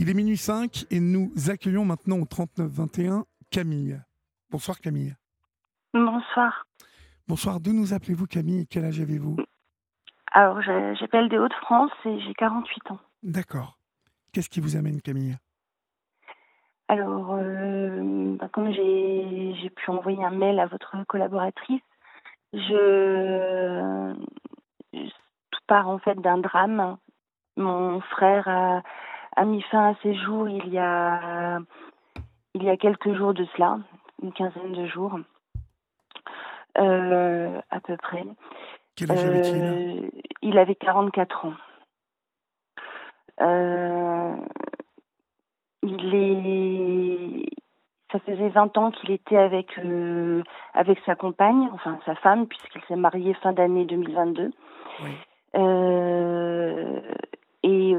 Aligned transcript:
Il 0.00 0.08
est 0.08 0.14
minuit 0.14 0.36
5 0.36 0.86
et 0.92 1.00
nous 1.00 1.32
accueillons 1.50 1.84
maintenant 1.84 2.18
au 2.18 2.24
39-21 2.24 3.24
Camille. 3.50 4.00
Bonsoir 4.48 4.78
Camille. 4.78 5.16
Bonsoir. 5.92 6.68
Bonsoir, 7.26 7.58
d'où 7.58 7.72
nous 7.72 7.92
appelez-vous 7.92 8.28
Camille 8.28 8.68
Quel 8.68 8.84
âge 8.84 9.00
avez-vous? 9.00 9.38
Alors, 10.30 10.62
j'appelle 10.62 11.28
des 11.28 11.36
Hauts-de-France 11.36 11.90
et 12.04 12.20
j'ai 12.20 12.32
48 12.34 12.92
ans. 12.92 13.00
D'accord. 13.24 13.76
Qu'est-ce 14.32 14.48
qui 14.48 14.60
vous 14.60 14.76
amène 14.76 15.02
Camille? 15.02 15.36
Alors, 16.86 17.32
euh, 17.32 18.36
bah, 18.38 18.48
comme 18.52 18.72
j'ai 18.72 19.70
pu 19.70 19.90
envoyer 19.90 20.24
un 20.24 20.30
mail 20.30 20.60
à 20.60 20.66
votre 20.66 20.94
collaboratrice, 21.08 21.82
je, 22.52 24.14
tout 24.92 25.60
part 25.66 25.88
en 25.88 25.98
fait 25.98 26.14
d'un 26.20 26.38
drame. 26.38 26.98
Mon 27.56 28.00
frère 28.00 28.46
a, 28.46 28.82
a, 29.38 29.44
mis 29.44 29.62
fin 29.62 29.90
à 29.90 29.94
ses 30.02 30.14
jours 30.14 30.48
il 30.48 30.68
y 30.68 30.78
a 30.78 31.60
il 32.54 32.64
y 32.64 32.70
a 32.70 32.76
quelques 32.76 33.14
jours 33.14 33.34
de 33.34 33.44
cela, 33.56 33.78
une 34.22 34.32
quinzaine 34.32 34.72
de 34.72 34.86
jours, 34.86 35.18
euh, 36.78 37.60
à 37.70 37.80
peu 37.80 37.96
près. 37.96 38.24
Quel 38.96 39.12
âge 39.12 39.24
avait-il? 39.24 39.62
Euh, 39.62 40.10
Il 40.42 40.58
avait 40.58 40.74
44 40.74 41.46
ans. 41.46 41.54
Euh, 43.40 44.34
il 45.82 46.14
est, 46.14 47.50
ça 48.10 48.18
faisait 48.20 48.48
20 48.48 48.76
ans 48.78 48.90
qu'il 48.90 49.12
était 49.12 49.36
avec 49.36 49.78
euh, 49.78 50.42
avec 50.74 50.98
sa 51.06 51.14
compagne, 51.14 51.68
enfin 51.72 51.98
sa 52.04 52.16
femme, 52.16 52.46
puisqu'il 52.48 52.82
s'est 52.88 52.96
marié 52.96 53.34
fin 53.34 53.52
d'année 53.52 53.84
2022. 53.84 54.50
Oui. 55.04 55.10
Euh, 55.56 57.00
et 57.62 57.94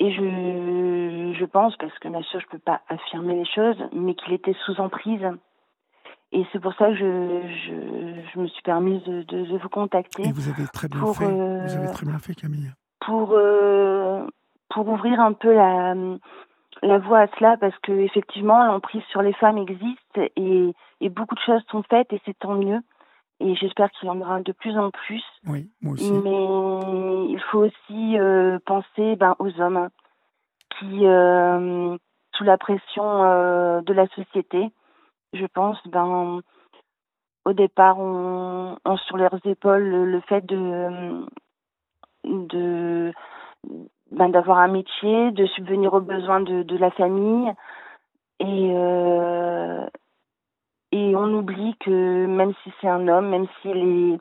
et 0.00 0.10
je, 0.12 1.38
je 1.38 1.44
pense, 1.44 1.76
parce 1.76 1.96
que 2.00 2.08
bien 2.08 2.22
sûr 2.22 2.40
je 2.40 2.46
peux 2.48 2.58
pas 2.58 2.80
affirmer 2.88 3.36
les 3.36 3.44
choses, 3.46 3.76
mais 3.92 4.14
qu'il 4.14 4.32
était 4.32 4.56
sous 4.64 4.80
emprise. 4.80 5.24
Et 6.32 6.44
c'est 6.52 6.60
pour 6.60 6.72
ça 6.74 6.86
que 6.88 6.94
je, 6.94 7.42
je, 7.66 8.30
je 8.34 8.38
me 8.40 8.46
suis 8.46 8.62
permise 8.62 9.02
de, 9.04 9.22
de, 9.22 9.44
de 9.46 9.58
vous 9.58 9.68
contacter. 9.68 10.22
Et 10.28 10.32
vous 10.32 10.48
avez 10.48 10.66
très 10.72 10.88
bien 10.88 11.00
pour, 11.00 11.16
fait. 11.16 11.24
euh, 11.26 11.66
Vous 11.66 11.76
avez 11.76 11.92
très 11.92 12.06
bien 12.06 12.18
fait 12.18 12.34
Camille. 12.34 12.70
pour 13.00 13.32
euh, 13.32 14.24
pour 14.68 14.88
ouvrir 14.88 15.18
un 15.20 15.32
peu 15.32 15.52
la 15.54 15.94
la 16.82 16.98
voie 16.98 17.20
à 17.22 17.26
cela 17.36 17.56
parce 17.58 17.76
que 17.82 17.92
effectivement 17.92 18.64
l'emprise 18.64 19.02
sur 19.10 19.22
les 19.22 19.32
femmes 19.34 19.58
existe 19.58 20.18
et, 20.36 20.72
et 21.00 21.08
beaucoup 21.10 21.34
de 21.34 21.40
choses 21.40 21.62
sont 21.70 21.82
faites 21.90 22.12
et 22.12 22.20
c'est 22.24 22.38
tant 22.38 22.54
mieux 22.54 22.80
et 23.40 23.54
j'espère 23.56 23.90
qu'il 23.92 24.06
y 24.06 24.10
en 24.10 24.20
aura 24.20 24.40
de 24.40 24.52
plus 24.52 24.76
en 24.78 24.90
plus 24.90 25.24
Oui, 25.46 25.70
moi 25.82 25.94
aussi. 25.94 26.12
mais 26.12 27.26
il 27.32 27.40
faut 27.50 27.64
aussi 27.64 28.18
euh, 28.18 28.58
penser 28.66 29.16
ben, 29.16 29.34
aux 29.38 29.60
hommes 29.60 29.88
qui 30.78 31.06
euh, 31.06 31.96
sous 32.34 32.44
la 32.44 32.58
pression 32.58 33.24
euh, 33.24 33.80
de 33.82 33.92
la 33.92 34.06
société 34.08 34.70
je 35.32 35.46
pense 35.46 35.78
ben 35.86 36.40
au 37.44 37.52
départ 37.52 37.98
ont, 37.98 38.76
sur 39.06 39.16
leurs 39.16 39.38
épaules 39.44 39.82
le, 39.82 40.04
le 40.04 40.20
fait 40.22 40.44
de 40.44 41.24
de 42.24 43.12
ben, 44.12 44.28
d'avoir 44.28 44.58
un 44.58 44.68
métier, 44.68 45.30
de 45.30 45.46
subvenir 45.46 45.94
aux 45.94 46.00
besoins 46.00 46.40
de, 46.40 46.62
de 46.62 46.76
la 46.76 46.90
famille. 46.90 47.52
Et 48.40 48.72
on 51.20 51.34
oublie 51.34 51.76
que 51.80 52.26
même 52.26 52.52
si 52.62 52.72
c'est 52.80 52.88
un 52.88 53.06
homme, 53.08 53.28
même 53.28 53.46
s'il 53.60 53.76
est 53.76 54.20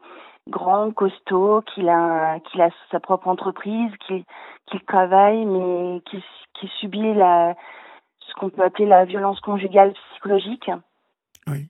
grand, 0.49 0.91
costaud, 0.91 1.61
qu'il 1.61 1.89
a, 1.89 2.39
qu'il 2.39 2.61
a 2.61 2.69
sa 2.91 2.99
propre 2.99 3.27
entreprise, 3.27 3.91
qu'il 4.07 4.81
travaille, 4.87 5.45
mais 5.45 6.01
qu'il 6.05 6.69
subit 6.79 7.13
la, 7.13 7.55
ce 8.19 8.33
qu'on 8.35 8.49
peut 8.49 8.63
appeler 8.63 8.87
la 8.87 9.05
violence 9.05 9.39
conjugale 9.41 9.93
psychologique. 10.11 10.69
Oui. 11.47 11.67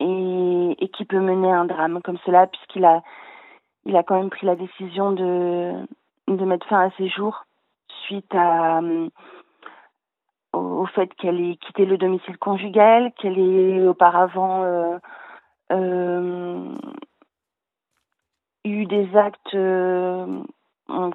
Et, 0.00 0.76
et 0.78 0.88
qui 0.88 1.04
peut 1.04 1.20
mener 1.20 1.50
à 1.50 1.58
un 1.58 1.64
drame 1.64 2.00
comme 2.02 2.18
cela, 2.24 2.46
puisqu'il 2.46 2.84
a, 2.84 3.02
il 3.84 3.96
a 3.96 4.02
quand 4.02 4.16
même 4.16 4.30
pris 4.30 4.46
la 4.46 4.54
décision 4.54 5.12
de, 5.12 5.72
de 6.28 6.44
mettre 6.44 6.66
fin 6.66 6.86
à 6.86 6.90
ses 6.96 7.08
jours 7.08 7.44
suite 8.04 8.32
à, 8.34 8.80
au, 10.58 10.86
fait 10.86 11.12
qu'elle 11.14 11.40
ait 11.40 11.56
quitté 11.56 11.84
le 11.84 11.98
domicile 11.98 12.36
conjugal, 12.38 13.12
qu'elle 13.18 13.38
ait 13.38 13.86
auparavant 13.86 14.62
euh, 14.64 14.98
euh, 15.72 16.74
eu 18.64 18.86
des 18.86 19.16
actes 19.16 19.54
euh, 19.54 20.42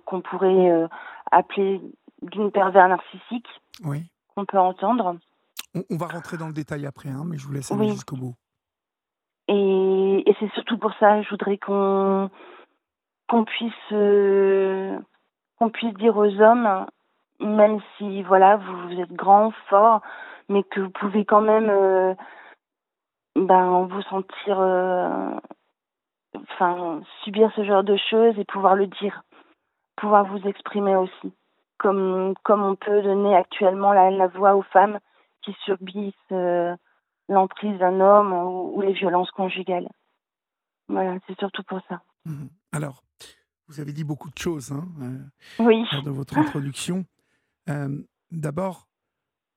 qu'on 0.06 0.22
pourrait 0.22 0.88
appeler 1.32 1.82
d'une 2.22 2.52
pervers 2.52 2.90
narcissique, 2.90 3.48
Oui. 3.84 4.04
qu'on 4.36 4.46
peut 4.46 4.60
entendre. 4.60 5.18
On, 5.76 5.84
on 5.90 5.98
va 5.98 6.08
rentrer 6.08 6.38
dans 6.38 6.48
le 6.48 6.54
détail 6.54 6.86
après, 6.86 7.10
hein, 7.10 7.24
mais 7.26 7.38
je 7.38 7.46
vous 7.46 7.54
laisse 7.54 7.72
aller 7.72 7.82
Oui. 7.82 7.92
jusqu'au 7.92 8.16
bout. 8.16 8.36
Et, 9.48 10.24
et 10.26 10.36
c'est 10.40 10.52
surtout 10.54 10.78
pour 10.78 10.94
ça, 11.00 11.22
je 11.22 11.30
voudrais 11.30 11.58
qu'on 11.58 12.30
qu'on 13.28 13.46
puisse 13.46 13.74
qu'on 13.90 15.70
puisse 15.70 15.94
dire 15.96 16.16
aux 16.18 16.40
hommes, 16.42 16.86
même 17.44 17.80
si 17.98 18.24
voilà 18.24 18.58
vous, 18.58 19.00
êtes 19.00 19.14
grand, 19.14 19.52
fort, 19.70 20.02
mais 20.50 20.64
que 20.64 20.82
vous 20.82 20.90
pouvez 20.90 21.26
quand 21.26 21.42
même 21.42 21.70
euh, 21.70 22.14
ben 23.36 23.86
vous 23.86 24.02
sentir, 24.04 24.60
euh, 24.60 25.32
enfin 26.36 27.02
subir 27.24 27.52
ce 27.56 27.64
genre 27.64 27.84
de 27.84 27.98
choses 28.10 28.38
et 28.38 28.46
pouvoir 28.46 28.76
le 28.76 28.88
dire, 28.88 29.24
pouvoir 29.96 30.26
vous 30.26 30.48
exprimer 30.48 30.96
aussi, 30.96 31.34
comme 31.78 32.34
comme 32.44 32.64
on 32.64 32.76
peut 32.76 33.02
donner 33.02 33.36
actuellement 33.36 33.94
la, 33.94 34.12
la 34.12 34.28
voix 34.28 34.56
aux 34.56 34.64
femmes 34.64 35.00
qui 35.44 35.54
subissent 35.66 36.14
euh, 36.32 36.76
l'emprise 37.30 37.78
d'un 37.80 38.00
homme 38.00 38.34
ou, 38.34 38.78
ou 38.78 38.82
les 38.82 38.94
violences 38.94 39.32
conjugales. 39.32 39.90
Voilà, 40.88 41.18
c'est 41.28 41.38
surtout 41.40 41.64
pour 41.64 41.80
ça. 41.90 42.02
Mhm. 42.26 42.50
Alors, 42.72 43.04
vous 43.68 43.80
avez 43.80 43.94
dit 43.94 44.04
beaucoup 44.04 44.30
de 44.30 44.38
choses 44.38 44.72
hein, 44.72 44.86
euh, 45.02 45.64
Oui, 45.64 45.86
lors 45.92 46.04
de 46.04 46.10
votre 46.10 46.38
introduction. 46.38 47.06
Euh, 47.70 47.90
D'abord, 48.34 48.88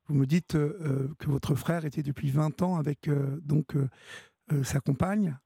vous 0.07 0.15
me 0.15 0.27
dites 0.27 0.55
euh, 0.55 0.77
euh, 0.83 1.09
que 1.19 1.31
votre 1.31 1.55
frère 1.55 1.87
était 1.87 2.03
depuis 2.03 2.31
20 2.31 2.61
ans 2.61 2.77
avec 2.77 3.09
euh, 3.09 3.41
donc 3.43 3.75
euh, 3.75 4.63
sa 4.63 4.81
compagne. 4.81 5.39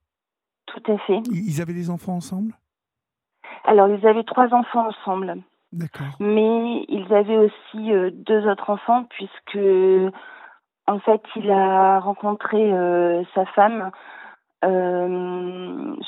tout 0.65 0.91
à 0.91 0.97
fait. 0.99 1.21
Ils 1.31 1.61
avaient 1.61 1.73
des 1.73 1.89
enfants 1.89 2.13
ensemble? 2.15 2.53
Alors, 3.63 3.87
ils 3.87 4.05
avaient 4.05 4.25
trois 4.25 4.53
enfants 4.53 4.87
ensemble, 4.89 5.37
D'accord. 5.71 6.17
mais 6.19 6.83
ils 6.89 7.13
avaient 7.13 7.37
aussi 7.37 7.91
deux 8.25 8.45
autres 8.49 8.69
enfants 8.69 9.05
puisque, 9.05 9.59
en 10.87 10.99
fait, 10.99 11.21
il 11.37 11.49
a 11.51 11.99
rencontré 11.99 12.71
sa 13.33 13.45
femme 13.47 13.91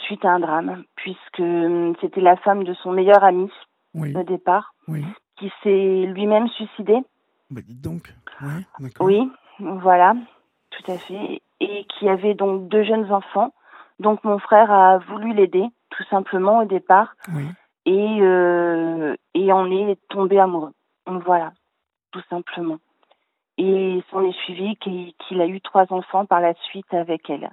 suite 0.06 0.25
à 0.25 0.31
un 0.31 0.40
drame, 0.40 0.84
puisque 0.96 1.44
c'était 2.02 2.22
la 2.22 2.38
femme 2.38 2.63
de 2.63 2.74
son 2.75 2.92
meilleur 2.92 3.24
ami 3.24 3.50
Oui, 3.94 4.13
au 4.16 4.24
départ, 4.24 4.74
oui. 4.88 5.06
Qui 5.44 5.52
s'est 5.62 6.06
lui-même 6.06 6.48
suicidé. 6.50 6.98
Bah, 7.50 7.59
dites 7.62 7.81
donc. 7.81 8.14
Oui, 9.00 9.30
voilà, 9.59 10.16
tout 10.70 10.92
à 10.92 10.98
fait. 10.98 11.42
Et 11.59 11.86
qui 11.86 12.08
avait 12.08 12.34
donc 12.34 12.70
deux 12.70 12.84
jeunes 12.84 13.12
enfants. 13.12 13.54
Donc 14.00 14.24
mon 14.24 14.40
frère 14.40 14.72
a 14.72 15.00
voulu 15.00 15.34
l'aider, 15.34 15.66
tout 15.90 16.04
simplement 16.09 16.59
au 16.59 16.66
départ, 16.66 17.16
Oui. 17.34 17.46
et, 17.86 18.20
euh, 18.22 19.16
et 19.34 19.52
on 19.52 19.66
est 19.70 20.00
tombé 20.09 20.40
amoureux. 20.40 20.74
Voilà, 21.06 21.52
tout 22.12 22.24
simplement. 22.30 22.80
Et 23.58 24.02
s'en 24.10 24.24
est 24.24 24.38
suivi 24.46 24.78
qu'il 24.78 25.14
qu'il 25.16 25.42
a 25.42 25.48
eu 25.48 25.60
trois 25.62 25.92
enfants 25.92 26.25
par 26.25 26.40
la 26.40 26.54
suite 26.56 26.92
avec 26.94 27.30
elle. 27.30 27.52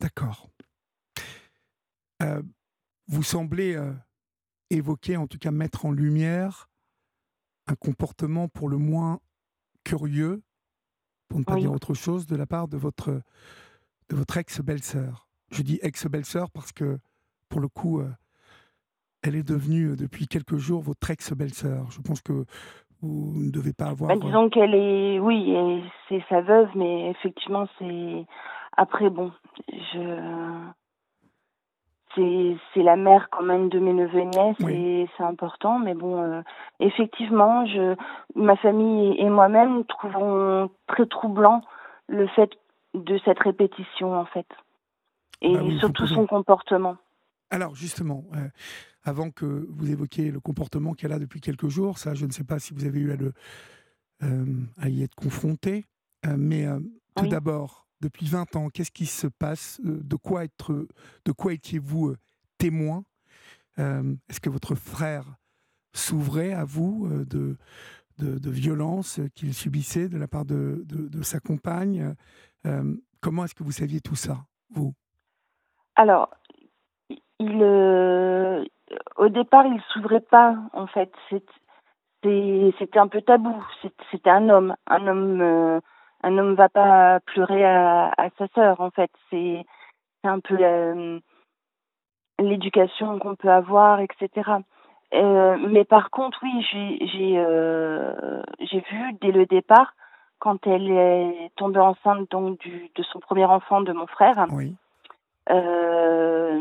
D'accord. 0.00 0.46
Euh, 2.22 2.42
vous 3.08 3.22
semblez 3.22 3.76
euh, 3.76 3.92
évoquer, 4.70 5.16
en 5.16 5.26
tout 5.26 5.38
cas 5.38 5.50
mettre 5.50 5.86
en 5.86 5.92
lumière, 5.92 6.68
un 7.66 7.74
comportement 7.74 8.48
pour 8.48 8.68
le 8.68 8.76
moins 8.76 9.20
curieux, 9.84 10.42
pour 11.28 11.38
ne 11.38 11.44
pas 11.44 11.54
Oui. 11.54 11.62
dire 11.62 11.72
autre 11.72 11.94
chose, 11.94 12.26
de 12.26 12.36
la 12.36 12.46
part 12.46 12.68
de 12.68 12.76
votre, 12.76 13.10
de 14.08 14.16
votre 14.16 14.36
ex-belle-sœur. 14.36 15.28
Je 15.50 15.62
dis 15.62 15.78
ex-belle-sœur 15.82 16.50
parce 16.50 16.72
que, 16.72 16.98
pour 17.48 17.60
le 17.60 17.68
coup, 17.68 18.00
euh, 18.00 18.10
elle 19.22 19.36
est 19.36 19.42
devenue 19.42 19.90
euh, 19.90 19.96
depuis 19.96 20.26
quelques 20.26 20.56
jours 20.56 20.82
votre 20.82 21.10
ex-belle-sœur. 21.10 21.90
Je 21.90 22.00
pense 22.00 22.20
que 22.20 22.44
vous 23.00 23.32
ne 23.36 23.50
devez 23.50 23.72
pas 23.72 23.86
avoir... 23.86 24.08
Bah, 24.08 24.16
disons 24.20 24.48
qu'elle 24.50 24.74
est, 24.74 25.18
oui, 25.18 25.54
c'est 26.08 26.22
sa 26.28 26.40
veuve, 26.40 26.68
mais 26.74 27.10
effectivement, 27.10 27.66
c'est 27.78 28.26
après 28.76 29.10
bon, 29.10 29.32
je, 29.68 30.70
c'est 32.14 32.82
la 32.82 32.96
mère 32.96 33.28
quand 33.30 33.42
même 33.42 33.68
de 33.68 33.78
mes 33.78 33.92
neveux 33.92 34.20
et 34.20 34.24
nièces 34.26 34.56
Oui. 34.60 34.72
et 34.72 35.08
c'est 35.16 35.22
important, 35.22 35.78
mais 35.78 35.94
bon, 35.94 36.22
euh, 36.22 36.42
effectivement, 36.80 37.66
je, 37.66 37.94
ma 38.34 38.56
famille 38.56 39.14
et 39.18 39.28
moi-même 39.28 39.84
trouvons 39.86 40.70
très 40.86 41.06
troublant 41.06 41.62
le 42.08 42.26
fait 42.28 42.50
de 42.94 43.18
cette 43.24 43.38
répétition 43.40 44.14
en 44.14 44.24
fait, 44.26 44.46
et 45.40 45.54
Bah 45.54 45.60
oui, 45.62 45.74
il 45.74 45.80
faut 45.80 45.86
surtout 45.86 46.06
son 46.06 46.26
comportement. 46.26 46.96
Alors 47.50 47.74
justement, 47.74 48.24
euh, 48.34 48.48
avant 49.02 49.30
que 49.30 49.66
vous 49.68 49.90
évoquiez 49.90 50.30
le 50.30 50.40
comportement 50.40 50.94
qu'elle 50.94 51.12
a 51.12 51.18
depuis 51.18 51.40
quelques 51.40 51.68
jours. 51.68 51.98
Ça, 51.98 52.14
je 52.14 52.24
ne 52.26 52.30
sais 52.30 52.44
pas 52.44 52.58
si 52.58 52.72
vous 52.72 52.84
avez 52.86 53.00
eu 53.00 53.12
à, 53.12 53.16
le, 53.16 53.32
à 54.80 54.88
y 54.88 55.02
être 55.02 55.14
confronté. 55.14 55.84
mais 56.26 56.66
tout 57.14 57.26
d'abord, 57.26 57.83
depuis 58.04 58.26
20 58.26 58.56
ans, 58.56 58.68
qu'est-ce 58.68 58.90
qui 58.90 59.06
se 59.06 59.26
passe 59.26 59.80
De 59.82 60.16
quoi, 60.16 60.44
être, 60.44 60.86
de 61.24 61.32
quoi 61.32 61.52
étiez-vous 61.52 62.14
témoin? 62.58 63.04
Est-ce 63.78 64.40
que 64.40 64.50
votre 64.50 64.74
frère 64.74 65.24
s'ouvrait 65.92 66.52
à 66.52 66.64
vous 66.64 67.08
de, 67.24 67.56
de, 68.18 68.38
de 68.38 68.50
violence 68.50 69.20
qu'il 69.34 69.54
subissait 69.54 70.08
de 70.08 70.18
la 70.18 70.28
part 70.28 70.44
de, 70.44 70.84
sa 71.22 71.40
compagne? 71.40 72.14
Comment 73.20 73.44
est-ce 73.44 73.54
que 73.54 73.64
vous 73.64 73.72
saviez 73.72 74.00
tout 74.00 74.16
ça, 74.16 74.36
vous? 74.68 74.92
Alors, 75.96 76.28
euh, 77.40 78.64
au 79.16 79.28
départ, 79.28 79.64
il 79.66 79.80
s'ouvrait 79.92 80.20
pas, 80.20 80.56
en 80.72 80.86
fait. 80.86 81.10
C'était 81.30 82.98
un 82.98 83.08
peu 83.08 83.22
tabou. 83.22 83.64
C'était 84.10 84.30
un 84.30 84.48
homme. 84.50 84.76
Un 84.86 85.06
homme, 85.06 85.40
euh, 85.40 85.80
un 86.24 86.38
homme 86.38 86.54
va 86.54 86.68
pas 86.68 87.20
pleurer 87.20 87.64
à, 87.64 88.12
sa 88.38 88.48
sœur, 88.54 88.80
en 88.80 88.90
fait. 88.90 89.10
C'est 89.30 89.64
un 90.24 90.40
peu 90.40 90.56
l'éducation 92.38 93.18
qu'on 93.18 93.36
peut 93.36 93.50
avoir, 93.50 94.00
etc. 94.00 94.28
Euh, 95.12 95.56
mais 95.68 95.84
par 95.84 96.10
contre, 96.10 96.38
oui, 96.42 96.66
j'ai 96.72 96.98
j'ai 98.60 98.80
vu 98.80 99.12
dès 99.20 99.32
le 99.32 99.46
départ 99.46 99.94
quand 100.38 100.66
elle 100.66 100.90
est 100.90 101.50
tombée 101.56 101.80
enceinte 101.80 102.30
donc 102.30 102.58
du, 102.58 102.90
de 102.94 103.02
son 103.04 103.20
premier 103.20 103.44
enfant 103.44 103.80
de 103.80 103.92
mon 103.92 104.06
frère. 104.06 104.46
Oui. 104.50 104.74
Euh, 105.50 106.60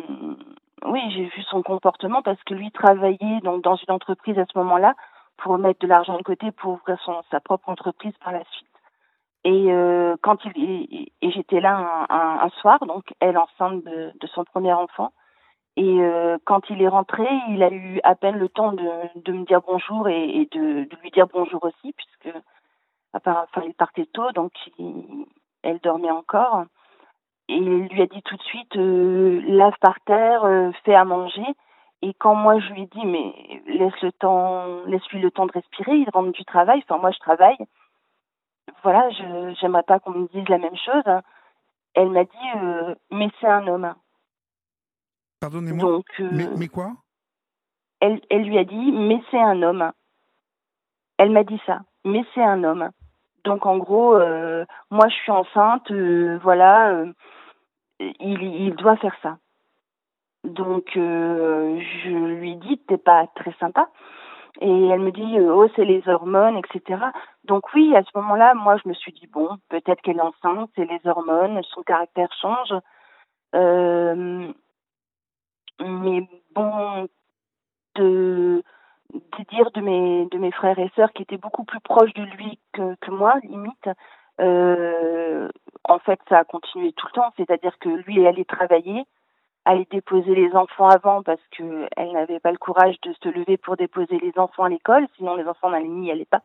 oui, 0.85 1.01
j'ai 1.11 1.25
vu 1.25 1.41
son 1.43 1.61
comportement 1.63 2.21
parce 2.21 2.41
que 2.43 2.53
lui 2.53 2.71
travaillait 2.71 3.39
donc 3.43 3.63
dans 3.63 3.75
une 3.75 3.93
entreprise 3.93 4.37
à 4.37 4.45
ce 4.45 4.57
moment-là 4.57 4.95
pour 5.37 5.57
mettre 5.57 5.79
de 5.79 5.87
l'argent 5.87 6.17
de 6.17 6.23
côté 6.23 6.51
pour 6.51 6.73
ouvrir 6.73 6.99
son, 7.03 7.21
sa 7.31 7.39
propre 7.39 7.69
entreprise 7.69 8.13
par 8.23 8.33
la 8.33 8.43
suite. 8.51 8.67
Et 9.45 9.71
euh, 9.71 10.15
quand 10.21 10.37
il 10.45 11.11
et 11.21 11.31
j'étais 11.31 11.59
là 11.59 12.05
un, 12.09 12.45
un, 12.45 12.49
soir, 12.61 12.79
donc 12.85 13.13
elle 13.19 13.37
enceinte 13.37 13.83
de, 13.83 14.27
son 14.33 14.45
premier 14.45 14.73
enfant. 14.73 15.11
Et 15.75 16.01
euh, 16.01 16.37
quand 16.45 16.69
il 16.69 16.81
est 16.81 16.87
rentré, 16.87 17.27
il 17.49 17.63
a 17.63 17.71
eu 17.71 17.99
à 18.03 18.15
peine 18.15 18.37
le 18.37 18.47
temps 18.47 18.73
de, 18.73 18.89
de 19.15 19.33
me 19.33 19.43
dire 19.45 19.61
bonjour 19.67 20.07
et, 20.07 20.29
et 20.29 20.45
de, 20.51 20.83
de, 20.85 20.95
lui 21.01 21.11
dire 21.11 21.27
bonjour 21.33 21.63
aussi, 21.63 21.93
puisque 21.93 22.37
enfin, 23.13 23.45
il 23.65 23.73
partait 23.73 24.05
tôt, 24.13 24.31
donc 24.33 24.53
elle 25.63 25.79
dormait 25.79 26.11
encore. 26.11 26.65
Et 27.49 27.55
il 27.57 27.87
lui 27.87 28.01
a 28.01 28.07
dit 28.07 28.21
tout 28.21 28.37
de 28.37 28.43
suite, 28.43 28.75
euh, 28.77 29.41
lave 29.47 29.75
par 29.81 29.99
terre, 30.05 30.45
euh, 30.45 30.71
fais 30.85 30.95
à 30.95 31.03
manger. 31.03 31.45
Et 32.01 32.13
quand 32.13 32.35
moi 32.35 32.59
je 32.59 32.71
lui 32.73 32.83
ai 32.83 32.85
dit, 32.85 33.05
mais 33.05 33.61
laisse 33.67 33.99
le 34.01 34.11
temps, 34.13 34.83
laisse-lui 34.85 35.19
le 35.19 35.31
temps 35.31 35.45
de 35.45 35.51
respirer, 35.51 35.95
il 35.97 36.09
rentre 36.13 36.31
du 36.31 36.45
travail. 36.45 36.83
Enfin, 36.87 36.99
moi 36.99 37.11
je 37.11 37.19
travaille. 37.19 37.57
Voilà, 38.83 39.09
je 39.11 39.55
j'aimerais 39.59 39.83
pas 39.83 39.99
qu'on 39.99 40.11
me 40.11 40.27
dise 40.27 40.47
la 40.49 40.57
même 40.57 40.75
chose. 40.75 41.21
Elle 41.93 42.09
m'a 42.09 42.23
dit, 42.23 42.49
euh, 42.55 42.95
mais 43.11 43.29
c'est 43.39 43.47
un 43.47 43.67
homme. 43.67 43.93
Pardonnez-moi. 45.39 46.01
mais, 46.19 46.47
mais 46.57 46.67
quoi? 46.67 46.93
Elle, 47.99 48.21
elle 48.29 48.43
lui 48.43 48.57
a 48.57 48.63
dit, 48.63 48.91
mais 48.91 49.21
c'est 49.29 49.39
un 49.39 49.61
homme. 49.61 49.91
Elle 51.17 51.31
m'a 51.31 51.43
dit 51.43 51.61
ça, 51.65 51.81
mais 52.03 52.25
c'est 52.33 52.43
un 52.43 52.63
homme. 52.63 52.89
Donc 53.43 53.65
en 53.65 53.77
gros, 53.77 54.15
euh, 54.15 54.65
moi 54.89 55.07
je 55.09 55.15
suis 55.15 55.31
enceinte, 55.31 55.91
euh, 55.91 56.39
voilà, 56.43 56.91
euh, 56.91 57.13
il, 57.99 58.41
il 58.41 58.75
doit 58.75 58.97
faire 58.97 59.15
ça. 59.21 59.37
Donc 60.43 60.91
je 60.95 62.35
lui 62.35 62.55
dis 62.57 62.77
t'es 62.87 62.97
pas 62.97 63.27
très 63.35 63.53
sympa. 63.59 63.89
Et 64.61 64.87
elle 64.87 64.99
me 64.99 65.11
dit 65.11 65.39
oh 65.39 65.67
c'est 65.75 65.85
les 65.85 66.07
hormones, 66.07 66.57
etc. 66.57 67.01
Donc 67.45 67.73
oui, 67.73 67.95
à 67.95 68.03
ce 68.03 68.09
moment-là, 68.15 68.53
moi 68.53 68.77
je 68.83 68.87
me 68.87 68.93
suis 68.93 69.11
dit 69.11 69.27
bon, 69.27 69.49
peut-être 69.69 70.01
qu'elle 70.01 70.17
est 70.17 70.21
enceinte, 70.21 70.69
c'est 70.75 70.85
les 70.85 71.01
hormones, 71.05 71.61
son 71.73 71.83
caractère 71.83 72.31
change. 72.41 72.73
mais 75.79 76.27
bon, 76.55 77.07
de 77.95 78.63
de 79.13 79.43
dire 79.49 79.69
de 79.71 79.81
mes 79.81 80.25
de 80.31 80.37
mes 80.37 80.51
frères 80.51 80.79
et 80.79 80.91
sœurs 80.95 81.13
qui 81.13 81.23
étaient 81.23 81.37
beaucoup 81.37 81.63
plus 81.63 81.79
proches 81.79 82.13
de 82.13 82.23
lui 82.23 82.59
que, 82.73 82.95
que 82.95 83.11
moi 83.11 83.35
limite 83.43 83.89
euh, 84.41 85.47
en 85.83 85.99
fait 85.99 86.19
ça 86.29 86.39
a 86.39 86.43
continué 86.43 86.93
tout 86.93 87.07
le 87.07 87.13
temps 87.13 87.31
c'est-à-dire 87.37 87.77
que 87.79 87.89
lui 87.89 88.21
est 88.21 88.27
allé 88.27 88.45
travailler 88.45 89.05
aller 89.65 89.87
déposer 89.89 90.35
les 90.35 90.53
enfants 90.55 90.89
avant 90.89 91.23
parce 91.23 91.41
que 91.57 91.87
elle 91.95 92.11
n'avait 92.11 92.39
pas 92.39 92.51
le 92.51 92.57
courage 92.57 92.99
de 93.01 93.13
se 93.13 93.29
lever 93.29 93.57
pour 93.57 93.77
déposer 93.77 94.19
les 94.19 94.33
enfants 94.37 94.63
à 94.63 94.69
l'école 94.69 95.07
sinon 95.17 95.35
les 95.35 95.47
enfants 95.47 95.69
n'allaient 95.69 95.87
n'y 95.87 96.11
allaient 96.11 96.25
pas. 96.25 96.41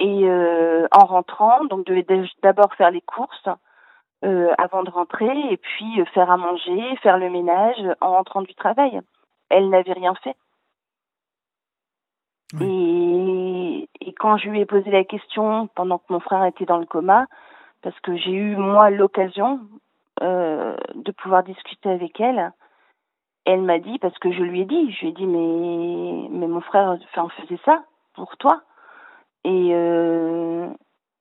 Et 0.00 0.24
euh, 0.24 0.86
en 0.92 1.06
rentrant 1.06 1.64
donc 1.64 1.86
devait 1.86 2.06
d'abord 2.42 2.74
faire 2.74 2.90
les 2.90 3.02
courses 3.02 3.48
euh, 4.24 4.52
avant 4.58 4.82
de 4.82 4.90
rentrer 4.90 5.38
et 5.50 5.56
puis 5.56 6.00
euh, 6.00 6.04
faire 6.06 6.30
à 6.30 6.36
manger 6.36 6.96
faire 7.02 7.18
le 7.18 7.28
ménage 7.30 7.82
en 8.00 8.12
rentrant 8.12 8.42
du 8.42 8.54
travail. 8.54 9.00
Elle 9.50 9.68
n'avait 9.68 9.92
rien 9.92 10.14
fait. 10.22 10.36
Et, 12.60 13.88
et, 14.00 14.12
quand 14.12 14.36
je 14.36 14.48
lui 14.48 14.60
ai 14.60 14.66
posé 14.66 14.90
la 14.90 15.04
question 15.04 15.68
pendant 15.74 15.98
que 15.98 16.04
mon 16.10 16.20
frère 16.20 16.44
était 16.44 16.66
dans 16.66 16.78
le 16.78 16.86
coma, 16.86 17.26
parce 17.82 17.98
que 18.00 18.16
j'ai 18.16 18.32
eu 18.32 18.56
moi 18.56 18.90
l'occasion 18.90 19.60
euh, 20.22 20.76
de 20.94 21.12
pouvoir 21.12 21.42
discuter 21.42 21.90
avec 21.90 22.20
elle, 22.20 22.52
elle 23.44 23.62
m'a 23.62 23.78
dit, 23.78 23.98
parce 23.98 24.18
que 24.18 24.32
je 24.32 24.42
lui 24.42 24.60
ai 24.62 24.64
dit, 24.64 24.92
je 24.92 25.00
lui 25.00 25.08
ai 25.08 25.12
dit, 25.12 25.26
mais, 25.26 26.28
mais 26.30 26.46
mon 26.46 26.60
frère 26.60 26.96
enfin, 27.14 27.28
faisait 27.40 27.60
ça 27.64 27.84
pour 28.14 28.36
toi. 28.36 28.62
Et 29.44 29.70
euh, 29.74 30.68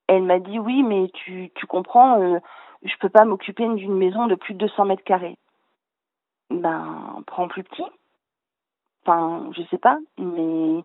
elle 0.08 0.24
m'a 0.24 0.40
dit, 0.40 0.60
oui, 0.60 0.84
mais 0.84 1.10
tu, 1.14 1.52
tu 1.56 1.66
comprends, 1.66 2.22
euh, 2.22 2.40
je 2.84 2.94
peux 3.00 3.10
pas 3.10 3.26
m'occuper 3.26 3.68
d'une 3.76 3.98
maison 3.98 4.28
de 4.28 4.36
plus 4.36 4.54
de 4.54 4.60
200 4.60 4.86
mètres 4.86 5.04
carrés. 5.04 5.38
Ben, 6.50 7.24
prends 7.28 7.48
plus 7.48 7.64
petit. 7.64 7.84
Enfin, 9.06 9.50
je 9.52 9.64
sais 9.64 9.78
pas, 9.78 9.98
mais 10.18 10.84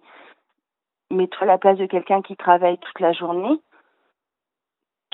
mets-toi 1.10 1.43
à 1.43 1.46
la 1.46 1.58
place 1.58 1.78
de 1.78 1.87
quelqu'un 1.87 2.22
qui 2.22 2.37
travaille 2.37 2.78
toute 2.78 2.99
la 3.00 3.12
journée, 3.12 3.60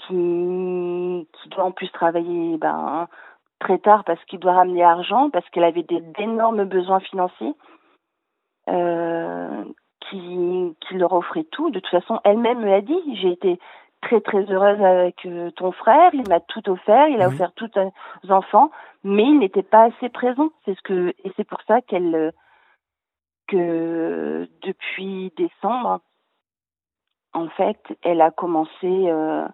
qui, 0.07 1.29
qui 1.33 1.49
doit 1.51 1.65
en 1.65 1.73
plus 1.73 1.91
travailler 1.91 2.57
ben, 2.59 3.09
très 3.61 3.79
tard 3.79 4.05
parce 4.05 4.23
qu'il 4.25 4.39
doit 4.39 4.55
ramener 4.55 4.85
argent, 4.85 5.31
parce 5.31 5.49
qu'elle 5.51 5.65
avait 5.65 5.87
d'énormes 6.19 6.65
besoins 6.65 7.01
financiers, 7.01 7.55
euh, 8.69 9.65
qui, 10.01 10.77
qui 10.81 10.95
leur 10.95 11.13
offrait 11.13 11.45
tout. 11.45 11.71
De 11.71 11.81
toute 11.81 11.91
façon, 11.91 12.21
elle-même 12.25 12.61
me 12.61 12.67
l'a 12.67 12.81
dit, 12.81 13.17
j'ai 13.21 13.33
été 13.33 13.59
très 14.03 14.21
très 14.21 14.45
heureuse 14.51 14.81
avec 14.83 15.25
euh, 15.27 15.51
ton 15.53 15.73
frère, 15.73 16.11
il 16.13 16.29
m'a 16.29 16.41
tout 16.41 16.69
offert, 16.69 17.09
il 17.09 17.23
a 17.23 17.29
offert 17.29 17.53
tout 17.53 17.71
aux 17.79 18.31
enfants, 18.31 18.71
mais 19.03 19.23
il 19.23 19.39
n'était 19.39 19.63
pas 19.63 19.85
assez 19.85 20.09
présent. 20.11 20.51
C'est 20.65 20.75
ce 20.75 20.83
que 20.83 21.15
et 21.25 21.33
c'est 21.37 21.49
pour 21.49 21.63
ça 21.67 21.81
qu'elle 21.81 22.15
euh, 22.15 22.31
que 23.49 24.49
depuis 24.63 25.33
décembre, 25.37 26.01
en 27.33 27.49
fait, 27.49 27.79
elle 28.03 28.21
a 28.21 28.31
commencé, 28.31 28.71
euh, 28.85 29.47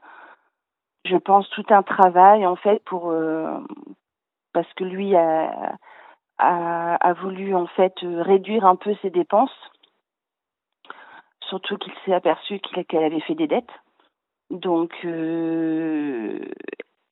je 1.05 1.17
pense, 1.17 1.49
tout 1.51 1.65
un 1.71 1.83
travail 1.83 2.47
en 2.47 2.57
fait 2.57 2.83
pour 2.85 3.11
euh, 3.11 3.59
parce 4.53 4.73
que 4.75 4.85
lui 4.85 5.15
a, 5.17 5.77
a, 6.39 7.13
voulu 7.15 7.55
en 7.55 7.67
fait 7.67 7.95
réduire 8.03 8.65
un 8.65 8.77
peu 8.77 8.95
ses 9.03 9.11
dépenses, 9.11 9.55
surtout 11.49 11.77
qu'il 11.79 11.93
s'est 12.05 12.15
aperçu 12.15 12.61
qu'elle 12.61 13.05
avait 13.05 13.21
fait 13.21 13.35
des 13.35 13.47
dettes. 13.47 13.71
Donc, 14.51 14.93
euh, 15.05 16.41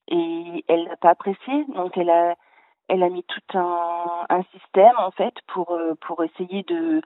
et 0.09 0.65
elle 0.69 0.85
l'a 0.85 0.97
pas 0.97 1.11
apprécié, 1.11 1.65
donc 1.75 1.97
elle 1.97 2.11
a 2.11 2.35
elle 2.89 3.03
a 3.03 3.11
mis 3.11 3.23
tout 3.25 3.59
un, 3.59 4.43
système 4.53 4.95
en 4.99 5.11
fait 5.11 5.35
pour 5.49 5.73
euh, 5.73 5.95
pour 6.01 6.25
essayer 6.25 6.63
de 6.65 7.03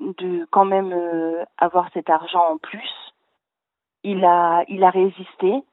de 0.00 0.46
quand 0.50 0.66
même 0.66 0.92
euh, 0.92 1.44
avoir 1.58 1.90
cet 1.94 2.10
argent 2.10 2.44
en 2.52 2.58
plus. 2.58 2.92
Il 4.04 4.24
a 4.24 4.64
il 4.68 4.84
a 4.84 4.90
résisté 4.90 5.64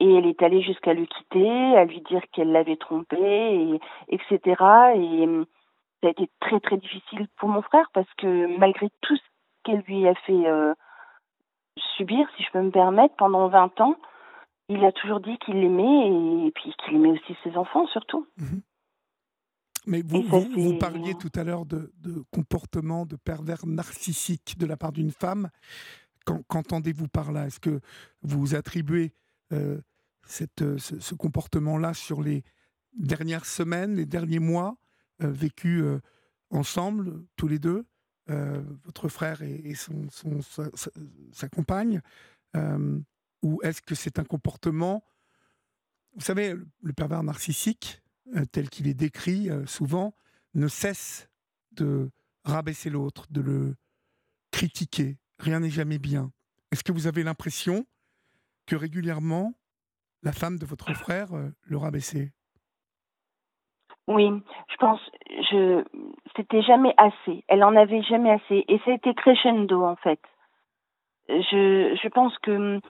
et 0.00 0.14
elle 0.14 0.26
est 0.26 0.42
allée 0.42 0.62
jusqu'à 0.62 0.94
le 0.94 1.06
quitter, 1.06 1.76
à 1.76 1.84
lui 1.84 2.00
dire 2.02 2.22
qu'elle 2.32 2.52
l'avait 2.52 2.76
trompé, 2.76 3.16
et, 3.18 3.80
etc. 4.08 4.40
Et 4.96 5.26
euh, 5.26 5.44
ça 6.00 6.08
a 6.08 6.10
été 6.10 6.28
très 6.40 6.60
très 6.60 6.78
difficile 6.78 7.28
pour 7.36 7.48
mon 7.48 7.62
frère 7.62 7.90
parce 7.92 8.12
que 8.18 8.58
malgré 8.58 8.88
tout 9.02 9.16
ce 9.16 9.22
qu'elle 9.64 9.84
lui 9.86 10.08
a 10.08 10.14
fait 10.14 10.44
subir, 11.96 12.26
si 12.36 12.42
je 12.42 12.50
peux 12.52 12.62
me 12.62 12.70
permettre, 12.70 13.14
pendant 13.16 13.48
20 13.48 13.80
ans, 13.82 13.96
il 14.70 14.84
a 14.84 14.92
toujours 14.92 15.20
dit 15.20 15.36
qu'il 15.38 15.60
l'aimait 15.60 16.46
et 16.46 16.50
puis 16.52 16.74
qu'il 16.78 16.96
aimait 16.96 17.10
aussi 17.10 17.36
ses 17.44 17.56
enfants 17.56 17.86
surtout. 17.88 18.26
Mhm. 18.38 18.62
Mais 19.86 20.02
vous, 20.02 20.22
vous, 20.22 20.76
parliez 20.78 21.14
tout 21.14 21.30
à 21.34 21.42
l'heure 21.42 21.64
de, 21.64 21.90
de, 22.00 22.22
comportement 22.30 23.06
de 23.06 23.16
pervers 23.16 23.66
narcissique 23.66 24.58
de 24.58 24.66
la 24.66 24.76
part 24.76 24.92
d'une 24.92 25.10
femme. 25.10 25.48
Qu'entendez-vous 26.48 27.08
par 27.08 27.32
là? 27.32 27.46
Est-ce 27.46 27.60
que 27.60 27.80
vous 28.22 28.54
attribuez 28.54 29.14
euh, 29.52 29.80
euh, 30.62 30.78
ce, 30.78 31.14
comportement-là 31.14 31.94
sur 31.94 32.22
les 32.22 32.44
dernières 32.94 33.46
semaines, 33.46 33.96
les 33.96 34.06
derniers 34.06 34.38
mois, 34.38 34.76
euh, 35.22 35.30
vécus 35.30 35.84
ensemble, 36.50 37.24
tous 37.36 37.48
les 37.48 37.58
deux, 37.58 37.84
votre 38.84 39.08
frère 39.08 39.42
et, 39.42 39.74
son, 39.74 40.08
sa, 41.32 41.48
compagne 41.48 42.00
Ou 43.42 43.60
est-ce 43.64 43.82
que 43.82 43.96
c'est 43.96 44.20
un 44.20 44.24
comportement, 44.24 45.04
vous 46.14 46.20
savez, 46.20 46.54
le 46.82 46.92
pervers 46.92 47.24
narcissique, 47.24 48.02
tel 48.52 48.70
qu'il 48.70 48.86
est 48.86 48.94
décrit 48.94 49.48
souvent, 49.66 50.14
ne 50.54 50.68
cesse 50.68 51.28
de 51.72 52.10
rabaisser 52.44 52.88
l'autre, 52.90 53.26
de 53.30 53.40
le 53.40 53.76
critiquer. 54.52 55.18
Rien 55.38 55.60
n'est 55.60 55.70
jamais 55.70 55.98
bien. 55.98 56.32
Est-ce 56.70 56.84
que 56.84 56.92
vous 56.92 57.06
avez 57.06 57.22
l'impression 57.22 57.86
que 58.66 58.76
régulièrement, 58.76 59.54
la 60.22 60.32
femme 60.32 60.58
de 60.58 60.66
votre 60.66 60.92
frère 60.94 61.32
euh, 61.34 61.48
le 61.64 61.76
rabaissait 61.76 62.32
Oui, 64.06 64.30
je 64.68 64.76
pense, 64.76 65.00
je, 65.50 65.84
c'était 66.36 66.62
jamais 66.62 66.94
assez. 66.96 67.44
Elle 67.48 67.64
en 67.64 67.76
avait 67.76 68.02
jamais 68.02 68.32
assez. 68.32 68.64
Et 68.68 68.80
c'était 68.84 69.14
crescendo, 69.14 69.84
en 69.84 69.96
fait. 69.96 70.20
Je, 71.28 71.96
je 72.02 72.08
pense 72.08 72.36
que 72.38 72.80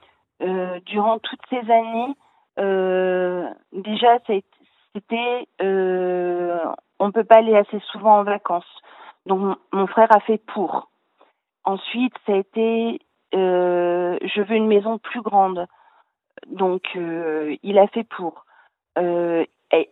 euh, 0.41 0.79
durant 0.85 1.19
toutes 1.19 1.45
ces 1.49 1.71
années, 1.71 2.15
euh, 2.59 3.47
déjà, 3.71 4.19
c'était, 4.25 5.47
on 5.59 7.07
ne 7.07 7.11
peut 7.11 7.23
pas 7.23 7.37
aller 7.37 7.55
assez 7.55 7.79
souvent 7.91 8.19
en 8.19 8.23
vacances. 8.23 8.81
Donc 9.27 9.57
mon 9.71 9.87
frère 9.87 10.13
a 10.15 10.19
fait 10.21 10.39
pour. 10.39 10.89
Ensuite, 11.63 12.13
ça 12.25 12.33
a 12.33 12.37
été 12.37 12.99
je 13.33 14.41
veux 14.41 14.55
une 14.55 14.67
maison 14.67 14.97
plus 14.97 15.21
grande. 15.21 15.67
Donc 16.47 16.83
euh, 16.95 17.55
il 17.63 17.79
a 17.79 17.87
fait 17.87 18.03
pour. 18.03 18.45
Euh, 18.97 19.45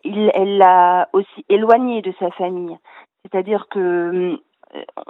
il, 0.03 0.31
elle 0.33 0.57
l'a 0.57 1.07
aussi 1.13 1.45
éloigné 1.47 2.01
de 2.01 2.13
sa 2.19 2.31
famille. 2.31 2.77
C'est-à-dire 3.23 3.67
que 3.69 4.37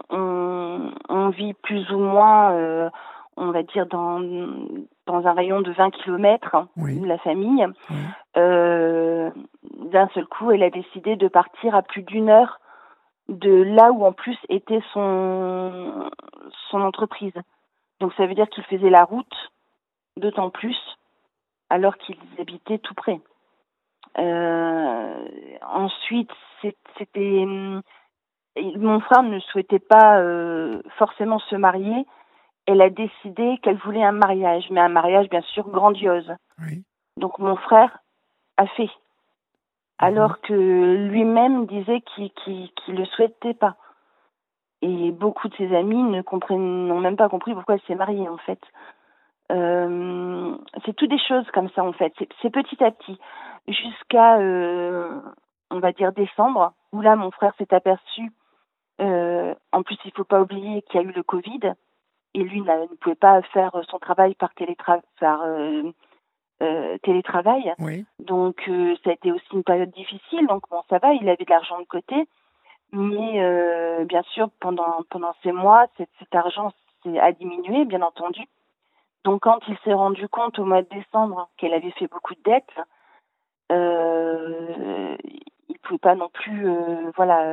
on, 0.09 0.91
on, 1.09 1.29
vit 1.29 1.53
plus 1.53 1.91
ou 1.91 1.97
moins, 1.97 2.91
on 3.35 3.51
va 3.51 3.63
dire, 3.63 3.87
dans, 3.87 4.19
dans 5.07 5.27
un 5.27 5.33
rayon 5.33 5.61
de 5.61 5.71
20 5.71 5.89
kilomètres 5.91 6.67
de 6.77 7.05
la 7.05 7.17
famille. 7.17 7.65
D'un 8.35 9.33
seul 10.13 10.27
coup, 10.27 10.51
elle 10.51 10.63
a 10.63 10.69
décidé 10.69 11.15
de 11.15 11.27
partir 11.27 11.73
à 11.75 11.81
plus 11.81 12.03
d'une 12.03 12.29
heure 12.29 12.59
de 13.29 13.61
là 13.61 13.91
où 13.91 14.05
en 14.05 14.11
plus 14.11 14.37
était 14.49 14.81
son, 14.91 16.09
son 16.69 16.81
entreprise. 16.81 17.33
Donc 17.99 18.13
ça 18.15 18.25
veut 18.25 18.33
dire 18.33 18.49
qu'il 18.49 18.63
faisait 18.63 18.89
la 18.89 19.03
route 19.03 19.51
d'autant 20.17 20.49
plus 20.49 20.77
alors 21.69 21.97
qu'ils 21.97 22.17
habitaient 22.39 22.79
tout 22.79 22.93
près. 22.93 23.19
Euh, 24.17 25.25
ensuite, 25.61 26.31
c'était 26.97 27.45
mon 28.75 28.99
frère 28.99 29.23
ne 29.23 29.39
souhaitait 29.39 29.79
pas 29.79 30.19
euh, 30.19 30.81
forcément 30.97 31.39
se 31.39 31.55
marier. 31.55 32.05
Elle 32.65 32.81
a 32.81 32.89
décidé 32.89 33.57
qu'elle 33.61 33.77
voulait 33.77 34.03
un 34.03 34.11
mariage, 34.11 34.65
mais 34.71 34.81
un 34.81 34.89
mariage 34.89 35.29
bien 35.29 35.41
sûr 35.41 35.67
grandiose. 35.69 36.31
Donc 37.17 37.39
mon 37.39 37.55
frère 37.55 37.99
a 38.57 38.67
fait 38.67 38.89
alors 39.97 40.39
que 40.41 40.53
lui-même 40.53 41.65
disait 41.67 42.01
qu'il 42.01 42.31
ne 42.87 42.93
le 42.95 43.05
souhaitait 43.05 43.53
pas. 43.53 43.75
Et 44.81 45.11
beaucoup 45.11 45.49
de 45.49 45.55
ses 45.55 45.75
amis 45.75 46.01
ne 46.01 46.21
comprennent, 46.21 46.87
n'ont 46.87 47.01
même 47.01 47.17
pas 47.17 47.27
compris 47.27 47.53
pourquoi 47.53 47.75
elle 47.75 47.81
s'est 47.81 47.95
mariée 47.95 48.29
en 48.29 48.37
fait. 48.37 48.61
Euh, 49.51 50.55
c'est 50.85 50.95
tout 50.95 51.07
des 51.07 51.19
choses 51.27 51.49
comme 51.51 51.69
ça 51.71 51.83
en 51.83 51.93
fait. 51.93 52.13
C'est 52.41 52.49
petit 52.49 52.83
à 52.83 52.91
petit 52.91 53.19
jusqu'à, 53.67 54.37
euh, 54.39 55.19
on 55.71 55.79
va 55.79 55.91
dire 55.91 56.11
décembre, 56.11 56.73
où 56.91 57.01
là 57.01 57.15
mon 57.15 57.31
frère 57.31 57.53
s'est 57.57 57.73
aperçu. 57.73 58.31
Euh, 59.01 59.55
en 59.71 59.83
plus, 59.83 59.97
il 60.05 60.11
faut 60.11 60.23
pas 60.23 60.41
oublier 60.41 60.81
qu'il 60.83 61.01
y 61.01 61.03
a 61.03 61.07
eu 61.07 61.11
le 61.11 61.23
Covid 61.23 61.73
et 62.35 62.43
lui 62.43 62.61
ne 62.61 62.95
pouvait 62.97 63.15
pas 63.15 63.41
faire 63.53 63.71
son 63.89 63.97
travail 63.97 64.35
par 64.35 64.53
télétravail, 64.53 65.01
par 65.19 65.43
télétravail. 67.01 67.73
Donc 68.19 68.69
ça 69.03 69.09
a 69.09 69.13
été 69.13 69.31
aussi 69.31 69.47
une 69.53 69.63
période 69.63 69.91
difficile. 69.91 70.45
Donc 70.47 70.63
bon, 70.69 70.81
ça 70.89 70.99
va, 70.99 71.13
il 71.13 71.27
avait 71.27 71.43
de 71.43 71.49
l'argent 71.49 71.79
de 71.79 71.85
côté. 71.85 72.27
Mais 72.91 74.05
bien 74.05 74.21
sûr, 74.33 74.49
pendant, 74.59 75.03
pendant 75.09 75.33
ces 75.41 75.53
mois, 75.53 75.87
cet, 75.97 76.09
cet 76.19 76.35
argent 76.35 76.71
a 77.19 77.31
diminué, 77.31 77.85
bien 77.85 78.01
entendu. 78.01 78.45
Donc 79.23 79.41
quand 79.41 79.59
il 79.67 79.77
s'est 79.83 79.93
rendu 79.93 80.27
compte 80.27 80.59
au 80.59 80.65
mois 80.65 80.81
de 80.81 80.89
décembre 80.89 81.49
qu'elle 81.57 81.73
avait 81.73 81.91
fait 81.91 82.07
beaucoup 82.07 82.35
de 82.35 82.41
dettes, 82.43 82.79
euh, 83.71 85.15
il 85.67 85.73
ne 85.73 85.79
pouvait 85.83 85.99
pas 85.99 86.15
non 86.15 86.29
plus, 86.29 86.67
voilà, 87.15 87.43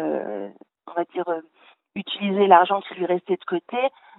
on 0.87 0.93
va 0.93 1.05
dire, 1.13 1.25
utiliser 1.95 2.47
l'argent 2.47 2.81
qui 2.83 2.95
lui 2.95 3.07
restait 3.07 3.37
de 3.37 3.45
côté. 3.45 3.77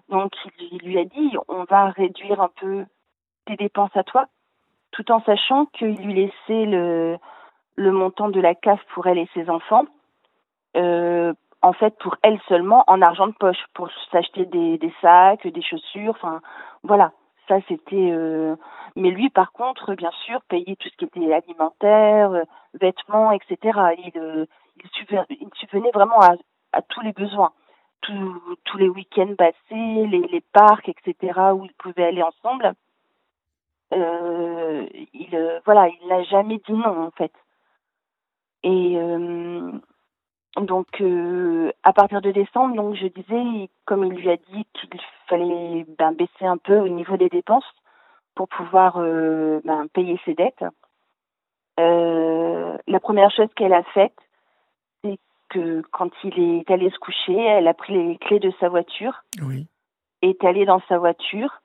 Donc 0.10 0.34
il 0.60 0.80
lui 0.80 1.00
a 1.00 1.06
dit, 1.06 1.36
on 1.48 1.63
va 1.63 1.89
réduire 1.89 2.42
un 2.42 2.50
peu 2.60 2.86
tes 3.46 3.56
dépenses 3.56 3.96
à 3.96 4.04
toi 4.04 4.27
tout 4.92 5.12
en 5.12 5.22
sachant 5.22 5.66
qu'il 5.68 5.96
lui 5.98 6.13
laissait 6.13 6.66
le, 6.66 7.20
montant 7.77 8.30
de 8.30 8.39
la 8.39 8.56
CAF 8.56 8.80
pour 8.94 9.08
elle 9.08 9.18
et 9.18 9.30
ses 9.34 9.50
enfants, 9.50 9.86
euh, 10.75 11.34
en 11.62 11.74
fait 11.74 11.96
pour 12.00 12.16
elle 12.24 12.39
seulement 12.48 12.84
en 12.88 13.01
argent 13.01 13.27
de 13.27 13.34
poche, 13.34 13.63
pour 13.74 13.89
s'acheter 14.12 14.46
des 14.46 14.94
sacs, 15.01 15.46
des 15.46 15.62
chaussures, 15.62 16.12
enfin 16.12 16.42
voilà, 16.84 17.12
ça 17.48 17.58
c'était... 17.68 18.12
Euh... 18.12 18.56
Mais 18.96 19.12
lui 19.12 19.30
par 19.30 19.51
contre, 19.51 19.96
bien 19.96 20.12
sûr, 20.25 20.42
payait 20.50 20.75
tout 20.75 20.89
ce 20.89 20.98
qui 20.98 21.06
était 21.06 21.34
alimentaire, 21.34 22.32
euh, 22.32 22.44
vêtements, 22.74 23.32
etc. 23.32 23.58
Il, 23.98 24.12
euh, 24.18 24.46
il, 25.30 25.50
subvenait, 25.56 25.92
vraiment 25.92 26.20
à, 26.22 26.36
à 26.74 26.82
tous 26.82 27.01
les 27.01 27.13
besoins. 27.13 27.51
Tous, 28.01 28.77
les 28.77 28.88
week-ends 28.88 29.36
passés, 29.38 29.56
les, 29.72 30.22
les 30.32 30.42
parcs, 30.54 30.88
etc., 30.88 31.39
où 31.54 31.66
ils 31.66 31.74
pouvaient 31.74 32.06
aller 32.06 32.24
ensemble 32.24 32.74
il 33.92 35.62
voilà, 35.66 35.88
il 35.88 36.08
n'a 36.08 36.24
jamais 36.24 36.58
dit 36.58 36.74
non 36.74 37.08
en 37.08 37.12
fait. 37.12 37.32
Et 38.63 38.98
euh, 40.58 40.62
donc 40.62 41.02
à 41.84 41.94
partir 41.94 42.22
de 42.22 42.32
décembre, 42.32 42.76
donc 42.76 42.96
je 42.96 43.08
disais, 43.08 43.70
comme 43.86 44.06
il 44.06 44.14
lui 44.14 44.30
a 44.30 44.38
dit 44.38 44.66
qu'il 44.74 45.02
fallait 45.28 45.86
ben, 45.98 46.12
baisser 46.14 46.46
un 46.46 46.58
peu 46.58 46.78
au 46.78 46.88
niveau 46.88 47.18
des 47.18 47.30
dépenses 47.30 47.66
pour 48.36 48.48
pouvoir 48.48 48.98
ben, 48.98 49.88
payer 49.94 50.20
ses 50.26 50.34
dettes. 50.34 50.64
la 51.78 53.00
première 53.00 53.32
chose 53.32 53.50
qu'elle 53.56 53.74
a 53.74 53.84
faite, 53.94 54.18
c'est 55.04 55.20
que 55.50 55.82
quand 55.92 56.10
il 56.24 56.40
est 56.40 56.72
allé 56.72 56.90
se 56.90 57.00
coucher, 57.00 57.38
elle 57.38 57.68
a 57.68 57.74
pris 57.74 57.94
les 57.94 58.18
clés 58.18 58.40
de 58.40 58.52
sa 58.60 58.70
voiture, 58.70 59.24
oui. 59.42 59.68
est 60.22 60.44
allée 60.44 60.66
dans 60.66 60.82
sa 60.88 60.98
voiture, 60.98 61.62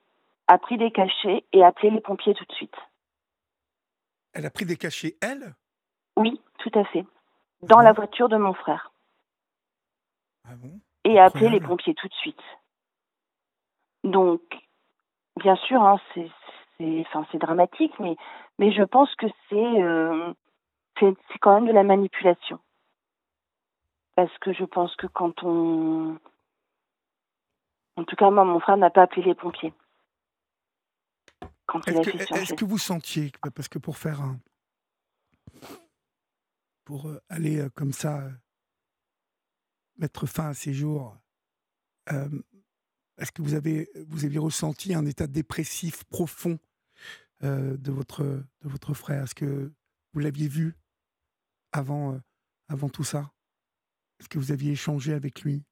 a 0.48 0.58
pris 0.58 0.76
des 0.76 0.90
cachets 0.90 1.44
et 1.52 1.62
a 1.62 1.68
appelé 1.68 1.90
les 1.90 2.00
pompiers 2.00 2.34
tout 2.34 2.44
de 2.44 2.52
suite. 2.52 2.76
Elle 4.34 4.46
a 4.46 4.50
pris 4.50 4.64
des 4.64 4.76
cachets, 4.76 5.16
elle? 5.20 5.54
Oui, 6.16 6.40
tout 6.58 6.70
à 6.74 6.84
fait. 6.84 7.04
Dans 7.62 7.80
la 7.80 7.92
voiture 7.92 8.28
de 8.28 8.36
mon 8.36 8.54
frère. 8.54 8.92
Ah 10.44 10.56
bon? 10.56 10.80
Et 11.04 11.18
a 11.18 11.24
appelé 11.24 11.48
les 11.48 11.60
pompiers 11.60 11.94
tout 11.94 12.08
de 12.08 12.14
suite. 12.14 12.42
Donc, 14.04 14.40
bien 15.36 15.56
sûr, 15.56 15.82
hein, 15.82 16.00
c'est 16.14 16.30
enfin, 17.14 17.26
dramatique, 17.38 17.92
mais, 18.00 18.16
mais 18.58 18.72
je 18.72 18.82
pense 18.82 19.14
que 19.16 19.26
euh, 19.52 20.34
c'est 20.98 21.14
c'est 21.30 21.38
quand 21.38 21.54
même 21.54 21.66
de 21.66 21.72
la 21.72 21.84
manipulation. 21.84 22.58
Parce 24.16 24.36
que 24.38 24.52
je 24.52 24.64
pense 24.64 24.94
que 24.96 25.06
quand 25.06 25.42
on... 25.42 26.18
En 27.96 28.04
tout 28.04 28.16
cas, 28.16 28.30
moi, 28.30 28.44
mon 28.44 28.60
frère 28.60 28.76
n'a 28.76 28.90
pas 28.90 29.02
appelé 29.02 29.22
les 29.22 29.34
pompiers. 29.34 29.72
Est-ce 31.86 32.54
que, 32.54 32.64
vous 32.64 32.78
sentiez, 32.78 33.32
parce 33.54 33.68
que 33.68 33.78
pour 33.78 33.96
faire 33.96 34.20
un. 34.20 34.36
Pour 36.84 37.08
euh, 37.08 37.20
aller 37.28 37.60
euh, 37.60 37.68
comme 37.74 37.92
ça, 37.92 38.22
euh, 38.22 38.30
mettre 39.98 40.26
fin 40.26 40.48
à 40.48 40.54
ces 40.54 40.72
jours, 40.72 41.16
est-ce 43.18 43.30
que 43.30 43.42
vous 43.42 43.54
avez, 43.54 43.88
vous 44.08 44.24
aviez 44.24 44.40
ressenti 44.40 44.92
un 44.92 45.06
état 45.06 45.28
dépressif 45.28 46.02
profond 46.04 46.58
de, 47.40 47.92
votre, 47.92 48.24
de 48.24 48.68
votre 48.68 48.92
frère? 48.92 49.22
Est-ce 49.22 49.36
que 49.36 49.72
vous 50.12 50.20
l'aviez 50.20 50.48
vu 50.48 50.74
avant, 51.70 52.18
avant 52.68 52.88
tout 52.88 53.04
ça? 53.04 53.30
Est-ce 54.18 54.28
que 54.28 54.38
vous 54.38 54.50
aviez 54.50 54.72
échangé 54.72 55.12
avec 55.12 55.42
lui? 55.42 55.62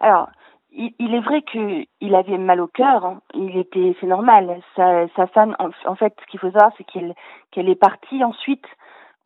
Alors, 0.00 0.28
il, 0.70 1.14
est 1.14 1.20
vrai 1.20 1.42
qu'il 1.42 2.14
avait 2.14 2.38
mal 2.38 2.60
au 2.60 2.66
cœur. 2.66 3.04
Hein. 3.04 3.22
Il 3.34 3.56
était, 3.56 3.96
c'est 4.00 4.06
normal. 4.06 4.60
Sa, 4.74 5.06
sa 5.14 5.28
femme, 5.28 5.56
en, 5.58 5.94
fait, 5.94 6.14
ce 6.20 6.26
qu'il 6.30 6.40
faut 6.40 6.50
savoir, 6.50 6.72
c'est 6.76 6.84
qu'elle 6.84 7.68
est 7.68 7.80
partie 7.80 8.24
ensuite 8.24 8.66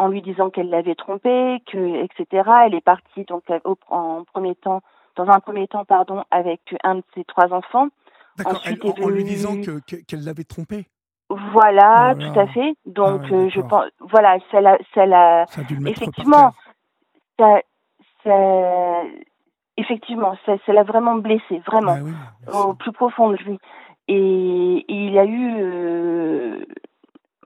en 0.00 0.08
lui 0.08 0.22
disant 0.22 0.48
qu'elle 0.48 0.70
l'avait 0.70 0.94
trompé, 0.94 1.62
que 1.70 2.02
etc. 2.02 2.50
Elle 2.64 2.74
est 2.74 2.80
partie 2.80 3.24
donc 3.24 3.42
en 3.90 4.24
premier 4.24 4.54
temps, 4.54 4.80
dans 5.14 5.28
un 5.28 5.40
premier 5.40 5.68
temps, 5.68 5.84
pardon, 5.84 6.24
avec 6.30 6.60
un 6.82 6.96
de 6.96 7.02
ses 7.14 7.24
trois 7.24 7.52
enfants. 7.52 7.88
D'accord. 8.38 8.62
En, 9.02 9.08
lui 9.10 9.24
disant 9.24 9.60
que 9.60 9.78
qu'elle 9.80 10.24
l'avait 10.24 10.44
trompé. 10.44 10.86
Voilà, 11.28 12.14
oh 12.16 12.18
tout 12.18 12.40
à 12.40 12.46
fait. 12.46 12.74
Donc, 12.86 13.20
ah 13.24 13.34
euh, 13.34 13.50
je 13.50 13.60
pense, 13.60 13.84
voilà, 14.00 14.38
ça 14.50 14.62
l'a, 14.62 14.78
ça 14.94 15.04
l'a, 15.04 15.44
effectivement, 15.86 16.54
ça, 17.38 17.60
ça, 18.24 19.02
effectivement, 19.76 20.34
ça, 20.46 20.54
ça 20.64 20.72
l'a 20.72 20.82
vraiment 20.82 21.16
blessé, 21.16 21.58
vraiment, 21.66 21.96
Bah 21.96 22.02
oui, 22.02 22.12
au 22.54 22.72
plus 22.72 22.92
profond 22.92 23.30
de 23.30 23.36
lui. 23.36 23.58
Et, 24.08 24.78
et 24.88 24.94
il 24.94 25.18
a 25.18 25.26
eu 25.26 25.56
euh, 25.60 26.64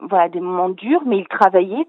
voilà, 0.00 0.28
des 0.28 0.40
moments 0.40 0.70
durs, 0.70 1.02
mais 1.04 1.18
il 1.18 1.26
travaillait. 1.26 1.88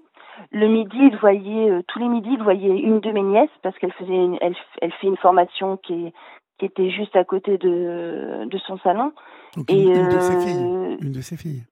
Le 0.52 0.66
midi, 0.68 0.96
il 0.98 1.16
voyait, 1.16 1.70
euh, 1.70 1.82
tous 1.88 1.98
les 1.98 2.08
midis, 2.08 2.32
il 2.34 2.42
voyait 2.42 2.78
une 2.78 3.00
de 3.00 3.10
mes 3.12 3.22
nièces 3.22 3.50
parce 3.62 3.76
qu'elle 3.78 3.92
faisait, 3.92 4.14
une- 4.14 4.38
elle, 4.40 4.54
elle 4.82 4.92
fait 4.92 5.06
une 5.06 5.16
formation 5.16 5.76
qui, 5.78 6.06
est- 6.06 6.12
qui 6.58 6.66
était 6.66 6.90
juste 6.90 7.16
à 7.16 7.24
côté 7.24 7.58
de, 7.58 8.44
de 8.46 8.58
son 8.58 8.78
salon. 8.78 9.12
Donc 9.56 9.70
Et 9.70 9.82
une, 9.82 9.90
une 9.90 10.08
de 10.08 10.18
ses 10.18 10.36
filles. 10.38 10.64
euh, 10.64 10.96
Une 11.00 11.12
de 11.12 11.20
ses 11.20 11.36
filles. 11.36 11.62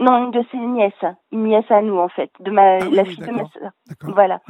non, 0.00 0.24
une 0.24 0.30
de 0.32 0.44
ses 0.50 0.56
nièces, 0.58 1.04
une 1.32 1.44
nièce 1.44 1.70
à 1.70 1.80
nous 1.82 1.98
en 1.98 2.08
fait, 2.08 2.30
de 2.40 2.50
ma, 2.50 2.76
Ah 2.76 2.78
oui, 2.88 2.94
la 2.96 3.04
fille 3.04 3.16
de 3.18 3.30
ma 3.30 3.46
sœur. 3.50 3.70
Voilà. 4.02 4.40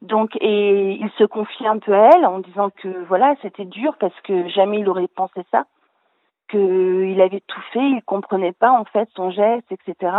Donc, 0.00 0.36
et 0.40 0.92
il 0.92 1.10
se 1.18 1.24
confie 1.24 1.66
un 1.66 1.78
peu 1.78 1.92
à 1.94 2.10
elle 2.14 2.24
en 2.26 2.38
disant 2.40 2.70
que 2.70 3.04
voilà, 3.08 3.34
c'était 3.42 3.64
dur 3.66 3.94
parce 4.00 4.18
que 4.22 4.48
jamais 4.48 4.78
il 4.80 4.88
aurait 4.88 5.08
pensé 5.08 5.42
ça, 5.50 5.64
qu'il 6.50 7.20
avait 7.20 7.42
tout 7.46 7.60
fait, 7.72 7.80
il 7.80 8.02
comprenait 8.04 8.52
pas 8.52 8.72
en 8.72 8.84
fait 8.84 9.08
son 9.16 9.30
geste, 9.30 9.70
etc. 9.70 10.12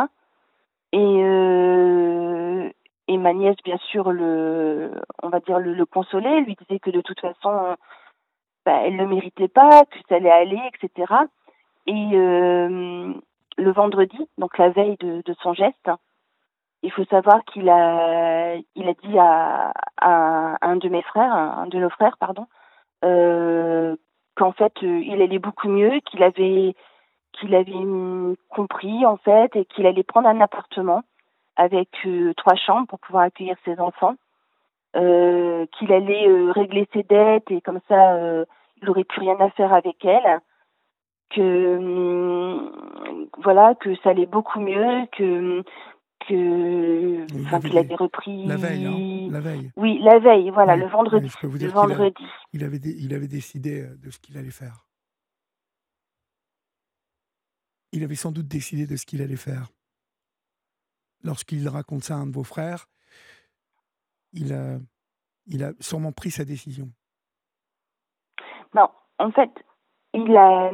Et 0.91 0.97
euh, 0.99 2.31
et 2.31 2.32
ma 3.23 3.33
nièce, 3.33 3.57
bien 3.63 3.77
sûr, 3.77 4.11
le, 4.11 4.91
on 5.23 5.29
va 5.29 5.39
dire 5.39 5.59
le, 5.59 5.73
le 5.73 5.85
consolait, 5.85 6.41
lui 6.41 6.55
disait 6.55 6.79
que 6.79 6.91
de 6.91 7.01
toute 7.01 7.19
façon, 7.19 7.75
bah, 8.65 8.81
elle 8.85 8.95
le 8.97 9.07
méritait 9.07 9.47
pas, 9.47 9.83
que 9.85 9.97
ça 10.07 10.15
allait 10.15 10.31
aller, 10.31 10.61
etc. 10.73 11.11
Et 11.87 12.09
euh, 12.13 13.13
le 13.57 13.71
vendredi, 13.71 14.17
donc 14.37 14.57
la 14.57 14.69
veille 14.69 14.97
de, 14.99 15.21
son 15.41 15.53
geste, 15.53 15.89
il 16.81 16.91
faut 16.91 17.05
savoir 17.05 17.43
qu'il 17.45 17.69
a, 17.69 18.55
il 18.75 18.87
a 18.87 18.93
dit 19.03 19.17
à, 19.19 19.73
à 19.97 20.57
un 20.61 20.75
de 20.77 20.89
mes 20.89 21.01
frères, 21.01 21.33
un 21.33 21.67
de 21.67 21.77
nos 21.77 21.89
frères, 21.89 22.17
pardon, 22.17 22.45
euh, 23.03 23.95
qu'en 24.35 24.53
fait 24.53 24.73
il 24.81 25.21
allait 25.21 25.39
beaucoup 25.39 25.69
mieux, 25.69 25.99
qu'il 26.09 26.23
avait, 26.23 26.75
qu'il 27.33 27.55
avait 27.55 27.73
compris 28.49 29.05
en 29.05 29.17
fait 29.17 29.55
et 29.55 29.65
qu'il 29.65 29.85
allait 29.85 30.03
prendre 30.03 30.27
un 30.29 30.41
appartement 30.41 31.03
avec 31.55 31.89
euh, 32.05 32.33
trois 32.35 32.55
chambres 32.55 32.87
pour 32.87 32.99
pouvoir 32.99 33.23
accueillir 33.23 33.55
ses 33.65 33.79
enfants, 33.79 34.15
euh, 34.95 35.65
qu'il 35.77 35.91
allait 35.91 36.27
euh, 36.27 36.51
régler 36.51 36.87
ses 36.93 37.03
dettes 37.03 37.49
et 37.51 37.61
comme 37.61 37.79
ça 37.87 38.17
il 38.81 38.85
n'aurait 38.85 39.03
plus 39.03 39.21
rien 39.21 39.39
à 39.39 39.49
faire 39.51 39.73
avec 39.73 40.03
elle, 40.05 40.39
que 41.35 41.77
hum, 41.77 43.27
voilà 43.43 43.75
que 43.75 43.95
ça 43.97 44.09
allait 44.11 44.25
beaucoup 44.25 44.59
mieux, 44.59 45.05
que 45.17 45.63
que 46.27 47.23
enfin 47.41 47.57
avait 47.57 47.69
qu'il 47.69 47.77
avait 47.77 47.95
repris 47.95 48.45
La 48.45 48.55
veille, 48.55 48.85
hein. 48.85 49.27
La 49.31 49.39
veille. 49.41 49.71
oui 49.75 49.99
la 50.01 50.19
veille 50.19 50.49
voilà 50.51 50.75
Oui, 50.75 50.79
le 50.81 50.87
vendredi 50.87 51.27
je 51.27 51.37
peux 51.37 51.47
vous 51.47 51.57
le 51.57 51.65
a- 51.65 51.73
vendredi 51.73 52.23
il 52.53 52.63
avait, 52.63 52.77
il 52.77 53.13
avait 53.13 53.27
décidé 53.27 53.85
de 54.01 54.09
ce 54.09 54.19
qu'il 54.19 54.37
allait 54.37 54.51
faire. 54.51 54.85
Il 57.91 58.03
avait 58.03 58.15
sans 58.15 58.31
doute 58.31 58.47
décidé 58.47 58.87
de 58.87 58.95
ce 58.95 59.05
qu'il 59.05 59.21
allait 59.21 59.35
faire. 59.35 59.67
Lorsqu'il 61.23 61.67
raconte 61.67 62.03
ça 62.03 62.15
à 62.15 62.17
un 62.17 62.27
de 62.27 62.33
vos 62.33 62.43
frères, 62.43 62.87
il 64.33 64.53
a, 64.53 64.77
il 65.47 65.63
a 65.63 65.71
sûrement 65.79 66.11
pris 66.11 66.31
sa 66.31 66.43
décision. 66.45 66.89
Non, 68.75 68.89
en 69.19 69.31
fait, 69.31 69.51
il 70.13 70.35
a, 70.35 70.71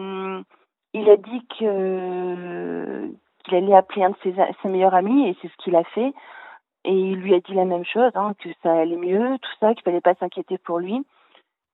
il 0.93 1.09
a 1.09 1.17
dit 1.17 1.45
qu'il 1.49 1.67
allait 3.55 3.75
appeler 3.75 4.03
un 4.03 4.11
de 4.11 4.17
ses, 4.23 4.69
meilleurs 4.69 4.93
amis 4.93 5.27
et 5.27 5.37
c'est 5.41 5.49
ce 5.49 5.57
qu'il 5.57 5.75
a 5.75 5.83
fait. 5.83 6.13
Et 6.85 6.93
il 6.93 7.17
lui 7.17 7.35
a 7.35 7.39
dit 7.41 7.53
la 7.53 7.65
même 7.65 7.85
chose, 7.85 8.11
hein, 8.15 8.33
que 8.39 8.49
ça 8.63 8.71
allait 8.71 8.95
mieux, 8.95 9.37
tout 9.39 9.51
ça, 9.59 9.73
qu'il 9.73 9.83
fallait 9.83 10.01
pas 10.01 10.15
s'inquiéter 10.15 10.57
pour 10.57 10.79
lui 10.79 11.05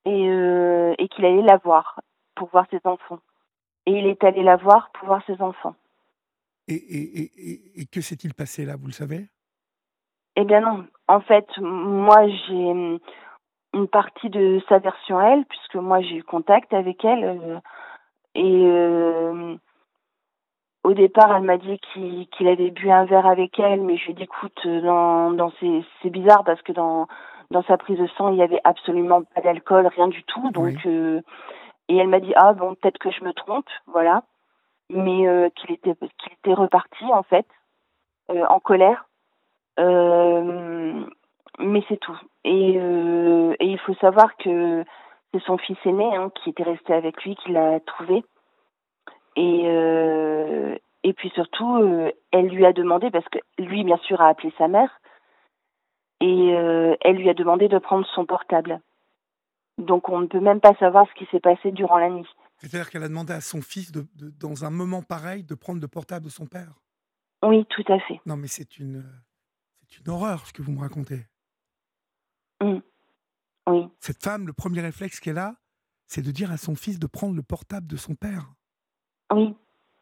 euh, 0.07 0.95
et 0.97 1.07
qu'il 1.09 1.25
allait 1.25 1.43
la 1.43 1.57
voir 1.57 2.01
pour 2.35 2.49
voir 2.49 2.65
ses 2.71 2.79
enfants. 2.83 3.19
Et 3.85 3.91
il 3.91 4.07
est 4.07 4.23
allé 4.23 4.41
la 4.41 4.55
voir 4.55 4.89
pour 4.93 5.07
voir 5.07 5.23
ses 5.25 5.39
enfants. 5.41 5.75
Et, 6.67 6.73
et, 6.73 7.21
et, 7.23 7.81
et- 7.81 7.85
que 7.85 8.01
s'est-il 8.01 8.33
passé 8.33 8.65
là, 8.65 8.75
vous 8.75 8.87
le 8.87 8.91
savez? 8.93 9.27
Eh 10.35 10.43
bien 10.45 10.61
non. 10.61 10.85
En 11.07 11.21
fait, 11.21 11.45
moi 11.59 12.27
j'ai 12.27 12.53
hum, 12.71 12.99
une 13.73 13.87
partie 13.87 14.29
de 14.29 14.61
sa 14.67 14.79
version 14.79 15.19
à 15.19 15.29
elle, 15.29 15.45
puisque 15.45 15.75
moi 15.75 16.01
j'ai 16.01 16.15
eu 16.17 16.23
contact 16.23 16.73
avec 16.73 17.03
elle. 17.05 17.23
euh, 17.23 17.59
et 18.35 18.65
euh, 18.65 19.55
au 20.83 20.93
départ, 20.93 21.35
elle 21.35 21.43
m'a 21.43 21.57
dit 21.57 21.79
qu'il 21.93 22.47
avait 22.47 22.71
bu 22.71 22.89
un 22.91 23.05
verre 23.05 23.25
avec 23.25 23.57
elle, 23.59 23.81
mais 23.81 23.97
je 23.97 24.05
lui 24.05 24.11
ai 24.11 24.15
dit 24.15 24.23
écoute, 24.23 24.59
euh, 24.65 24.81
dans, 24.81 25.31
dans 25.31 25.51
ces- 25.59 25.83
c'est 26.01 26.09
bizarre 26.09 26.43
parce 26.43 26.61
que 26.61 26.71
dans 26.73 27.07
dans 27.51 27.61
sa 27.63 27.77
prise 27.77 27.99
de 27.99 28.07
sang, 28.17 28.29
il 28.29 28.37
y 28.37 28.41
avait 28.41 28.59
absolument 28.63 29.21
pas 29.23 29.41
d'alcool, 29.41 29.87
rien 29.87 30.07
du 30.07 30.23
tout. 30.23 30.49
Donc 30.51 30.65
Oui. 30.65 30.77
euh, 30.87 31.21
et 31.89 31.97
elle 31.97 32.07
m'a 32.07 32.19
dit 32.19 32.33
ah 32.35 32.53
bon 32.53 32.75
peut-être 32.75 32.97
que 32.97 33.11
je 33.11 33.23
me 33.23 33.33
trompe, 33.33 33.67
voilà. 33.87 34.23
Mais 34.89 35.27
euh, 35.27 35.49
qu'il 35.55 35.71
était 35.71 35.95
qu'il 35.95 36.33
était 36.33 36.53
reparti 36.53 37.05
en 37.05 37.23
fait, 37.23 37.47
euh, 38.29 38.45
en 38.47 38.59
colère. 38.59 39.05
Euh, 39.79 41.05
mais 41.59 41.83
c'est 41.89 41.99
tout. 41.99 42.17
Et, 42.43 42.75
euh, 42.77 43.55
et 43.59 43.65
il 43.65 43.79
faut 43.79 43.95
savoir 43.95 44.35
que 44.37 44.83
c'est 45.33 45.41
son 45.43 45.57
fils 45.57 45.77
aîné 45.85 46.15
hein, 46.15 46.31
qui 46.35 46.49
était 46.49 46.63
resté 46.63 46.93
avec 46.93 47.23
lui, 47.23 47.35
qui 47.35 47.51
l'a 47.51 47.79
trouvé. 47.81 48.23
Et, 49.35 49.63
euh, 49.65 50.75
et 51.03 51.13
puis 51.13 51.29
surtout, 51.31 51.77
euh, 51.77 52.11
elle 52.31 52.47
lui 52.47 52.65
a 52.65 52.73
demandé, 52.73 53.11
parce 53.11 53.27
que 53.29 53.39
lui, 53.57 53.83
bien 53.83 53.97
sûr, 53.97 54.21
a 54.21 54.29
appelé 54.29 54.53
sa 54.57 54.67
mère, 54.67 55.01
et 56.21 56.49
elle 57.01 57.17
lui 57.17 57.29
a 57.29 57.33
demandé 57.33 57.67
de 57.67 57.77
prendre 57.77 58.05
son 58.07 58.25
portable. 58.25 58.79
Donc 59.77 60.09
on 60.09 60.19
ne 60.19 60.27
peut 60.27 60.39
même 60.39 60.61
pas 60.61 60.73
savoir 60.75 61.07
ce 61.09 61.13
qui 61.15 61.25
s'est 61.25 61.41
passé 61.41 61.71
durant 61.71 61.97
la 61.97 62.09
nuit. 62.09 62.27
C'est-à-dire 62.69 62.89
qu'elle 62.89 63.03
a 63.03 63.07
demandé 63.07 63.31
à 63.31 63.41
son 63.41 63.61
fils, 63.61 63.91
de, 63.91 64.07
de- 64.15 64.31
dans 64.31 64.65
un 64.65 64.71
moment 64.71 65.03
pareil, 65.03 65.43
de 65.43 65.53
prendre 65.53 65.79
le 65.79 65.87
portable 65.87 66.25
de 66.25 66.31
son 66.31 66.47
père. 66.47 66.73
Oui, 67.43 67.63
tout 67.69 67.83
à 67.93 67.99
fait. 67.99 68.19
Non, 68.25 68.37
mais 68.37 68.47
c'est 68.47 68.79
une, 68.79 69.05
c'est 69.87 69.99
une 69.99 70.09
horreur 70.09 70.47
ce 70.47 70.53
que 70.53 70.63
vous 70.63 70.71
me 70.71 70.79
racontez. 70.79 71.27
Mm. 72.61 72.79
Oui, 73.67 73.87
Cette 73.99 74.23
femme, 74.23 74.47
le 74.47 74.53
premier 74.53 74.81
réflexe 74.81 75.19
qu'elle 75.19 75.37
a, 75.37 75.55
c'est 76.07 76.21
de 76.23 76.31
dire 76.31 76.51
à 76.51 76.57
son 76.57 76.75
fils 76.75 76.97
de 76.97 77.05
prendre 77.07 77.35
le 77.35 77.43
portable 77.43 77.85
de 77.87 77.97
son 77.97 78.15
père. 78.15 78.51
oui, 79.31 79.55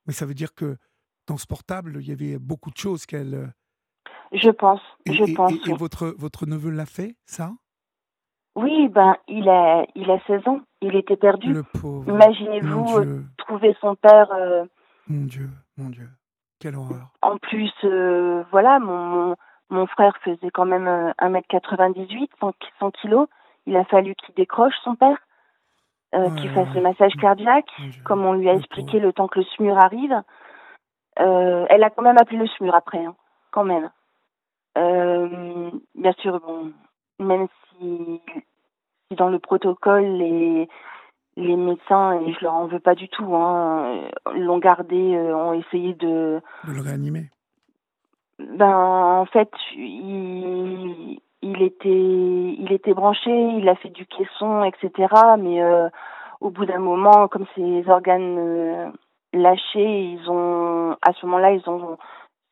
Mais 0.06 0.14
ça 0.14 0.26
veut 0.26 0.34
dire 0.34 0.54
que 0.54 0.78
dans 1.28 1.38
ce 1.38 1.46
portable, 1.48 1.98
il 2.02 2.08
y 2.08 2.12
avait 2.12 2.38
beaucoup 2.40 2.72
de 2.72 2.78
choses 2.78 3.06
qu'elle. 3.06 3.34
euh, 3.36 3.48
je 4.32 4.50
pense, 4.50 4.82
Et, 5.06 5.14
je 5.14 5.24
et- 5.24 5.34
pense. 5.34 5.52
et- 5.52 5.70
et 5.70 5.74
votre, 5.74 6.16
votre 6.18 6.46
neveu 6.46 6.72
l'a 6.72 6.86
fait, 6.86 7.18
ça? 7.26 7.54
Oui, 8.56 8.88
ben, 8.90 9.16
il 9.28 9.50
a, 9.50 9.86
il 9.96 10.10
a 10.10 10.20
16 10.28 10.48
ans. 10.48 10.62
Il 10.84 10.96
était 10.98 11.16
perdu. 11.16 11.56
Imaginez-vous 12.08 12.98
euh, 13.00 13.22
trouver 13.38 13.74
son 13.80 13.96
père. 13.96 14.30
euh, 14.34 14.66
mon 15.08 15.26
Dieu, 15.26 15.50
mon 15.78 15.90
Dieu. 15.90 16.10
Quelle 16.60 16.76
horreur. 16.76 17.08
en 17.22 17.38
plus, 17.38 17.72
euh, 17.84 18.44
voilà, 18.52 18.80
mon, 18.80 18.98
mon, 18.98 19.36
mon 19.70 19.88
frère 19.88 20.18
faisait 20.24 20.50
quand 20.52 20.66
même 20.66 20.88
euh, 20.88 21.12
1m98, 21.20 22.28
100, 22.40 22.54
100 22.80 22.92
kilos. 22.92 23.28
Il 23.66 23.76
a 23.78 23.86
fallu 23.86 24.14
qu'il 24.16 24.36
décroche 24.36 24.74
son 24.84 24.96
père, 24.96 25.18
euh, 26.16 26.30
qu'il 26.36 26.50
fasse 26.52 26.74
le 26.76 26.82
massage 26.82 27.14
cardiaque, 27.16 27.70
comme 28.04 28.26
on 28.26 28.34
lui 28.34 28.50
a 28.50 28.54
Le 28.54 28.60
expliqué 28.60 29.00
le 29.00 29.14
temps 29.14 29.28
que 29.30 29.40
le 29.40 29.46
SMUR 29.56 29.78
arrive. 29.78 30.22
Elle 31.16 31.84
a 31.84 31.90
quand 31.90 32.02
même 32.02 32.18
appelé 32.18 32.38
le 32.38 32.48
SMUR 32.48 32.76
après, 32.76 33.04
hein, 33.06 33.16
quand 33.52 33.64
même. 33.64 33.90
Bien 34.76 36.14
sûr, 36.20 36.40
bon, 36.42 36.74
même 37.20 37.48
si, 37.80 38.22
si 39.14 39.16
dans 39.16 39.30
le 39.30 39.40
protocole, 39.40 40.06
les, 40.06 40.68
les 41.38 41.56
médecins, 41.56 42.20
et 42.22 42.34
je 42.34 42.44
leur 42.44 42.54
en 42.54 42.68
veux 42.68 42.80
pas 42.80 42.96
du 42.96 43.08
tout, 43.10 43.36
hein, 43.36 44.02
l'ont 44.36 44.60
gardé, 44.60 45.16
euh, 45.16 45.36
ont 45.36 45.54
essayé 45.54 45.94
de, 45.94 46.42
De 46.68 46.74
le 46.74 46.82
réanimer. 46.82 47.30
ben, 48.40 48.76
en 48.76 49.26
fait, 49.26 49.52
il, 49.76 51.20
il 51.42 51.62
était, 51.62 52.56
il 52.60 52.72
était 52.72 52.94
branché, 52.94 53.32
il 53.32 53.68
a 53.70 53.76
fait 53.76 53.90
du 53.90 54.06
caisson, 54.06 54.64
etc. 54.64 55.14
Mais 55.40 55.62
euh, 55.62 55.90
au 56.42 56.50
bout 56.50 56.66
d'un 56.66 56.80
moment, 56.80 57.28
comme 57.28 57.46
ses 57.56 57.88
organes 57.90 58.38
euh, 58.38 58.90
lâchés, 59.34 60.02
ils 60.14 60.30
ont, 60.30 60.96
à 61.02 61.14
ce 61.14 61.26
moment-là, 61.26 61.52
ils 61.54 61.70
ont 61.70 61.98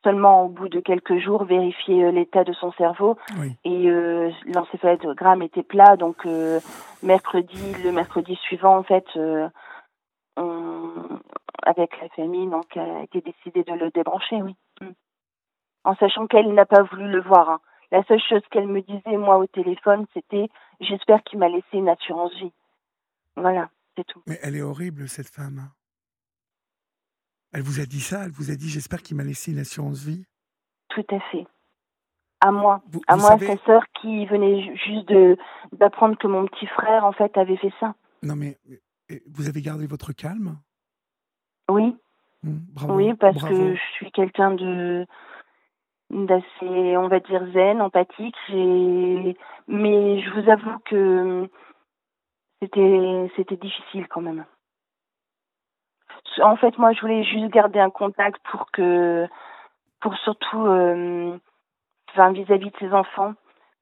seulement 0.04 0.44
au 0.44 0.48
bout 0.48 0.68
de 0.68 0.80
quelques 0.80 1.18
jours 1.18 1.44
vérifié 1.44 2.04
euh, 2.04 2.10
l'état 2.10 2.44
de 2.44 2.52
son 2.54 2.72
cerveau 2.72 3.16
Oui. 3.38 3.56
et 3.64 3.88
euh, 3.88 4.30
l'encéphalogramme 4.46 5.42
était 5.42 5.62
plat. 5.62 5.96
Donc 5.96 6.26
euh, 6.26 6.60
mercredi, 7.02 7.74
le 7.84 7.92
mercredi 7.92 8.34
suivant, 8.36 8.76
en 8.78 8.82
fait, 8.82 9.04
euh, 9.16 9.48
on- 10.36 11.20
avec 11.64 12.00
la 12.00 12.08
famille, 12.10 12.48
donc 12.48 12.76
a 12.76 13.02
été 13.02 13.20
décidé 13.20 13.62
de 13.64 13.72
le 13.74 13.90
débrancher, 13.90 14.42
oui. 14.42 14.56
Mm. 14.80 14.90
En 15.84 15.94
sachant 15.96 16.26
qu'elle 16.26 16.52
n'a 16.54 16.66
pas 16.66 16.82
voulu 16.82 17.08
le 17.08 17.20
voir. 17.22 17.48
hein. 17.50 17.60
La 17.90 18.02
seule 18.04 18.20
chose 18.28 18.42
qu'elle 18.50 18.66
me 18.68 18.80
disait, 18.80 19.16
moi, 19.16 19.36
au 19.38 19.46
téléphone, 19.46 20.06
c'était 20.14 20.48
j'espère 20.80 21.22
qu'il 21.24 21.38
m'a 21.38 21.48
laissé 21.48 21.66
une 21.74 21.88
assurance 21.88 22.32
vie. 22.36 22.52
Voilà, 23.36 23.68
c'est 23.96 24.04
tout. 24.04 24.22
Mais 24.26 24.38
elle 24.42 24.56
est 24.56 24.62
horrible, 24.62 25.08
cette 25.08 25.28
femme. 25.28 25.68
Elle 27.52 27.62
vous 27.62 27.80
a 27.80 27.86
dit 27.86 28.00
ça 28.00 28.24
Elle 28.24 28.30
vous 28.32 28.50
a 28.50 28.54
dit 28.54 28.68
J'espère 28.68 29.02
qu'il 29.02 29.16
m'a 29.16 29.24
laissé 29.24 29.52
une 29.52 29.58
assurance 29.58 30.02
vie 30.02 30.24
Tout 30.88 31.04
à 31.10 31.20
fait. 31.30 31.46
à 32.40 32.50
moi, 32.50 32.82
Vous, 32.90 33.00
à 33.06 33.14
vous 33.16 33.20
moi, 33.20 33.30
savez, 33.30 33.46
sa 33.46 33.64
sœur 33.64 33.82
qui 34.00 34.26
venait 34.26 34.62
ju- 34.62 34.76
juste 34.76 35.08
de 35.08 35.36
d'apprendre 35.72 36.16
que 36.18 36.26
mon 36.26 36.46
petit 36.46 36.66
frère 36.66 37.04
en 37.04 37.12
fait 37.12 37.36
avait 37.38 37.56
fait 37.56 37.72
ça. 37.78 37.94
non 38.22 38.36
mais 38.36 38.58
vous 39.26 39.48
avez 39.48 39.60
gardé 39.62 39.86
votre 39.86 40.12
calme? 40.12 40.58
Oui, 41.68 41.96
Bravo. 42.42 42.94
oui, 42.96 43.14
parce 43.14 43.36
bravo. 43.36 43.54
que 43.54 43.74
je 43.76 43.80
suis 43.94 44.10
quelqu'un 44.10 44.52
de 44.54 45.06
d'assez, 46.10 46.96
on 46.96 47.08
va 47.08 47.20
dire 47.20 47.46
zen, 47.52 47.80
empathique. 47.80 48.34
J'ai, 48.48 49.36
mais 49.68 50.20
je 50.20 50.30
vous 50.40 50.50
avoue 50.50 50.78
que 50.84 51.48
c'était 52.60 53.30
c'était 53.36 53.56
difficile 53.56 54.08
quand 54.08 54.20
même. 54.22 54.44
En 56.40 56.56
fait, 56.56 56.78
moi, 56.78 56.92
je 56.92 57.00
voulais 57.00 57.24
juste 57.24 57.52
garder 57.52 57.78
un 57.78 57.90
contact 57.90 58.40
pour 58.50 58.70
que, 58.70 59.28
pour 60.00 60.16
surtout, 60.18 60.66
euh, 60.66 61.36
enfin, 62.10 62.32
vis-à-vis 62.32 62.70
de 62.70 62.76
ses 62.78 62.92
enfants, 62.92 63.34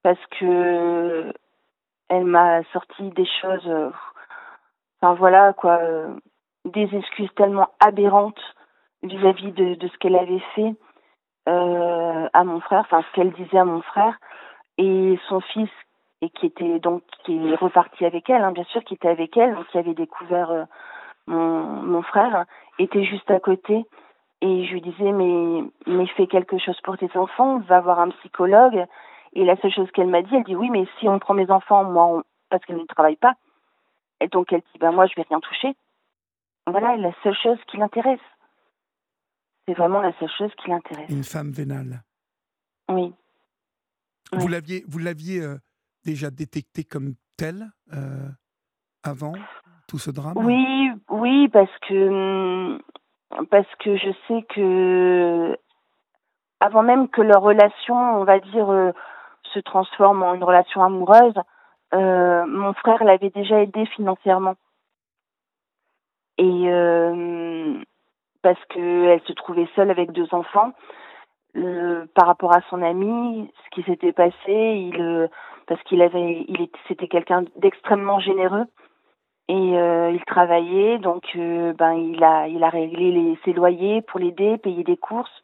parce 0.03 0.25
que 0.39 1.33
elle 2.09 2.25
m'a 2.25 2.63
sorti 2.73 3.11
des 3.11 3.27
choses, 3.41 3.67
euh, 3.69 3.91
enfin 5.01 5.15
voilà 5.15 5.53
quoi, 5.53 5.79
euh, 5.79 6.15
des 6.65 6.89
excuses 6.95 7.33
tellement 7.37 7.69
aberrantes 7.79 8.41
vis-à-vis 9.03 9.53
de, 9.53 9.87
ce 9.87 9.99
qu'elle 9.99 10.17
avait 10.17 10.43
fait 10.55 10.75
à 11.47 12.45
mon 12.45 12.61
frère, 12.61 12.81
enfin 12.81 13.03
ce 13.03 13.15
qu'elle 13.15 13.33
disait 13.33 13.59
à 13.59 13.65
mon 13.65 13.83
frère, 13.83 14.17
et 14.79 15.19
son 15.29 15.41
fils, 15.41 15.71
et 16.21 16.31
qui 16.31 16.47
était 16.47 16.79
donc 16.79 17.03
qui 17.25 17.49
est 17.49 17.55
reparti 17.55 18.05
avec 18.05 18.29
elle, 18.29 18.43
hein, 18.43 18.53
bien 18.53 18.65
sûr, 18.65 18.85
qui 18.85 18.95
était 18.95 19.09
avec 19.09 19.37
elle, 19.37 19.55
donc 19.55 19.67
qui 19.69 19.79
avait 19.79 19.95
découvert 19.95 20.67
mon, 21.31 21.83
mon 21.93 22.03
frère, 22.03 22.45
était 22.79 23.05
juste 23.05 23.31
à 23.31 23.41
côté. 23.41 23.85
Et 24.43 24.67
je 24.67 24.73
lui 24.73 24.81
disais, 24.81 25.13
mais, 25.13 25.63
mais 25.87 26.07
fais 26.17 26.27
quelque 26.27 26.59
chose 26.59 26.79
pour 26.83 26.97
tes 26.97 27.15
enfants, 27.17 27.59
va 27.61 27.81
voir 27.81 28.01
un 28.01 28.11
psychologue. 28.11 28.85
Et 29.35 29.45
la 29.45 29.57
seule 29.61 29.73
chose 29.73 29.91
qu'elle 29.93 30.09
m'a 30.09 30.23
dit, 30.23 30.35
elle 30.35 30.45
dit, 30.45 30.57
oui, 30.57 30.71
mais 30.71 30.87
si 30.99 31.09
on 31.09 31.19
prend 31.19 31.35
mes 31.35 31.51
enfants, 31.51 31.85
moi, 31.85 32.07
on- 32.07 32.23
parce 32.49 32.65
qu'elle 32.65 32.79
ne 32.79 32.85
travaille 32.87 33.17
pas, 33.17 33.35
et 34.21 34.29
donc 34.29 34.53
elle 34.53 34.61
dit, 34.73 34.79
ben 34.81 34.93
moi, 34.93 35.07
je 35.07 35.15
vais 35.15 35.27
rien 35.29 35.41
toucher. 35.41 35.75
Voilà, 36.67 36.97
la 36.97 37.13
seule 37.23 37.37
chose 37.43 37.59
qui 37.69 37.77
l'intéresse. 37.77 38.21
C'est 39.67 39.75
vraiment 39.75 40.01
la 40.01 40.13
seule 40.19 40.31
chose 40.37 40.51
qui 40.63 40.71
l'intéresse. 40.71 41.09
Une 41.11 41.23
femme 41.25 41.51
vénale. 41.53 42.03
Oui. 42.89 43.13
Vous 44.33 44.47
Oui. 44.47 44.51
l'aviez, 44.53 44.85
vous 44.89 44.99
l'aviez 44.99 45.43
euh, 45.43 45.57
déjà 46.05 46.31
détectée 46.31 46.85
comme 46.85 47.15
telle 47.37 47.71
euh, 47.93 48.29
avant? 49.03 49.35
Oui, 50.37 50.91
oui, 51.09 51.49
parce 51.49 51.71
que 51.89 52.09
hum, 52.09 52.81
parce 53.51 53.69
que 53.79 53.97
je 53.97 54.11
sais 54.27 54.43
que 54.55 55.57
avant 56.61 56.83
même 56.83 57.09
que 57.09 57.23
leur 57.23 57.43
relation, 57.43 57.97
on 57.97 58.25
va 58.25 58.39
dire, 58.39 58.71
euh, 58.71 58.93
se 59.55 59.61
transforme 59.61 60.23
en 60.23 60.35
une 60.35 60.45
relation 60.45 60.85
amoureuse, 60.85 61.35
euh, 61.95 62.45
mon 62.47 62.73
frère 62.75 63.03
l'avait 63.03 63.31
déjà 63.31 63.61
aidé 63.63 63.87
financièrement. 63.87 64.55
Et 66.39 66.71
euh, 66.71 67.75
parce 68.43 68.63
qu'elle 68.67 69.21
se 69.27 69.33
trouvait 69.33 69.69
seule 69.75 69.91
avec 69.91 70.13
deux 70.13 70.29
enfants, 70.33 70.73
par 72.15 72.27
rapport 72.27 72.55
à 72.55 72.61
son 72.71 72.81
ami, 72.81 73.51
ce 73.65 73.71
qui 73.71 73.83
s'était 73.83 74.13
passé, 74.13 74.37
il 74.47 75.29
parce 75.67 75.83
qu'il 75.83 76.01
avait, 76.01 76.45
il 76.49 76.63
était, 76.63 76.79
c'était 76.87 77.09
quelqu'un 77.09 77.45
d'extrêmement 77.57 78.21
généreux 78.21 78.67
et 79.51 79.77
euh, 79.79 80.11
il 80.13 80.25
travaillait, 80.27 80.99
donc 80.99 81.25
euh, 81.35 81.73
ben 81.73 81.93
il 81.95 82.23
a, 82.23 82.47
il 82.47 82.63
a 82.63 82.69
réglé 82.69 83.11
les, 83.11 83.39
ses 83.45 83.53
loyers 83.53 84.01
pour 84.03 84.21
l'aider, 84.21 84.59
payer 84.59 84.85
des 84.85 84.97
courses. 84.97 85.43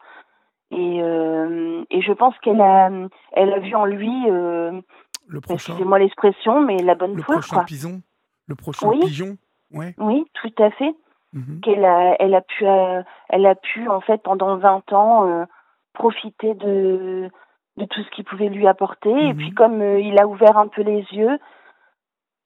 Et, 0.71 1.01
euh, 1.03 1.83
et 1.91 2.01
je 2.03 2.13
pense 2.13 2.39
qu'elle 2.39 2.61
a, 2.61 2.89
elle 3.33 3.53
a 3.53 3.59
vu 3.59 3.75
en 3.75 3.85
lui, 3.85 4.13
Le 4.27 5.41
prochain, 5.41 5.55
excusez-moi 5.73 5.99
l'expression, 5.99 6.61
mais 6.61 6.77
la 6.79 6.95
bonne 6.95 7.15
le 7.15 7.23
prochain 7.23 7.57
quoi. 7.57 7.65
pigeon 7.65 8.01
Le 8.47 8.55
prochain 8.55 8.89
Oui. 8.89 9.01
pigeon 9.01 9.37
Ouais. 9.73 9.95
Oui, 9.99 10.25
tout 10.35 10.53
à 10.63 10.71
fait. 10.71 10.95
mhm. 11.33 11.61
qu'elle 11.63 11.85
a, 11.85 12.15
elle 12.21 12.35
a 12.35 12.41
pu, 12.43 12.65
elle 13.29 13.47
a 13.47 13.55
pu 13.57 13.89
en 13.89 14.01
fait 14.01 14.23
pendant 14.23 14.57
20 14.57 14.93
ans 14.93 15.47
profiter 15.95 16.55
de 16.55 17.29
de 17.77 17.85
tout 17.85 18.03
ce 18.03 18.11
qu'il 18.11 18.25
pouvait 18.25 18.49
lui 18.49 18.67
apporter. 18.67 19.11
Et 19.11 19.33
Mhm. 19.33 19.37
puis 19.37 19.51
comme 19.53 19.81
euh, 19.83 20.01
il 20.01 20.19
a 20.19 20.27
ouvert 20.27 20.57
un 20.57 20.69
peu 20.69 20.83
les 20.83 21.05
yeux, 21.13 21.39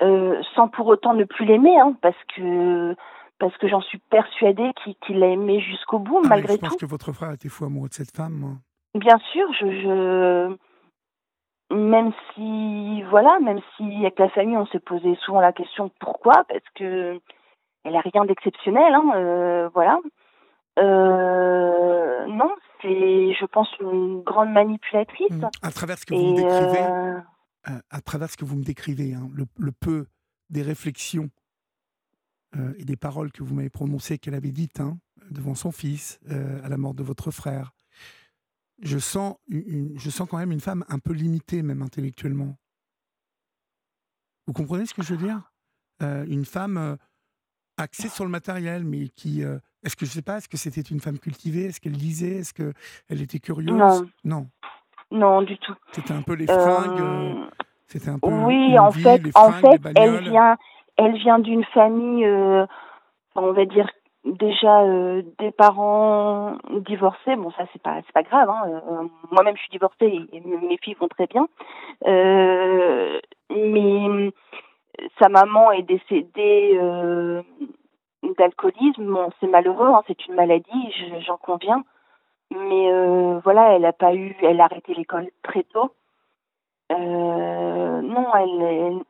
euh, 0.02 0.40
sans 0.54 0.68
pour 0.68 0.86
autant 0.86 1.14
ne 1.14 1.24
plus 1.24 1.44
l'aimer, 1.44 1.78
hein, 1.78 1.94
parce 2.00 2.16
que 2.36 2.94
parce 3.38 3.56
que 3.56 3.68
j'en 3.68 3.80
suis 3.80 3.98
persuadée 4.10 4.70
qu'il 5.00 5.18
l'a 5.18 5.28
aimé 5.28 5.60
jusqu'au 5.60 5.98
bout 5.98 6.20
Ah, 6.24 6.28
malgré 6.28 6.54
je 6.54 6.60
pense 6.60 6.70
tout. 6.70 6.76
que 6.76 6.86
votre 6.86 7.12
frère 7.12 7.32
était 7.32 7.48
fou 7.48 7.64
amoureux 7.64 7.88
de 7.88 7.94
cette 7.94 8.14
femme. 8.14 8.58
Bien 8.94 9.18
sûr, 9.32 9.50
je, 9.54 9.66
je 9.80 10.56
même 11.74 12.12
si 12.34 13.02
voilà, 13.10 13.38
même 13.40 13.60
si 13.76 13.84
avec 14.00 14.18
la 14.18 14.28
famille 14.28 14.56
on 14.56 14.66
s'est 14.66 14.80
posé 14.80 15.16
souvent 15.24 15.40
la 15.40 15.52
question 15.52 15.90
pourquoi, 16.00 16.44
parce 16.48 16.64
que 16.74 17.18
elle 17.84 17.96
a 17.96 18.00
rien 18.00 18.24
d'exceptionnel, 18.24 18.92
hein, 18.94 19.12
euh, 19.14 19.68
voilà. 19.72 19.98
Euh, 20.78 22.26
non, 22.26 22.50
c'est, 22.80 23.34
je 23.34 23.44
pense, 23.46 23.68
une 23.80 24.22
grande 24.22 24.50
manipulatrice. 24.50 25.30
Mm. 25.30 25.48
À 25.62 25.70
travers 25.70 25.98
ce 25.98 26.06
que 26.06 26.14
vous 26.14 26.34
décrivez, 26.34 26.82
euh, 26.82 27.18
euh, 27.68 27.80
à 27.90 28.00
travers 28.00 28.30
ce 28.30 28.36
que 28.36 28.44
vous 28.44 28.56
me 28.56 28.64
décrivez, 28.64 29.14
hein, 29.14 29.28
le, 29.34 29.46
le 29.58 29.72
peu 29.72 30.06
des 30.48 30.62
réflexions 30.62 31.30
euh, 32.56 32.72
et 32.78 32.84
des 32.84 32.96
paroles 32.96 33.30
que 33.32 33.42
vous 33.42 33.54
m'avez 33.54 33.70
prononcées, 33.70 34.18
qu'elle 34.18 34.34
avait 34.34 34.50
dites 34.52 34.80
hein, 34.80 34.98
devant 35.30 35.54
son 35.54 35.70
fils 35.72 36.18
euh, 36.30 36.62
à 36.64 36.68
la 36.68 36.76
mort 36.76 36.94
de 36.94 37.02
votre 37.02 37.30
frère, 37.30 37.72
je 38.82 38.98
sens, 38.98 39.36
une- 39.48 39.98
je 39.98 40.10
sens 40.10 40.28
quand 40.28 40.38
même 40.38 40.52
une 40.52 40.60
femme 40.60 40.84
un 40.88 40.98
peu 40.98 41.12
limitée, 41.12 41.62
même 41.62 41.82
intellectuellement. 41.82 42.56
Vous 44.46 44.52
comprenez 44.52 44.86
ce 44.86 44.94
que 44.94 45.02
je 45.02 45.14
veux 45.14 45.22
dire? 45.26 45.52
Euh, 46.02 46.24
Une 46.26 46.44
femme 46.46 46.96
axée 47.76 48.08
sur 48.08 48.24
le 48.24 48.30
matériel, 48.30 48.84
mais 48.84 49.08
qui. 49.08 49.42
est-ce 49.42 49.96
que 49.96 50.06
je 50.06 50.10
sais 50.10 50.22
pas 50.22 50.38
Est-ce 50.38 50.48
que 50.48 50.56
c'était 50.56 50.80
une 50.80 51.00
femme 51.00 51.18
cultivée? 51.18 51.64
Est-ce 51.64 51.80
qu'elle 51.80 51.92
lisait? 51.92 52.36
Est-ce 52.38 52.52
qu'elle 52.54 53.20
était 53.22 53.38
curieuse? 53.38 53.78
Non. 53.78 54.08
Non. 54.24 54.50
Non, 55.10 55.42
du 55.42 55.58
tout. 55.58 55.74
C'était 55.92 56.12
un 56.12 56.22
peu 56.22 56.34
les 56.34 56.46
fringues. 56.46 57.00
euh, 57.00 57.32
Euh, 57.34 57.46
c'était 57.86 58.10
un 58.10 58.18
peu. 58.18 58.28
oui, 58.28 58.78
en 58.78 58.90
vie, 58.90 59.02
fait, 59.02 59.20
en 59.34 59.50
fait, 59.52 59.80
elle 59.96 60.20
vient, 60.20 60.56
elle 60.96 61.16
vient 61.16 61.38
d'une 61.38 61.64
famille, 61.64 62.24
euh, 62.24 62.64
on 63.34 63.52
va 63.52 63.64
dire 63.64 63.88
déjà 64.24 64.82
euh, 64.82 65.22
des 65.38 65.50
parents 65.50 66.56
divorcés. 66.70 67.36
Bon, 67.36 67.50
ça 67.52 67.64
c'est 67.72 67.82
pas, 67.82 67.96
c'est 68.06 68.12
pas 68.12 68.22
grave. 68.22 68.48
Hein. 68.50 69.08
Moi-même, 69.30 69.56
je 69.56 69.62
suis 69.62 69.70
divorcée 69.70 70.20
et 70.32 70.40
mes 70.40 70.76
filles 70.78 70.94
vont 71.00 71.08
très 71.08 71.26
bien. 71.26 71.48
Mais 73.50 74.32
sa 75.18 75.28
maman 75.28 75.72
est 75.72 75.82
décédée 75.82 76.78
d'alcoolisme. 78.38 79.04
Bon, 79.12 79.30
c'est 79.40 79.46
malheureux, 79.48 79.88
hein, 79.88 80.02
c'est 80.06 80.26
une 80.26 80.34
maladie, 80.34 80.92
je- 80.98 81.20
j'en 81.26 81.36
conviens. 81.36 81.82
Mais 82.50 82.90
euh, 82.92 83.40
voilà, 83.44 83.74
elle 83.74 83.84
a 83.84 83.92
pas 83.92 84.14
eu, 84.14 84.36
elle 84.42 84.60
a 84.60 84.64
arrêté 84.64 84.94
l'école 84.94 85.30
très 85.42 85.62
tôt. 85.64 85.92
Euh, 86.90 88.00
non, 88.02 88.34
elle, 88.34 89.02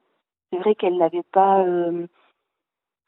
c'est 0.51 0.59
vrai 0.59 0.75
qu'elle 0.75 0.99
n'avait 0.99 1.23
pas 1.33 1.61
euh, 1.61 2.07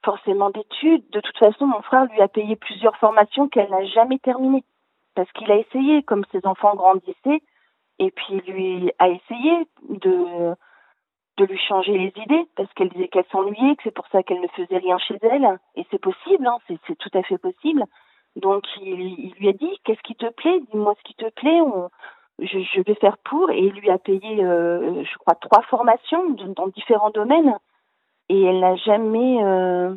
forcément 0.04 0.50
d'études. 0.50 1.08
De 1.10 1.20
toute 1.20 1.36
façon, 1.38 1.66
mon 1.66 1.82
frère 1.82 2.06
lui 2.06 2.20
a 2.20 2.28
payé 2.28 2.56
plusieurs 2.56 2.96
formations 2.96 3.48
qu'elle 3.48 3.70
n'a 3.70 3.84
jamais 3.84 4.18
terminées. 4.18 4.64
Parce 5.14 5.30
qu'il 5.32 5.50
a 5.50 5.56
essayé, 5.56 6.02
comme 6.02 6.24
ses 6.32 6.46
enfants 6.46 6.74
grandissaient, 6.74 7.42
et 7.98 8.10
puis 8.10 8.40
lui 8.46 8.90
a 8.98 9.08
essayé 9.10 9.66
de, 9.90 10.54
de 11.36 11.44
lui 11.44 11.58
changer 11.58 11.98
les 11.98 12.12
idées, 12.22 12.46
parce 12.56 12.72
qu'elle 12.72 12.88
disait 12.88 13.08
qu'elle 13.08 13.26
s'ennuyait, 13.30 13.76
que 13.76 13.82
c'est 13.84 13.94
pour 13.94 14.08
ça 14.08 14.22
qu'elle 14.22 14.40
ne 14.40 14.48
faisait 14.48 14.78
rien 14.78 14.96
chez 14.96 15.18
elle. 15.20 15.58
Et 15.76 15.84
c'est 15.90 16.00
possible, 16.00 16.46
hein, 16.46 16.56
c'est 16.66 16.96
tout 16.96 17.10
à 17.12 17.22
fait 17.22 17.38
possible. 17.38 17.84
Donc 18.36 18.64
il, 18.80 19.00
il 19.00 19.34
lui 19.38 19.48
a 19.48 19.52
dit, 19.52 19.70
qu'est-ce 19.84 20.02
qui 20.02 20.14
te 20.14 20.30
plaît? 20.30 20.60
Dis-moi 20.72 20.94
ce 20.98 21.02
qui 21.04 21.14
te 21.14 21.30
plaît. 21.30 21.60
On- 21.60 21.90
je, 22.38 22.58
je 22.74 22.80
vais 22.80 22.94
faire 22.96 23.18
pour. 23.18 23.50
Et 23.50 23.60
il 23.60 23.72
lui 23.74 23.90
a 23.90 23.98
payé, 23.98 24.42
euh, 24.44 25.04
je 25.04 25.18
crois, 25.18 25.34
trois 25.34 25.62
formations 25.62 26.30
dans 26.30 26.68
différents 26.68 27.10
domaines. 27.10 27.54
Et 28.28 28.40
elle 28.42 28.60
n'a 28.60 28.76
jamais, 28.76 29.44
euh, 29.44 29.94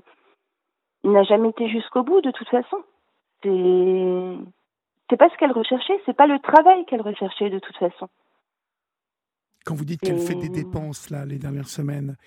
n'a 1.03 1.23
jamais 1.23 1.49
été 1.49 1.69
jusqu'au 1.69 2.03
bout 2.03 2.21
de 2.21 2.31
toute 2.31 2.49
façon. 2.49 2.77
C'est, 3.43 4.37
c'est 5.09 5.17
pas 5.17 5.29
ce 5.29 5.37
qu'elle 5.37 5.51
recherchait, 5.51 5.99
c'est 6.05 6.15
pas 6.15 6.27
le 6.27 6.39
travail 6.39 6.85
qu'elle 6.85 7.01
recherchait 7.01 7.49
de 7.49 7.59
toute 7.59 7.77
façon. 7.77 8.09
Quand 9.65 9.75
vous 9.75 9.85
dites 9.85 10.01
qu'elle 10.01 10.19
fait 10.19 10.35
des 10.35 10.49
dépenses 10.49 11.09
là 11.09 11.25
les 11.25 11.39
dernières 11.39 11.69
semaines, 11.69 12.17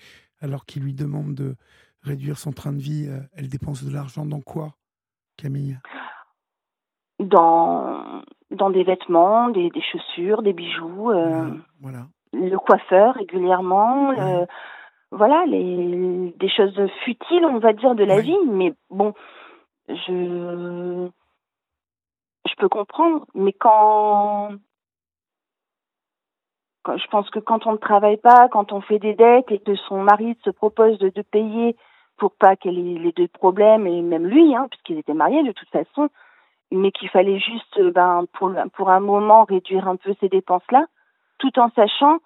alors 0.41 0.65
qu'il 0.65 0.83
lui 0.83 0.93
demande 0.93 1.35
de 1.35 1.55
réduire 2.01 2.37
son 2.37 2.51
train 2.51 2.73
de 2.73 2.81
vie, 2.81 3.07
euh, 3.07 3.19
elle 3.33 3.49
dépense 3.49 3.83
de 3.83 3.93
l'argent 3.93 4.25
dans 4.25 4.41
quoi, 4.41 4.75
Camille 5.41 5.77
Dans, 7.19 8.21
dans 8.51 8.69
des 8.69 8.83
vêtements, 8.83 9.49
des, 9.49 9.69
des 9.69 9.81
chaussures, 9.81 10.41
des 10.41 10.53
bijoux, 10.53 11.11
euh, 11.11 11.49
Voilà, 11.81 12.07
le 12.33 12.57
coiffeur 12.57 13.15
régulièrement, 13.15 14.11
le- 14.11 14.17
Ouais. 14.41 14.47
voilà, 15.11 15.45
les, 15.47 16.33
des 16.37 16.49
choses 16.49 16.79
futiles, 17.03 17.45
on 17.45 17.59
va 17.59 17.73
dire, 17.73 17.95
de 17.95 18.03
la 18.03 18.15
Ouais. 18.17 18.21
vie. 18.21 18.37
Mais 18.47 18.73
bon, 18.89 19.13
je, 19.87 21.09
je 22.47 22.55
peux 22.57 22.69
comprendre. 22.69 23.25
Mais 23.33 23.53
quand, 23.53 24.51
je 26.87 27.07
pense 27.07 27.29
que 27.31 27.39
quand 27.39 27.65
on 27.67 27.73
ne 27.73 27.77
travaille 27.77 28.17
pas, 28.17 28.47
quand 28.49 28.71
on 28.71 28.81
fait 28.81 28.99
des 28.99 29.15
dettes 29.15 29.51
et 29.51 29.59
que 29.59 29.75
son 29.75 30.01
mari 30.03 30.37
se 30.43 30.51
propose 30.51 30.97
de, 30.99 31.09
de 31.09 31.21
payer 31.21 31.75
pour 32.19 32.31
pas 32.31 32.55
qu'elle 32.55 32.77
ait 32.77 32.99
les 32.99 33.11
deux 33.13 33.27
problèmes, 33.27 33.87
et 33.87 34.01
même 34.01 34.27
lui, 34.27 34.55
hein, 34.55 34.67
puisqu'ils 34.69 34.99
étaient 34.99 35.13
mariés 35.13 35.43
de 35.43 35.51
toute 35.51 35.69
façon, 35.69 36.09
mais 36.71 36.91
qu'il 36.91 37.09
fallait 37.09 37.39
juste, 37.39 37.81
ben, 37.93 38.25
pour, 38.33 38.51
pour 38.73 38.89
un 38.89 38.99
moment, 38.99 39.45
réduire 39.45 39.87
un 39.87 39.95
peu 39.95 40.13
ces 40.19 40.29
dépenses-là, 40.29 40.85
tout 41.39 41.57
en 41.57 41.71
sachant 41.71 42.19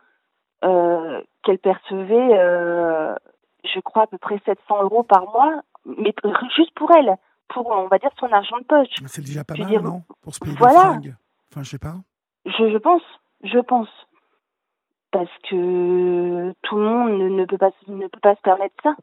euh, 0.65 1.21
qu'elle 1.43 1.59
percevait, 1.59 2.39
euh, 2.39 3.15
je 3.63 3.79
crois, 3.79 4.03
à 4.03 4.07
peu 4.07 4.17
près 4.17 4.41
700 4.45 4.83
euros 4.83 5.03
par 5.03 5.23
mois, 5.31 5.61
mais 5.85 6.13
juste 6.55 6.73
pour 6.75 6.91
elle, 6.91 7.15
pour, 7.47 7.67
on 7.67 7.87
va 7.87 7.99
dire, 7.99 8.11
son 8.19 8.31
argent 8.31 8.57
de 8.57 8.63
poche. 8.65 8.87
C'est 9.05 9.23
déjà 9.23 9.43
pas 9.43 9.55
mal, 9.55 9.81
non 9.81 10.03
Pour 10.21 10.33
se 10.33 10.39
payer 10.39 10.55
voilà. 10.57 10.97
des 10.97 11.13
Enfin, 11.51 11.61
je 11.61 11.69
sais 11.69 11.79
pas. 11.79 11.95
Je, 12.45 12.71
je 12.71 12.77
pense, 12.77 13.03
je 13.43 13.59
pense. 13.59 13.89
Parce 15.11 15.29
que 15.47 16.51
tout 16.63 16.75
le 16.75 16.83
monde 16.83 17.11
ne, 17.11 17.29
ne, 17.29 17.45
peut, 17.45 17.59
pas, 17.59 17.69
ne 17.87 18.07
peut 18.07 18.19
pas 18.19 18.35
se 18.35 18.41
permettre 18.41 18.73
ça. 18.81 18.95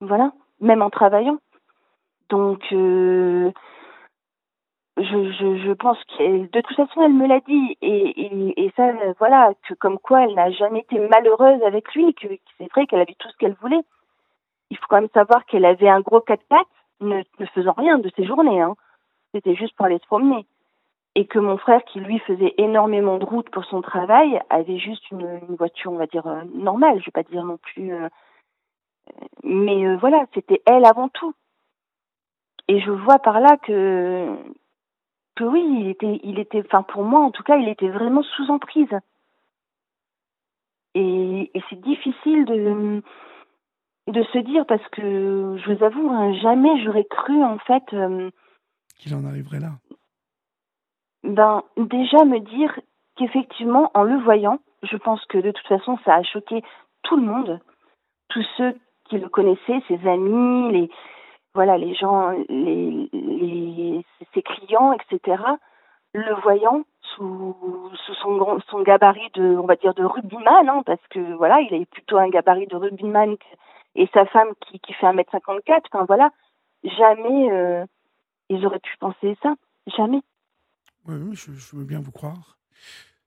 Voilà, 0.00 0.32
même 0.60 0.82
en 0.82 0.90
travaillant. 0.90 1.38
Donc, 2.28 2.60
euh, 2.72 3.50
je, 4.96 5.72
pense 5.74 5.98
que 6.04 6.46
de 6.46 6.60
toute 6.60 6.76
façon, 6.76 7.02
elle 7.02 7.12
me 7.12 7.26
l'a 7.26 7.40
dit. 7.40 7.76
Et, 7.82 8.22
et, 8.22 8.64
et, 8.64 8.72
ça, 8.76 8.92
voilà, 9.18 9.52
que 9.68 9.74
comme 9.74 9.98
quoi 9.98 10.24
elle 10.24 10.34
n'a 10.34 10.50
jamais 10.50 10.80
été 10.80 10.98
malheureuse 10.98 11.62
avec 11.62 11.94
lui, 11.94 12.14
que, 12.14 12.26
c'est 12.58 12.70
vrai 12.72 12.86
qu'elle 12.86 13.00
avait 13.00 13.16
tout 13.18 13.28
ce 13.28 13.36
qu'elle 13.36 13.56
voulait. 13.60 13.82
Il 14.70 14.76
faut 14.78 14.86
quand 14.88 15.00
même 15.00 15.10
savoir 15.14 15.44
qu'elle 15.46 15.64
avait 15.64 15.88
un 15.88 16.00
gros 16.00 16.20
4 16.20 16.42
pattes, 16.48 16.66
ne, 17.00 17.22
ne 17.38 17.46
faisant 17.46 17.74
rien 17.76 17.98
de 17.98 18.10
ses 18.16 18.24
journées. 18.24 18.60
Hein. 18.60 18.74
C'était 19.34 19.54
juste 19.54 19.76
pour 19.76 19.86
aller 19.86 19.98
se 19.98 20.06
promener. 20.06 20.46
Et 21.14 21.26
que 21.26 21.38
mon 21.38 21.56
frère, 21.56 21.82
qui 21.84 22.00
lui 22.00 22.18
faisait 22.20 22.54
énormément 22.58 23.18
de 23.18 23.24
route 23.24 23.48
pour 23.50 23.64
son 23.64 23.80
travail, 23.80 24.40
avait 24.50 24.78
juste 24.78 25.10
une, 25.10 25.40
voiture, 25.56 25.92
on 25.92 25.96
va 25.96 26.06
dire, 26.06 26.26
euh, 26.26 26.42
normale. 26.54 26.98
Je 27.00 27.06
vais 27.06 27.12
pas 27.12 27.22
dire 27.22 27.44
non 27.44 27.58
plus. 27.58 27.92
Euh, 27.92 28.08
mais 29.42 29.86
euh, 29.86 29.96
voilà, 29.96 30.24
c'était 30.34 30.62
elle 30.66 30.84
avant 30.84 31.08
tout. 31.08 31.34
Et 32.68 32.80
je 32.80 32.90
vois 32.90 33.18
par 33.18 33.40
là 33.40 33.56
que 33.58 34.36
que 35.36 35.44
oui, 35.44 35.62
il 35.80 35.88
était, 35.88 36.20
il 36.24 36.38
était, 36.38 36.62
enfin 36.64 36.82
pour 36.82 37.04
moi 37.04 37.20
en 37.20 37.30
tout 37.30 37.42
cas, 37.42 37.56
il 37.56 37.68
était 37.68 37.90
vraiment 37.90 38.22
sous 38.22 38.50
emprise. 38.50 38.98
Et, 40.94 41.50
et 41.52 41.62
c'est 41.68 41.80
difficile 41.80 42.44
de 42.46 43.02
de 44.08 44.22
se 44.32 44.38
dire 44.38 44.64
parce 44.66 44.86
que 44.88 45.56
je 45.58 45.72
vous 45.72 45.84
avoue, 45.84 46.10
hein, 46.10 46.32
jamais 46.34 46.82
j'aurais 46.82 47.04
cru 47.04 47.42
en 47.42 47.58
fait 47.58 47.82
euh, 47.92 48.30
qu'il 48.98 49.14
en 49.14 49.24
arriverait 49.24 49.60
là. 49.60 49.72
Ben 51.24 51.62
déjà 51.76 52.24
me 52.24 52.38
dire 52.38 52.78
qu'effectivement 53.16 53.90
en 53.94 54.04
le 54.04 54.18
voyant, 54.22 54.60
je 54.82 54.96
pense 54.96 55.24
que 55.26 55.38
de 55.38 55.50
toute 55.50 55.66
façon 55.66 55.98
ça 56.04 56.14
a 56.14 56.22
choqué 56.22 56.62
tout 57.02 57.16
le 57.16 57.26
monde, 57.26 57.60
tous 58.28 58.46
ceux 58.56 58.74
qui 59.08 59.18
le 59.18 59.28
connaissaient, 59.28 59.82
ses 59.88 60.06
amis, 60.08 60.72
les 60.72 60.90
voilà 61.54 61.78
les 61.78 61.94
gens, 61.94 62.30
les, 62.48 63.08
les 63.12 64.04
ses 64.34 64.42
clients, 64.42 64.92
etc. 64.92 65.42
Le 66.12 66.34
voyant 66.42 66.84
sous, 67.14 67.56
sous 68.04 68.14
son 68.14 68.60
son 68.68 68.82
gabarit 68.82 69.30
de 69.34 69.56
on 69.56 69.66
va 69.66 69.76
dire 69.76 69.94
de 69.94 70.04
rugbyman, 70.04 70.68
hein, 70.68 70.82
parce 70.84 71.00
que 71.10 71.34
voilà 71.34 71.60
il 71.60 71.74
est 71.74 71.86
plutôt 71.86 72.18
un 72.18 72.28
gabarit 72.28 72.66
de 72.66 72.76
rugbyman 72.76 73.36
et 73.94 74.08
sa 74.12 74.26
femme 74.26 74.52
qui 74.66 74.78
qui 74.80 74.92
fait 74.92 75.06
1m54, 75.06 75.82
enfin 75.92 76.04
voilà 76.04 76.30
jamais 76.84 77.50
euh, 77.50 77.84
ils 78.48 78.64
auraient 78.66 78.80
pu 78.80 78.96
penser 78.98 79.36
ça, 79.42 79.54
jamais. 79.96 80.20
Oui, 81.06 81.16
oui 81.16 81.36
je, 81.36 81.52
je 81.52 81.76
veux 81.76 81.84
bien 81.84 82.00
vous 82.00 82.12
croire. 82.12 82.58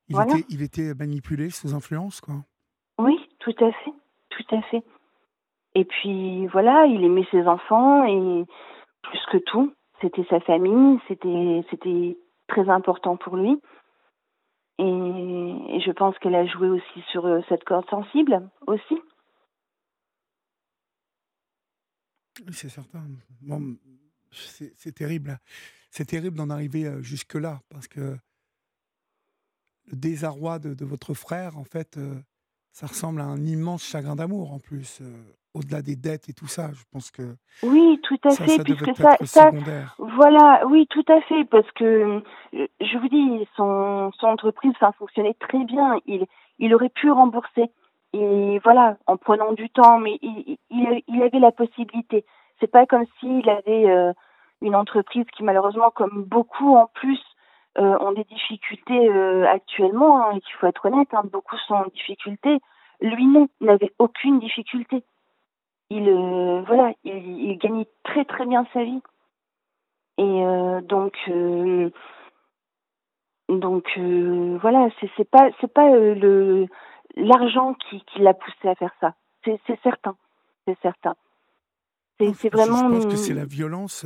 Il, 0.07 0.15
voilà. 0.15 0.35
était, 0.35 0.45
il 0.49 0.61
était 0.61 0.93
manipulé 0.93 1.49
sous 1.49 1.75
influence, 1.75 2.19
quoi. 2.21 2.35
Oui, 2.97 3.17
tout 3.39 3.55
à 3.59 3.71
fait, 3.71 3.93
tout 4.29 4.55
à 4.55 4.61
fait. 4.63 4.83
Et 5.79 5.85
puis 5.85 6.45
voilà, 6.47 6.85
il 6.87 7.05
aimait 7.05 7.25
ses 7.31 7.47
enfants 7.47 8.03
et 8.03 8.45
plus 9.03 9.25
que 9.31 9.37
tout, 9.37 9.73
c'était 10.01 10.25
sa 10.29 10.41
famille, 10.41 10.99
c'était 11.07 11.63
c'était 11.69 12.17
très 12.49 12.67
important 12.67 13.15
pour 13.15 13.37
lui. 13.37 13.61
Et, 14.79 15.79
je 15.85 15.91
pense 15.93 16.17
qu'elle 16.19 16.35
a 16.35 16.45
joué 16.45 16.67
aussi 16.67 17.01
sur 17.11 17.25
euh, 17.25 17.39
cette 17.47 17.63
corde 17.63 17.89
sensible 17.89 18.49
aussi. 18.67 18.95
Oui, 22.45 22.53
c'est 22.53 22.67
certain. 22.67 23.05
C'est 24.31 24.93
terrible. 24.93 25.39
C'est 25.91 26.05
terrible 26.05 26.35
d'en 26.35 26.49
arriver 26.49 26.87
euh, 26.87 27.01
jusque-là 27.01 27.61
parce 27.69 27.87
que 27.87 28.17
le 29.87 29.95
désarroi 29.95 30.59
de, 30.59 30.73
de, 30.73 30.85
votre 30.85 31.13
frère, 31.13 31.57
en 31.57 31.63
fait, 31.63 31.95
euh, 31.97 32.19
ça 32.73 32.87
ressemble 32.87 33.21
à 33.21 33.25
un 33.25 33.45
immense 33.45 33.83
chagrin 33.83 34.17
d'amour 34.17 34.51
en 34.51 34.59
plus. 34.59 35.01
Euh, 35.55 35.59
au-delà 35.59 35.81
des 35.81 35.95
dettes 35.95 36.29
et 36.29 36.33
tout 36.33 36.47
ça. 36.47 36.69
Je 36.73 36.83
pense 36.91 37.11
que 37.11 37.35
oui, 37.63 37.99
tout 38.03 38.17
à 38.23 38.31
ça, 38.31 38.43
fait, 38.43 38.57
ça 38.57 38.63
puisque 38.63 38.95
ça, 38.95 39.17
ça, 39.23 39.51
voilà, 39.97 40.65
oui, 40.67 40.87
tout 40.89 41.05
à 41.07 41.21
fait, 41.21 41.45
parce 41.45 41.69
que 41.71 42.21
je 42.53 42.97
vous 42.97 43.07
dis, 43.09 43.47
son, 43.55 44.11
son 44.13 44.27
entreprise, 44.27 44.73
ça 44.79 44.91
fonctionnait 44.93 45.35
très 45.39 45.63
bien. 45.65 45.97
Il, 46.05 46.25
il 46.59 46.73
aurait 46.73 46.89
pu 46.89 47.11
rembourser, 47.11 47.71
et 48.13 48.59
voilà, 48.63 48.97
en 49.07 49.17
prenant 49.17 49.53
du 49.53 49.69
temps, 49.69 49.99
mais 49.99 50.17
il, 50.21 50.57
il, 50.69 51.01
il 51.07 51.23
avait 51.23 51.39
la 51.39 51.51
possibilité. 51.51 52.25
C'est 52.59 52.71
pas 52.71 52.85
comme 52.85 53.05
s'il 53.19 53.49
avait 53.49 53.89
euh, 53.89 54.13
une 54.61 54.75
entreprise 54.75 55.25
qui 55.35 55.43
malheureusement, 55.43 55.91
comme 55.91 56.23
beaucoup 56.23 56.75
en 56.75 56.87
plus, 56.87 57.21
euh, 57.77 57.97
ont 57.99 58.11
des 58.11 58.25
difficultés 58.25 59.09
euh, 59.09 59.47
actuellement. 59.47 60.25
Hein, 60.25 60.33
il 60.35 60.53
faut 60.59 60.67
être 60.67 60.85
honnête, 60.85 61.07
hein, 61.13 61.23
beaucoup 61.31 61.57
sont 61.67 61.75
en 61.75 61.87
difficulté. 61.87 62.59
Lui 63.01 63.25
non, 63.27 63.47
n'avait 63.61 63.93
aucune 63.97 64.39
difficulté 64.39 65.03
il 65.89 66.07
euh, 66.07 66.61
voilà, 66.67 66.93
il, 67.03 67.15
il, 67.15 67.57
gagnait 67.57 67.87
très 68.03 68.25
très 68.25 68.45
bien 68.45 68.65
sa 68.73 68.83
vie. 68.83 69.01
Et 70.17 70.23
euh, 70.23 70.81
donc 70.81 71.13
euh, 71.27 71.89
donc 73.49 73.85
voilà, 74.61 74.89
c'est 74.99 75.09
c'est 75.17 75.29
pas 75.29 75.49
c'est 75.59 75.71
pas 75.73 75.89
le 75.89 76.67
l'argent 77.15 77.73
qui 77.73 78.03
qui 78.05 78.19
l'a 78.19 78.33
poussé 78.33 78.67
à 78.67 78.75
faire 78.75 78.93
ça. 78.99 79.15
C'est 79.45 79.59
certain, 79.81 80.15
c'est 80.67 80.77
certain. 80.81 81.15
C'est 82.19 82.33
c'est 82.33 82.49
vraiment. 82.49 82.89
Je 82.89 82.95
pense 82.95 83.05
que 83.05 83.15
c'est 83.15 83.33
la 83.33 83.45
violence, 83.45 84.05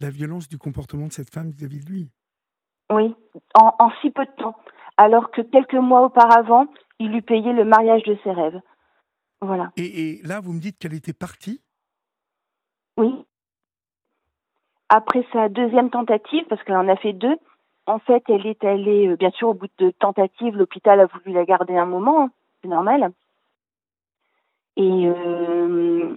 la 0.00 0.10
violence 0.10 0.48
du 0.48 0.56
comportement 0.56 1.08
de 1.08 1.12
cette 1.12 1.32
femme 1.32 1.50
vis-à-vis 1.50 1.84
de 1.84 1.90
lui. 1.90 2.10
Oui, 2.90 3.14
en, 3.54 3.74
en 3.78 3.90
si 4.00 4.10
peu 4.10 4.24
de 4.24 4.42
temps. 4.42 4.56
Alors 4.96 5.30
que 5.30 5.42
quelques 5.42 5.74
mois 5.74 6.02
auparavant, 6.02 6.66
il 6.98 7.12
lui 7.12 7.22
payait 7.22 7.52
le 7.52 7.64
mariage 7.64 8.02
de 8.04 8.16
ses 8.24 8.32
rêves. 8.32 8.60
Voilà. 9.40 9.72
Et, 9.76 9.84
et, 9.84 10.22
là, 10.22 10.40
vous 10.40 10.52
me 10.52 10.60
dites 10.60 10.78
qu'elle 10.78 10.94
était 10.94 11.12
partie 11.12 11.60
Oui. 12.96 13.24
Après 14.88 15.24
sa 15.32 15.48
deuxième 15.48 15.90
tentative, 15.90 16.44
parce 16.48 16.62
qu'elle 16.64 16.76
en 16.76 16.88
a 16.88 16.96
fait 16.96 17.12
deux, 17.12 17.36
en 17.86 17.98
fait, 17.98 18.22
elle 18.28 18.46
est 18.46 18.64
allée, 18.64 19.16
bien 19.16 19.30
sûr, 19.30 19.48
au 19.48 19.54
bout 19.54 19.68
de 19.78 19.90
tentatives, 19.90 20.56
l'hôpital 20.56 21.00
a 21.00 21.06
voulu 21.06 21.32
la 21.34 21.44
garder 21.44 21.76
un 21.76 21.86
moment, 21.86 22.24
hein, 22.24 22.30
c'est 22.62 22.68
normal. 22.68 23.12
Et, 24.76 25.06
euh, 25.06 26.16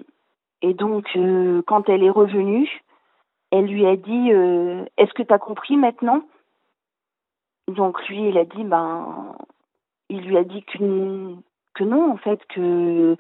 et 0.62 0.74
donc, 0.74 1.06
euh, 1.16 1.62
quand 1.66 1.90
elle 1.90 2.04
est 2.04 2.10
revenue, 2.10 2.70
elle 3.52 3.66
lui 3.66 3.86
a 3.86 3.96
dit 3.96 4.32
euh, 4.32 4.86
Est-ce 4.98 5.14
que 5.14 5.24
tu 5.24 5.34
as 5.34 5.40
compris 5.40 5.78
maintenant? 5.78 6.24
Donc, 7.68 8.08
lui, 8.08 8.30
il 8.30 8.38
a 8.38 8.46
dit 8.46 8.64
Ben, 8.64 9.36
il 10.10 10.22
lui 10.22 10.38
a 10.38 10.44
dit 10.44 10.64
qu'une 10.64 11.42
que 11.74 11.84
non, 11.84 12.12
en 12.12 12.18
fait, 12.18 12.40
que 12.48 13.16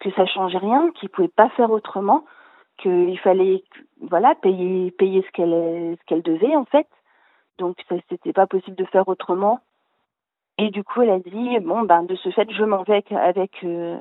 que 0.00 0.10
ça 0.12 0.26
changeait 0.26 0.58
rien, 0.58 0.90
qu'il 0.92 1.08
pouvait 1.08 1.28
pas 1.28 1.48
faire 1.50 1.70
autrement, 1.70 2.24
qu'il 2.78 3.18
fallait 3.20 3.64
voilà 4.00 4.34
payer 4.34 4.90
payer 4.92 5.22
ce 5.22 5.30
qu'elle 5.32 5.96
ce 5.98 6.04
qu'elle 6.06 6.22
devait 6.22 6.54
en 6.54 6.64
fait. 6.66 6.86
Donc 7.58 7.78
ça 7.88 7.96
c'était 8.08 8.32
pas 8.32 8.46
possible 8.46 8.76
de 8.76 8.84
faire 8.84 9.08
autrement. 9.08 9.60
Et 10.58 10.70
du 10.70 10.84
coup 10.84 11.02
elle 11.02 11.10
a 11.10 11.18
dit 11.18 11.58
bon 11.60 11.82
ben 11.82 12.02
de 12.02 12.16
ce 12.16 12.30
fait 12.30 12.50
je 12.52 12.64
m'en 12.64 12.82
vais 12.82 12.94
avec, 12.94 13.12
avec 13.12 13.64
euh, 13.64 13.98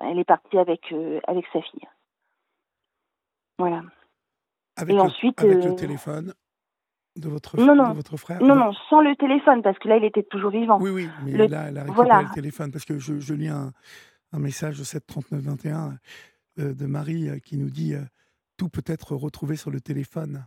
elle 0.00 0.18
est 0.18 0.24
partie 0.24 0.58
avec 0.58 0.92
euh, 0.92 1.20
avec 1.26 1.46
sa 1.52 1.60
fille. 1.60 1.88
Voilà. 3.58 3.82
Avec 4.76 4.94
Et 4.94 4.96
le, 4.96 5.02
ensuite 5.02 5.40
avec 5.42 5.58
euh, 5.58 5.68
le 5.68 5.76
téléphone 5.76 6.34
de 7.16 7.28
votre, 7.28 7.56
non, 7.58 7.74
non. 7.76 7.90
de 7.90 7.94
votre 7.94 8.16
frère 8.16 8.42
Non, 8.42 8.56
non, 8.56 8.72
sans 8.90 9.00
le 9.00 9.14
téléphone, 9.16 9.62
parce 9.62 9.78
que 9.78 9.88
là, 9.88 9.96
il 9.98 10.04
était 10.04 10.24
toujours 10.24 10.50
vivant. 10.50 10.78
Oui, 10.80 10.90
oui, 10.90 11.08
mais 11.24 11.32
le... 11.32 11.46
là, 11.46 11.66
elle 11.68 11.78
a 11.78 11.82
récupéré 11.82 12.08
voilà. 12.08 12.22
le 12.22 12.34
téléphone, 12.34 12.72
parce 12.72 12.84
que 12.84 12.98
je, 12.98 13.20
je 13.20 13.34
lis 13.34 13.48
un, 13.48 13.72
un 14.34 14.38
message 14.38 14.78
de 14.78 14.84
73921 14.84 15.98
euh, 16.58 16.74
de 16.74 16.86
Marie 16.86 17.28
euh, 17.28 17.38
qui 17.38 17.56
nous 17.56 17.70
dit 17.70 17.94
euh, 17.94 18.02
tout 18.56 18.68
peut 18.68 18.84
être 18.86 19.14
retrouvé 19.14 19.56
sur 19.56 19.70
le 19.70 19.80
téléphone. 19.80 20.46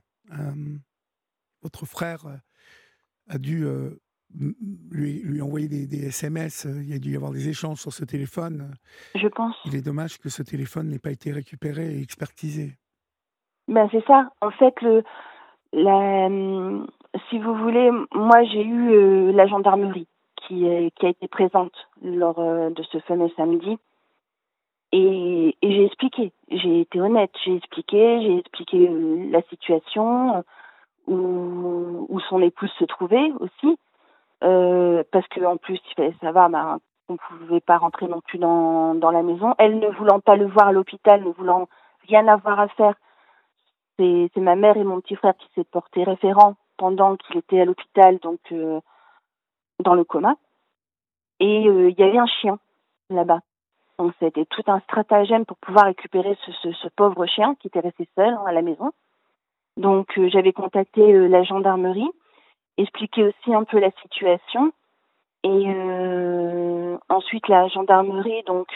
votre 1.62 1.86
frère 1.86 2.24
a 3.30 3.38
dû 3.38 3.66
lui, 4.90 5.22
lui 5.24 5.42
envoyer 5.42 5.68
des, 5.68 5.88
des, 5.88 6.06
SMS, 6.06 6.66
il 6.66 6.90
y 6.90 6.94
a 6.94 7.00
dû 7.00 7.12
y 7.12 7.16
avoir 7.18 7.32
des 7.32 7.50
échanges 7.50 7.82
sur 7.82 7.92
ce 7.92 8.06
téléphone. 8.06 8.74
Je 9.16 9.28
pense. 9.28 9.56
Il 9.66 9.76
est 9.76 9.82
dommage 9.82 10.20
que 10.20 10.30
ce 10.30 10.42
téléphone 10.42 10.88
n'ait 10.88 11.00
pas 11.00 11.12
été 11.12 11.34
récupéré 11.34 11.96
et 11.96 12.02
expertisé. 12.02 12.78
Ben, 13.68 13.90
c'est 13.92 14.06
ça. 14.06 14.30
En 14.40 14.52
fait, 14.52 14.74
le, 14.82 15.04
la, 15.74 16.30
si 17.30 17.40
vous 17.40 17.56
voulez, 17.56 17.92
moi 18.14 18.44
j'ai 18.44 18.64
eu 18.64 18.92
euh, 18.92 19.32
la 19.32 19.48
gendarmerie 19.48 20.08
qui, 20.48 20.66
qui 20.96 21.06
a 21.06 21.10
été 21.10 21.28
présente 21.28 21.74
lors 22.02 22.40
de 22.40 22.84
ce 22.84 23.00
fameux 23.00 23.30
samedi. 23.36 23.78
Et, 24.94 25.58
j'ai 25.62 25.86
expliqué, 25.86 26.32
j'ai 26.50 26.82
été 26.82 27.02
honnête, 27.02 27.32
j'ai 27.44 27.56
expliqué, 27.56 28.22
j'ai 28.22 28.38
expliqué 28.38 28.90
la 29.32 29.42
situation, 29.44 30.44
où, 31.08 32.06
où 32.10 32.20
son 32.22 32.42
épouse 32.42 32.72
se 32.78 32.86
trouvait 32.86 33.32
aussi, 33.40 33.78
euh, 34.44 35.04
parce 35.12 35.28
que 35.30 35.44
en 35.44 35.58
plus, 35.58 35.80
ça 36.22 36.32
va, 36.32 36.48
bah, 36.50 36.78
on 37.10 37.14
ne 37.14 37.18
pouvait 37.18 37.62
pas 37.62 37.78
rentrer 37.78 38.08
non 38.08 38.22
plus 38.22 38.38
dans 38.38 39.12
la 39.12 39.24
maison. 39.24 39.56
Elle 39.58 39.80
ne 39.80 39.88
voulant 39.88 40.20
pas 40.20 40.36
le 40.36 40.46
voir 40.46 40.68
à 40.68 40.72
l'hôpital, 40.72 41.24
ne 41.24 41.32
voulant 41.32 41.68
rien 42.08 42.28
avoir 42.28 42.60
à 42.60 42.68
faire, 42.70 42.96
c'est 43.98 44.38
ma 44.38 44.56
mère 44.56 44.78
et 44.78 44.84
mon 44.84 45.02
petit 45.02 45.16
frère 45.16 45.36
qui 45.38 45.48
s'est 45.56 45.64
porté 45.64 46.04
référent 46.04 46.56
pendant 46.78 47.16
qu'il 47.16 47.38
était 47.38 47.62
à 47.62 47.66
l'hôpital, 47.66 48.20
donc 48.20 48.40
euh, 48.52 48.80
dans 49.80 49.96
le 49.96 50.04
coma. 50.04 50.36
Et 51.40 51.68
euh, 51.68 51.90
il 51.90 52.00
y 52.00 52.04
avait 52.04 52.18
un 52.18 52.28
chien 52.28 52.60
là-bas. 53.10 53.40
Donc 53.98 54.14
c'était 54.20 54.46
tout 54.46 54.64
un 54.68 54.80
stratagème 54.82 55.46
pour 55.46 55.58
pouvoir 55.58 55.86
récupérer 55.86 56.38
ce, 56.46 56.88
pauvre 56.90 57.26
chien 57.26 57.56
qui 57.56 57.68
était 57.68 57.80
resté 57.80 58.08
seul 58.16 58.34
hein, 58.34 58.44
à 58.46 58.52
la 58.52 58.62
maison. 58.62 58.92
Donc 59.76 60.18
euh, 60.18 60.30
j'avais 60.30 60.54
contacté 60.54 61.28
la 61.28 61.44
gendarmerie, 61.44 62.10
expliqué 62.78 63.24
aussi 63.24 63.54
un 63.54 63.64
peu 63.64 63.80
la 63.80 63.92
situation. 64.02 64.72
Et 65.44 65.66
ensuite 67.10 67.48
la 67.48 67.68
gendarmerie, 67.70 68.44
donc 68.44 68.68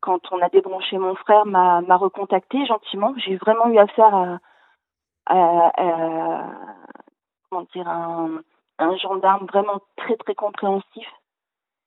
quand 0.00 0.20
on 0.32 0.40
a 0.40 0.48
débranché 0.48 0.98
mon 0.98 1.14
frère, 1.14 1.46
m'a 1.46 1.96
recontacté 1.96 2.64
gentiment. 2.66 3.14
J'ai 3.16 3.36
vraiment 3.36 3.68
eu 3.68 3.78
affaire 3.78 4.14
à, 4.14 4.38
à, 5.26 5.72
à 5.76 6.44
comment 7.50 7.66
dire 7.74 7.88
un, 7.88 8.40
un 8.78 8.96
gendarme 8.96 9.46
vraiment 9.46 9.80
très 9.96 10.16
très 10.16 10.34
compréhensif 10.34 11.06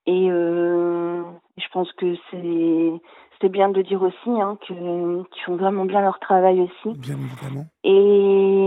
et 0.09 0.27
euh, 0.31 1.21
je 1.57 1.67
pense 1.71 1.91
que 1.93 2.15
c'est 2.31 2.93
c'est 3.39 3.49
bien 3.49 3.69
de 3.69 3.81
dire 3.83 4.01
aussi 4.01 4.41
hein, 4.41 4.57
que 4.67 4.73
qu'ils 5.29 5.43
font 5.45 5.55
vraiment 5.55 5.85
bien 5.85 6.01
leur 6.01 6.19
travail 6.19 6.61
aussi. 6.61 6.97
Bien 6.97 7.15
évidemment. 7.15 7.65
Et, 7.83 8.65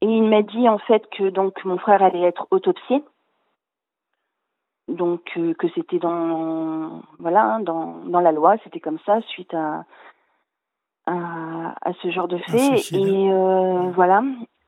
et 0.00 0.06
il 0.06 0.24
m'a 0.24 0.42
dit 0.42 0.66
en 0.68 0.78
fait 0.78 1.02
que 1.10 1.28
donc 1.28 1.62
mon 1.64 1.76
frère 1.76 2.02
allait 2.02 2.22
être 2.22 2.46
autopsié. 2.50 3.04
Donc 4.92 5.22
euh, 5.36 5.54
que 5.54 5.68
c'était 5.74 5.98
dans 5.98 7.02
voilà 7.18 7.44
hein, 7.44 7.60
dans 7.60 8.04
dans 8.04 8.20
la 8.20 8.32
loi, 8.32 8.56
c'était 8.62 8.80
comme 8.80 8.98
ça 9.06 9.20
suite 9.22 9.54
à 9.54 9.84
à, 11.06 11.74
à 11.82 11.92
ce 12.02 12.10
genre 12.10 12.28
de 12.28 12.38
fait. 12.38 12.76
Et 12.92 13.30
euh, 13.32 13.90
voilà. 13.94 14.22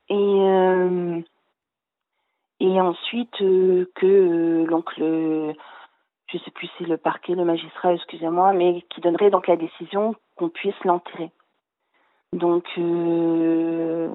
Et 0.09 0.15
euh, 0.15 1.21
et 2.59 2.81
ensuite 2.81 3.41
euh, 3.41 3.89
que 3.95 4.05
euh, 4.05 4.67
donc 4.67 4.97
le 4.97 5.53
je 6.27 6.37
sais 6.39 6.51
plus 6.51 6.67
si 6.67 6.73
c'est 6.79 6.87
le 6.87 6.97
parquet, 6.97 7.35
le 7.35 7.45
magistrat, 7.45 7.93
excusez-moi, 7.93 8.53
mais 8.53 8.83
qui 8.89 8.99
donnerait 8.99 9.29
donc 9.29 9.47
la 9.47 9.57
décision 9.57 10.15
qu'on 10.35 10.49
puisse 10.49 10.83
l'enterrer. 10.83 11.31
Donc 12.33 12.65
euh, 12.77 14.09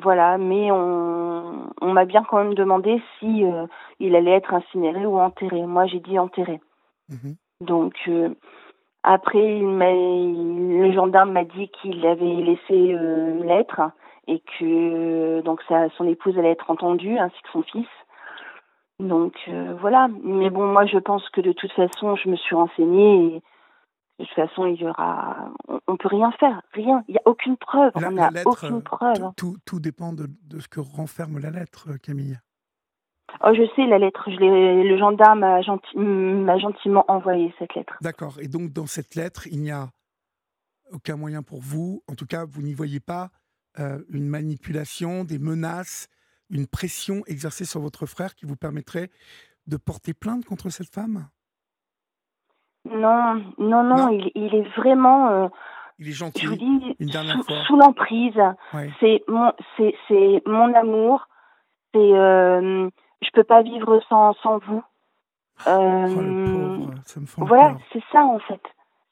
voilà, 0.00 0.38
mais 0.38 0.70
on, 0.70 1.70
on 1.80 1.92
m'a 1.92 2.04
bien 2.04 2.24
quand 2.24 2.38
même 2.38 2.54
demandé 2.54 3.02
si 3.18 3.44
euh, 3.44 3.66
il 4.00 4.16
allait 4.16 4.32
être 4.32 4.54
incinéré 4.54 5.04
ou 5.04 5.18
enterré. 5.18 5.66
Moi, 5.66 5.86
j'ai 5.86 6.00
dit 6.00 6.18
enterré. 6.18 6.60
Mmh. 7.08 7.32
Donc 7.60 7.94
euh, 8.08 8.30
après, 9.02 9.58
il 9.58 9.66
le 9.66 10.92
gendarme 10.92 11.32
m'a 11.32 11.44
dit 11.44 11.68
qu'il 11.68 12.06
avait 12.06 12.24
laissé 12.24 12.74
une 12.74 13.44
lettre 13.44 13.80
et 14.28 14.42
que 14.58 15.40
donc 15.42 15.60
sa, 15.68 15.88
son 15.90 16.06
épouse 16.06 16.38
allait 16.38 16.52
être 16.52 16.70
entendue 16.70 17.18
ainsi 17.18 17.36
que 17.42 17.50
son 17.52 17.62
fils. 17.62 17.88
Donc 19.00 19.34
euh, 19.48 19.74
voilà, 19.80 20.08
mais 20.22 20.50
bon 20.50 20.66
moi 20.66 20.86
je 20.86 20.98
pense 20.98 21.28
que 21.30 21.40
de 21.40 21.52
toute 21.52 21.72
façon 21.72 22.14
je 22.14 22.28
me 22.28 22.36
suis 22.36 22.54
renseignée 22.54 23.36
et 23.36 23.42
de 24.22 24.26
toute 24.26 24.48
façon 24.48 24.66
il 24.66 24.80
y 24.80 24.86
aura 24.86 25.50
on, 25.68 25.80
on 25.86 25.96
peut 25.96 26.08
rien 26.08 26.32
faire, 26.32 26.62
rien, 26.72 27.04
il 27.08 27.12
n'y 27.12 27.18
a 27.18 27.22
aucune 27.26 27.56
preuve, 27.56 27.92
la, 27.96 28.08
on 28.08 28.12
n'a 28.12 28.30
aucune 28.44 28.82
preuve. 28.82 29.18
Tout, 29.36 29.52
tout, 29.52 29.56
tout, 29.64 29.80
dépend 29.80 30.12
de, 30.12 30.26
de, 30.44 30.60
ce 30.60 30.68
que 30.68 30.80
renferme 30.80 31.38
la 31.38 31.50
lettre 31.50 31.96
Camille. 32.02 32.38
Oh, 33.44 33.52
je 33.54 33.62
sais 33.74 33.86
la 33.86 33.98
lettre, 33.98 34.30
je 34.30 34.36
le 34.36 34.98
gendarme 34.98 35.40
m'a 35.40 36.58
gentiment 36.58 37.04
envoyé 37.08 37.54
cette 37.58 37.74
lettre. 37.74 37.94
D'accord, 38.00 38.38
et 38.40 38.48
donc 38.48 38.72
dans 38.72 38.86
cette 38.86 39.14
lettre 39.14 39.46
il 39.46 39.60
n'y 39.60 39.70
a 39.70 39.88
aucun 40.90 41.16
moyen 41.16 41.42
pour 41.42 41.60
vous, 41.60 42.02
en 42.08 42.14
tout 42.14 42.26
cas 42.26 42.44
vous 42.44 42.62
n'y 42.62 42.74
voyez 42.74 43.00
pas 43.00 43.30
euh, 43.78 43.98
une 44.10 44.28
manipulation, 44.28 45.24
des 45.24 45.38
menaces, 45.38 46.08
une 46.50 46.66
pression 46.66 47.22
exercée 47.26 47.64
sur 47.64 47.80
votre 47.80 48.06
frère 48.06 48.34
qui 48.34 48.44
vous 48.44 48.56
permettrait 48.56 49.10
de 49.66 49.76
porter 49.76 50.12
plainte 50.12 50.44
contre 50.44 50.68
cette 50.68 50.92
femme? 50.92 51.28
Non, 52.90 53.40
non, 53.58 53.82
non, 53.84 54.08
Il, 54.08 54.30
il, 54.34 54.54
est 54.54 54.68
vraiment. 54.76 55.28
Euh, 55.28 55.48
il 55.98 56.08
est 56.08 56.12
gentil. 56.12 56.44
Je 56.44 56.48
vous 56.48 56.56
dis, 56.56 56.96
une 56.98 57.08
dernière 57.08 57.36
sous, 57.36 57.42
fois. 57.44 57.56
sous 57.66 57.76
l'emprise. 57.76 58.36
Ouais. 58.74 58.90
C'est 59.00 59.22
mon, 59.28 59.52
c'est, 59.76 59.94
c'est 60.08 60.42
mon 60.46 60.74
amour. 60.74 61.28
C'est, 61.94 61.98
euh, 62.00 62.88
je 63.22 63.30
peux 63.32 63.44
pas 63.44 63.62
vivre 63.62 64.00
sans, 64.08 64.32
sans 64.42 64.58
vous. 64.58 64.82
Euh, 65.66 66.06
oh, 66.08 66.20
le 66.20 66.44
pauvre, 66.86 66.94
ça 67.04 67.20
me 67.20 67.26
fait 67.26 67.42
voilà, 67.42 67.76
c'est 67.92 68.02
ça 68.10 68.24
en 68.24 68.38
fait. 68.40 68.62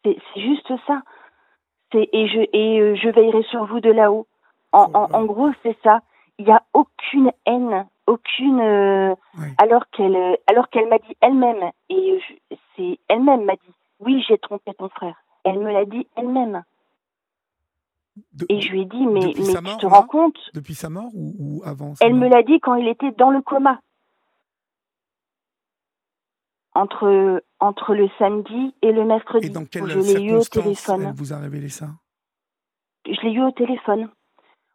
C'est, 0.04 0.16
c'est 0.34 0.40
juste 0.40 0.72
ça. 0.86 1.02
C'est, 1.92 2.08
et 2.12 2.26
je, 2.28 2.40
et 2.52 2.80
euh, 2.80 2.96
je 2.96 3.08
veillerai 3.08 3.42
sur 3.44 3.66
vous 3.66 3.80
de 3.80 3.90
là-haut. 3.90 4.26
En, 4.72 4.90
en, 4.94 5.12
en 5.12 5.24
gros, 5.24 5.50
c'est 5.62 5.76
ça. 5.84 6.00
Il 6.38 6.46
n'y 6.46 6.52
a 6.52 6.62
aucune 6.72 7.30
haine, 7.46 7.86
aucune. 8.06 8.60
Euh, 8.60 9.14
oui. 9.38 9.48
Alors 9.58 9.84
qu'elle, 9.90 10.16
euh, 10.16 10.34
alors 10.48 10.70
qu'elle 10.70 10.88
m'a 10.88 10.98
dit 10.98 11.16
elle-même, 11.20 11.70
et 11.90 12.18
je, 12.18 12.56
c'est 12.80 12.98
elle-même 13.08 13.44
m'a 13.44 13.54
dit, 13.54 13.74
oui, 14.00 14.24
j'ai 14.26 14.38
trompé 14.38 14.72
ton 14.74 14.88
frère. 14.88 15.16
Elle 15.44 15.58
me 15.58 15.72
l'a 15.72 15.84
dit 15.84 16.06
elle-même. 16.16 16.62
De, 18.32 18.46
et 18.48 18.60
je 18.60 18.70
lui 18.72 18.82
ai 18.82 18.84
dit, 18.84 19.06
mais, 19.06 19.32
mais 19.36 19.60
mort, 19.60 19.76
tu 19.76 19.86
te 19.86 19.86
rends 19.86 20.06
compte 20.06 20.36
Depuis 20.54 20.74
sa 20.74 20.90
mort 20.90 21.10
ou, 21.14 21.34
ou 21.38 21.62
avant 21.64 21.94
Elle 22.00 22.14
me 22.14 22.28
l'a 22.28 22.42
dit 22.42 22.60
quand 22.60 22.74
il 22.74 22.88
était 22.88 23.12
dans 23.12 23.30
le 23.30 23.40
coma. 23.40 23.80
Entre, 26.74 27.42
entre 27.58 27.94
le 27.94 28.08
samedi 28.18 28.74
et 28.82 28.92
le 28.92 29.04
mercredi. 29.04 29.48
Et 29.48 29.50
dans 29.50 29.64
quelle 29.64 29.88
je 29.88 29.98
l'ai 29.98 30.22
eu 30.22 30.34
au 30.34 30.44
téléphone. 30.44 31.04
Elle 31.08 31.14
vous 31.14 31.32
a 31.32 31.38
révélé 31.38 31.68
ça 31.68 31.88
Je 33.06 33.20
l'ai 33.22 33.32
eu 33.32 33.42
au 33.42 33.50
téléphone. 33.50 34.08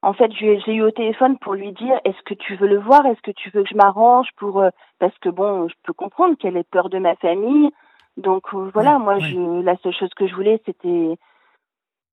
En 0.02 0.14
fait, 0.14 0.28
l'ai 0.40 0.74
eu 0.74 0.84
au 0.84 0.92
téléphone 0.92 1.38
pour 1.40 1.54
lui 1.54 1.72
dire 1.72 2.00
est-ce 2.04 2.22
que 2.26 2.34
tu 2.34 2.56
veux 2.58 2.68
le 2.68 2.80
voir? 2.80 3.06
Est-ce 3.06 3.22
que 3.22 3.32
tu 3.32 3.50
veux 3.52 3.64
que 3.64 3.70
je 3.70 3.76
m'arrange 3.76 4.28
pour 4.38 4.62
euh, 4.62 4.70
parce 5.00 5.18
que 5.20 5.30
bon, 5.30 5.68
je 5.68 5.74
peux 5.84 5.94
comprendre 5.94 6.38
qu'elle 6.38 6.58
ait 6.58 6.64
peur 6.64 6.90
de 6.90 7.00
ma 7.00 7.16
famille. 7.16 7.72
Donc 8.18 8.44
euh, 8.54 8.70
voilà, 8.74 8.98
ouais, 8.98 9.04
moi, 9.04 9.14
ouais. 9.16 9.30
je 9.30 9.62
la 9.62 9.78
seule 9.78 9.94
chose 9.94 10.14
que 10.16 10.28
je 10.28 10.36
voulais, 10.36 10.62
c'était 10.66 11.18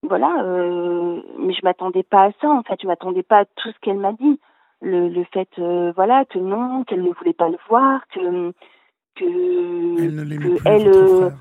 voilà, 0.02 0.42
euh, 0.42 1.22
mais 1.38 1.54
je 1.54 1.60
m'attendais 1.62 2.02
pas 2.02 2.24
à 2.24 2.32
ça. 2.40 2.48
En 2.48 2.62
fait, 2.62 2.80
je 2.82 2.86
m'attendais 2.86 3.22
pas 3.22 3.40
à 3.40 3.44
tout 3.44 3.70
ce 3.70 3.78
qu'elle 3.80 3.98
m'a 3.98 4.12
dit. 4.12 4.40
Le, 4.80 5.08
le 5.08 5.24
fait, 5.32 5.48
euh, 5.60 5.92
voilà, 5.94 6.24
que 6.24 6.40
non, 6.40 6.82
qu'elle 6.84 7.04
ne 7.04 7.12
voulait 7.12 7.32
pas 7.32 7.48
le 7.48 7.58
voir, 7.68 8.00
que 8.08 8.52
que 9.14 9.24
elle 10.02 10.16
ne 10.16 10.22
l'aimait 10.22 10.56
que 10.56 10.58
plus, 10.58 10.68
elle, 10.68 10.90
votre 10.90 11.16
frère. 11.16 11.38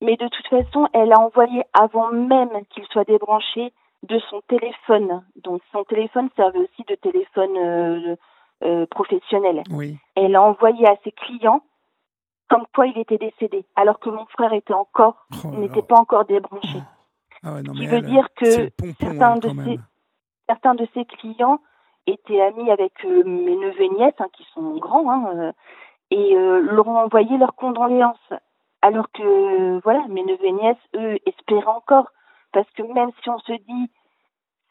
mais 0.00 0.16
de 0.16 0.28
toute 0.28 0.46
façon, 0.46 0.88
elle 0.94 1.12
a 1.12 1.20
envoyé 1.20 1.62
avant 1.74 2.10
même 2.12 2.48
qu'il 2.70 2.84
soit 2.86 3.04
débranché 3.04 3.72
de 4.08 4.18
son 4.30 4.40
téléphone. 4.48 5.22
Donc 5.44 5.60
son 5.72 5.84
téléphone 5.84 6.30
servait 6.34 6.60
aussi 6.60 6.84
de 6.88 6.94
téléphone 6.94 7.56
euh, 7.58 8.16
euh, 8.64 8.86
professionnel. 8.86 9.62
Oui. 9.70 9.98
Elle 10.14 10.36
a 10.36 10.42
envoyé 10.42 10.86
à 10.86 10.96
ses 11.04 11.12
clients 11.12 11.62
comme 12.48 12.64
quoi 12.74 12.86
il 12.86 12.98
était 12.98 13.18
décédé, 13.18 13.64
alors 13.76 13.98
que 13.98 14.10
mon 14.10 14.26
frère 14.26 14.52
était 14.52 14.74
encore, 14.74 15.26
oh 15.44 15.48
n'était 15.48 15.82
pas 15.82 15.96
encore 15.96 16.24
débranché. 16.24 16.78
Ah 17.42 17.54
ouais, 17.54 17.62
non, 17.62 17.74
Ce 17.74 17.78
qui 17.78 17.86
veut 17.86 17.98
elle, 17.98 18.06
dire 18.06 18.28
que 18.34 18.68
pompon, 18.70 18.94
certains, 19.00 19.36
de 19.36 19.48
ses, 19.48 19.54
même. 19.54 19.82
certains 20.48 20.74
de 20.74 20.88
ses 20.94 21.04
clients 21.04 21.60
étaient 22.06 22.40
amis 22.40 22.70
avec 22.70 22.92
euh, 23.04 23.22
mes 23.24 23.56
neveux 23.56 23.82
et 23.82 23.90
nièces, 23.90 24.14
hein, 24.18 24.28
qui 24.32 24.44
sont 24.54 24.76
grands, 24.78 25.10
hein, 25.10 25.30
euh, 25.36 25.52
et 26.10 26.34
leur 26.34 26.88
ont 26.88 26.96
envoyé 26.96 27.36
leurs 27.36 27.54
condoléances. 27.54 28.32
Alors 28.80 29.10
que, 29.12 29.80
voilà, 29.82 30.06
mes 30.08 30.22
neveux 30.22 30.46
et 30.46 30.52
nièces, 30.52 30.76
eux, 30.96 31.18
espéraient 31.26 31.66
encore. 31.66 32.06
Parce 32.52 32.70
que 32.70 32.82
même 32.82 33.10
si 33.22 33.28
on 33.28 33.38
se 33.40 33.52
dit 33.52 33.90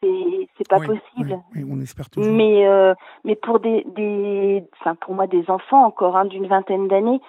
c'est 0.02 0.48
c'est 0.56 0.68
pas 0.68 0.78
oui, 0.78 0.86
possible. 0.86 1.42
Oui, 1.54 1.62
oui, 1.62 1.70
on 1.70 1.80
espère 1.80 2.08
toujours. 2.10 2.32
Mais 2.32 2.66
euh, 2.66 2.94
mais 3.24 3.36
pour 3.36 3.60
des 3.60 3.84
des 3.94 4.64
enfin 4.80 4.94
pour 4.94 5.14
moi 5.14 5.26
des 5.26 5.48
enfants 5.50 5.84
encore 5.84 6.16
hein, 6.16 6.24
d'une 6.24 6.46
vingtaine 6.46 6.88
d'années, 6.88 7.20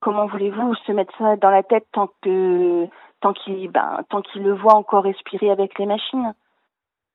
comment 0.00 0.26
voulez-vous 0.26 0.74
se 0.86 0.92
mettre 0.92 1.16
ça 1.18 1.36
dans 1.36 1.50
la 1.50 1.62
tête 1.62 1.86
tant 1.92 2.10
que 2.22 2.86
tant 3.20 3.32
qu'il 3.32 3.68
ben 3.70 4.04
tant 4.10 4.22
qu'il 4.22 4.42
le 4.42 4.54
voit 4.54 4.74
encore 4.74 5.04
respirer 5.04 5.50
avec 5.50 5.78
les 5.78 5.86
machines? 5.86 6.34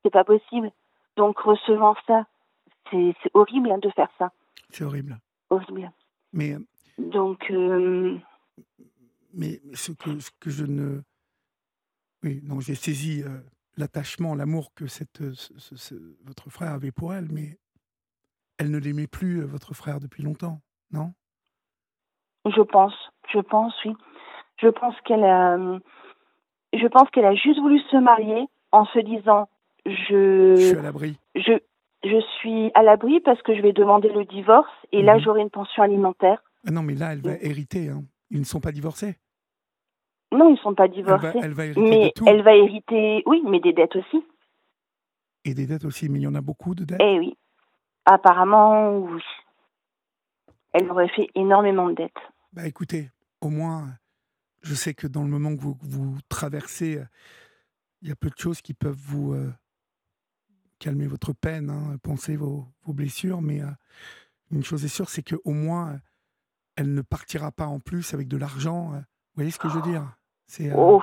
C'est 0.03 0.11
pas 0.11 0.23
possible. 0.23 0.71
Donc 1.15 1.39
recevant 1.39 1.95
ça, 2.07 2.25
c'est 2.91 3.15
horrible 3.33 3.71
hein, 3.71 3.77
de 3.79 3.89
faire 3.91 4.09
ça. 4.17 4.31
C'est 4.69 4.83
horrible. 4.83 5.17
Horrible. 5.49 5.91
Mais 6.33 6.57
donc 6.97 7.49
euh... 7.51 8.17
mais 9.33 9.61
ce 9.73 9.91
que 9.91 10.19
ce 10.19 10.31
que 10.39 10.49
je 10.49 10.65
ne 10.65 11.01
oui, 12.23 12.39
non, 12.43 12.61
j'ai 12.61 12.75
saisi 12.75 13.21
euh, 13.21 13.39
l'attachement, 13.75 14.33
l'amour 14.33 14.73
que 14.73 14.87
cette, 14.87 15.33
ce, 15.33 15.57
ce, 15.57 15.75
ce, 15.75 15.95
votre 16.23 16.49
frère 16.49 16.71
avait 16.71 16.91
pour 16.91 17.13
elle, 17.13 17.29
mais 17.29 17.59
elle 18.57 18.71
ne 18.71 18.77
l'aimait 18.77 19.07
plus, 19.07 19.41
votre 19.41 19.73
frère, 19.73 19.99
depuis 19.99 20.23
longtemps, 20.23 20.61
non? 20.91 21.13
Je 22.45 22.61
pense, 22.61 22.93
je 23.31 23.39
pense, 23.39 23.73
oui. 23.85 23.93
Je 24.57 24.67
pense 24.67 24.95
qu'elle 25.01 25.23
a, 25.23 25.57
je 26.73 26.87
pense 26.87 27.09
qu'elle 27.11 27.25
a 27.25 27.35
juste 27.35 27.59
voulu 27.59 27.79
se 27.91 27.97
marier 27.97 28.47
en 28.71 28.85
se 28.85 28.99
disant, 28.99 29.49
je, 29.85 30.55
Je 30.55 30.65
suis 30.67 30.77
à 30.77 30.81
l'abri. 30.81 31.17
je, 31.35 31.53
je 32.03 32.19
suis 32.39 32.71
à 32.75 32.83
l'abri 32.83 33.19
parce 33.21 33.41
que 33.41 33.55
je 33.55 33.61
vais 33.61 33.73
demander 33.73 34.09
le 34.09 34.25
divorce 34.25 34.69
et 34.91 35.01
là 35.01 35.15
Mhm. 35.15 35.21
j'aurai 35.21 35.41
une 35.41 35.49
pension 35.49 35.83
alimentaire. 35.83 36.41
Ah 36.67 36.71
non, 36.71 36.81
mais 36.83 36.95
là, 36.95 37.13
elle 37.13 37.21
va 37.21 37.33
hériter. 37.41 37.89
hein. 37.89 38.03
Ils 38.29 38.39
ne 38.39 38.45
sont 38.45 38.61
pas 38.61 38.71
divorcés. 38.71 39.17
Non, 40.31 40.49
ils 40.49 40.57
sont 40.59 40.73
pas 40.73 40.85
Elle 40.85 40.91
va, 40.91 40.95
divorcés. 40.95 41.39
elle 41.43 41.53
va 41.53 41.65
hériter 41.65 41.81
de 41.81 41.89
Mais 41.89 42.11
tout. 42.15 42.25
elle 42.27 42.41
va 42.41 42.55
hériter, 42.55 43.23
oui, 43.25 43.41
mais 43.45 43.59
des 43.59 43.73
dettes 43.73 43.95
aussi. 43.95 44.25
Et 45.45 45.53
des 45.53 45.67
dettes 45.67 45.85
aussi, 45.85 46.09
mais 46.09 46.19
il 46.19 46.23
y 46.23 46.27
en 46.27 46.35
a 46.35 46.41
beaucoup 46.41 46.73
de 46.73 46.85
dettes. 46.85 47.01
Eh 47.01 47.19
oui. 47.19 47.37
Apparemment, 48.05 48.97
oui. 48.97 49.21
Elle 50.71 50.89
aurait 50.89 51.09
fait 51.09 51.27
énormément 51.35 51.87
de 51.89 51.93
dettes. 51.93 52.11
Bah 52.53 52.67
écoutez, 52.67 53.09
au 53.41 53.49
moins, 53.49 53.87
je 54.61 54.75
sais 54.75 54.93
que 54.93 55.07
dans 55.07 55.23
le 55.23 55.27
moment 55.27 55.55
que 55.55 55.61
vous, 55.61 56.17
traversez, 56.29 56.99
euh, 56.99 57.05
il 58.03 58.09
y 58.09 58.11
a 58.11 58.15
peu 58.15 58.29
de 58.29 58.37
choses 58.37 58.61
qui 58.61 58.75
peuvent 58.75 58.95
vous 58.95 59.33
euh, 59.33 59.51
calmer 60.77 61.07
votre 61.07 61.33
peine, 61.33 61.71
hein, 61.71 61.97
penser 62.03 62.35
vos, 62.35 62.67
blessures, 62.85 63.41
mais 63.41 63.61
euh, 63.61 63.71
une 64.51 64.63
chose 64.63 64.85
est 64.85 64.95
sûre, 64.95 65.09
c'est 65.09 65.23
qu'au 65.27 65.51
moins, 65.51 65.93
euh, 65.93 65.97
elle 66.77 66.93
ne 66.93 67.01
partira 67.01 67.51
pas 67.51 67.65
en 67.65 67.79
plus 67.79 68.13
avec 68.13 68.27
de 68.27 68.37
l'argent. 68.37 68.91
euh. 68.93 68.97
vous 68.97 69.37
voyez 69.37 69.49
ce 69.49 69.57
que 69.57 69.69
je 69.69 69.73
veux 69.73 69.91
dire? 69.91 70.03
Euh, 70.61 70.73
Oh, 70.75 71.01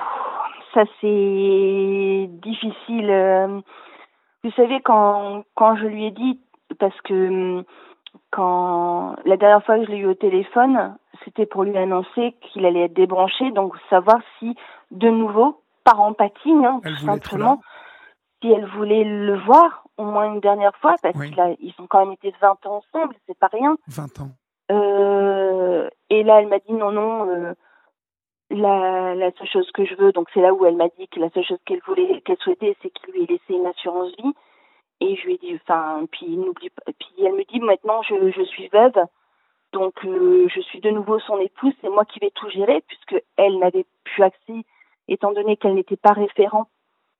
ça 0.73 0.85
c'est 1.01 2.29
difficile. 2.43 3.09
euh. 3.09 3.59
Vous 4.45 4.51
savez, 4.51 4.79
quand, 4.79 5.43
quand 5.55 5.75
je 5.75 5.85
lui 5.85 6.05
ai 6.05 6.11
dit, 6.11 6.39
parce 6.79 6.99
que 7.01 7.57
hum, 7.57 7.65
quand 8.29 9.17
la 9.25 9.35
dernière 9.35 9.65
fois 9.65 9.77
que 9.77 9.85
je 9.85 9.91
l'ai 9.91 9.97
eu 9.97 10.05
au 10.05 10.13
téléphone, 10.13 10.95
c'était 11.25 11.45
pour 11.45 11.63
lui 11.63 11.77
annoncer 11.77 12.35
qu'il 12.41 12.65
allait 12.65 12.85
être 12.85 12.93
débranché, 12.93 13.51
donc 13.51 13.75
savoir 13.89 14.19
si, 14.39 14.55
de 14.91 15.09
nouveau, 15.09 15.61
par 15.83 15.99
empathie, 16.01 16.51
hein, 16.65 16.79
tout 16.83 16.95
simplement, 17.05 17.61
si 18.41 18.51
elle 18.51 18.65
voulait 18.67 19.03
le 19.03 19.37
voir 19.39 19.83
au 19.97 20.03
moins 20.05 20.33
une 20.33 20.39
dernière 20.39 20.75
fois, 20.77 20.95
parce 21.01 21.15
Oui. 21.17 21.31
qu'ils 21.31 21.73
ont 21.79 21.87
quand 21.87 21.99
même 21.99 22.13
été 22.13 22.33
20 22.41 22.65
ans 22.65 22.81
ensemble, 22.93 23.15
c'est 23.27 23.37
pas 23.37 23.49
rien. 23.51 23.77
20 23.87 24.19
ans. 24.21 24.29
Euh, 24.71 25.89
et 26.09 26.23
là, 26.23 26.41
elle 26.41 26.47
m'a 26.47 26.59
dit 26.59 26.73
non, 26.73 26.91
non. 26.91 27.27
euh, 27.29 27.53
la, 28.49 29.15
la 29.15 29.31
seule 29.37 29.47
chose 29.47 29.71
que 29.71 29.85
je 29.85 29.95
veux, 29.95 30.11
donc 30.11 30.27
c'est 30.33 30.41
là 30.41 30.53
où 30.53 30.65
elle 30.65 30.75
m'a 30.75 30.89
dit 30.99 31.07
que 31.07 31.19
la 31.19 31.29
seule 31.29 31.45
chose 31.45 31.59
qu'elle 31.65 31.81
voulait, 31.87 32.21
qu'elle 32.21 32.37
souhaitait, 32.37 32.75
c'est 32.81 32.89
qu'il 32.89 33.13
lui 33.13 33.23
ait 33.23 33.27
laissé 33.27 33.53
une 33.53 33.65
assurance 33.67 34.09
vie. 34.17 34.33
Et 34.99 35.15
je 35.15 35.25
lui 35.25 35.33
ai 35.35 35.37
dit, 35.37 35.59
enfin, 35.63 36.05
puis 36.11 36.37
n'oublie 36.37 36.69
pas. 36.69 36.83
Puis 36.99 37.25
elle 37.25 37.33
me 37.33 37.43
dit 37.45 37.59
maintenant, 37.59 38.01
je, 38.03 38.29
je 38.31 38.43
suis 38.43 38.67
veuve, 38.67 38.93
donc 39.73 39.93
euh, 40.05 40.47
je 40.53 40.61
suis 40.61 40.79
de 40.81 40.89
nouveau 40.89 41.19
son 41.19 41.39
épouse, 41.39 41.73
c'est 41.81 41.89
moi 41.89 42.05
qui 42.05 42.19
vais 42.19 42.31
tout 42.31 42.49
gérer, 42.49 42.83
puisque 42.87 43.23
elle 43.37 43.57
n'avait 43.59 43.85
plus 44.03 44.23
accès, 44.23 44.65
étant 45.07 45.31
donné 45.31 45.57
qu'elle 45.57 45.75
n'était 45.75 45.97
pas 45.97 46.13
référent, 46.13 46.67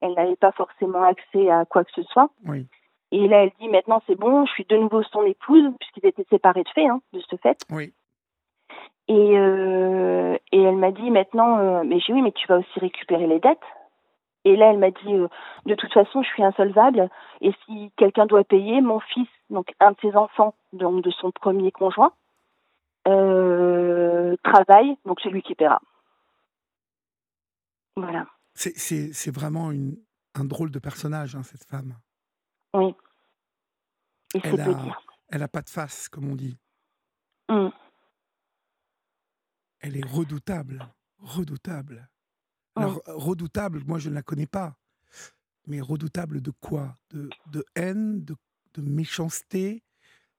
elle 0.01 0.13
n'avait 0.13 0.35
pas 0.35 0.51
forcément 0.51 1.03
accès 1.03 1.49
à 1.49 1.65
quoi 1.65 1.83
que 1.83 1.91
ce 1.93 2.03
soit. 2.03 2.29
Oui. 2.45 2.67
Et 3.11 3.27
là, 3.27 3.43
elle 3.43 3.51
dit 3.59 3.69
maintenant 3.69 4.01
c'est 4.07 4.15
bon, 4.15 4.45
je 4.45 4.51
suis 4.51 4.65
de 4.65 4.77
nouveau 4.77 5.03
son 5.03 5.23
épouse, 5.25 5.63
puisqu'ils 5.79 6.07
étaient 6.07 6.25
séparés 6.29 6.63
de 6.63 6.69
fait, 6.69 6.87
hein, 6.87 7.01
de 7.13 7.19
ce 7.19 7.35
fait. 7.37 7.57
Oui. 7.69 7.93
Et, 9.07 9.37
euh, 9.37 10.37
et 10.51 10.61
elle 10.61 10.77
m'a 10.77 10.91
dit 10.91 11.11
maintenant, 11.11 11.57
euh, 11.57 11.83
mais 11.85 11.99
j'ai 11.99 12.13
oui, 12.13 12.21
mais 12.21 12.31
tu 12.31 12.47
vas 12.47 12.59
aussi 12.59 12.79
récupérer 12.79 13.27
les 13.27 13.39
dettes. 13.39 13.59
Et 14.43 14.55
là, 14.55 14.71
elle 14.71 14.79
m'a 14.79 14.91
dit, 14.91 15.13
euh, 15.13 15.27
de 15.65 15.75
toute 15.75 15.93
façon, 15.93 16.23
je 16.23 16.29
suis 16.29 16.43
insolvable. 16.43 17.09
Et 17.41 17.51
si 17.65 17.91
quelqu'un 17.97 18.25
doit 18.25 18.43
payer, 18.43 18.81
mon 18.81 18.99
fils, 18.99 19.27
donc 19.49 19.73
un 19.79 19.91
de 19.91 19.97
ses 20.01 20.15
enfants, 20.15 20.53
donc 20.73 21.03
de 21.03 21.11
son 21.11 21.31
premier 21.31 21.71
conjoint, 21.71 22.11
euh, 23.07 24.35
travaille, 24.43 24.95
donc 25.05 25.19
c'est 25.21 25.29
lui 25.29 25.41
qui 25.41 25.55
paiera. 25.55 25.81
Voilà. 27.95 28.27
C'est- 28.53 29.31
vraiment 29.31 29.71
une, 29.71 29.97
un 30.35 30.45
drôle 30.45 30.71
de 30.71 30.79
personnage, 30.79 31.35
hein, 31.35 31.43
cette 31.43 31.63
femme. 31.63 31.97
Oui. 32.73 32.93
Et 34.35 34.39
Elle 34.43 34.61
a, 34.61 34.73
dire. 34.73 35.01
elle 35.29 35.39
n'a 35.41 35.47
pas 35.47 35.61
de 35.61 35.69
face, 35.69 36.07
comme 36.09 36.29
on 36.29 36.35
dit. 36.35 36.57
Hum. 37.49 37.71
Elle 39.79 39.97
est 39.97 40.05
redoutable. 40.05 40.87
Redoutable. 41.17 42.09
Alors, 42.75 43.01
redoutable, 43.07 43.83
moi, 43.85 43.99
je 43.99 44.09
ne 44.09 44.15
la 44.15 44.21
connais 44.21 44.47
pas. 44.47 44.77
Mais 45.67 45.81
redoutable 45.81 46.41
de 46.41 46.51
quoi? 46.51 46.95
De, 47.09 47.29
de 47.47 47.65
haine, 47.75 48.23
de, 48.23 48.35
de 48.75 48.81
méchanceté, 48.81 49.83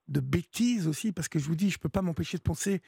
de 0.09 0.20
bêtise 0.20 0.86
aussi 0.88 1.12
Parce 1.12 1.28
que 1.28 1.38
je 1.38 1.46
vous 1.46 1.57
dis, 1.57 1.70
je 1.70 1.78
ne 1.78 1.80
peux 1.80 1.88
pas 1.88 2.03
m'empêcher 2.03 2.38
de 2.38 2.42
penser 2.42 2.82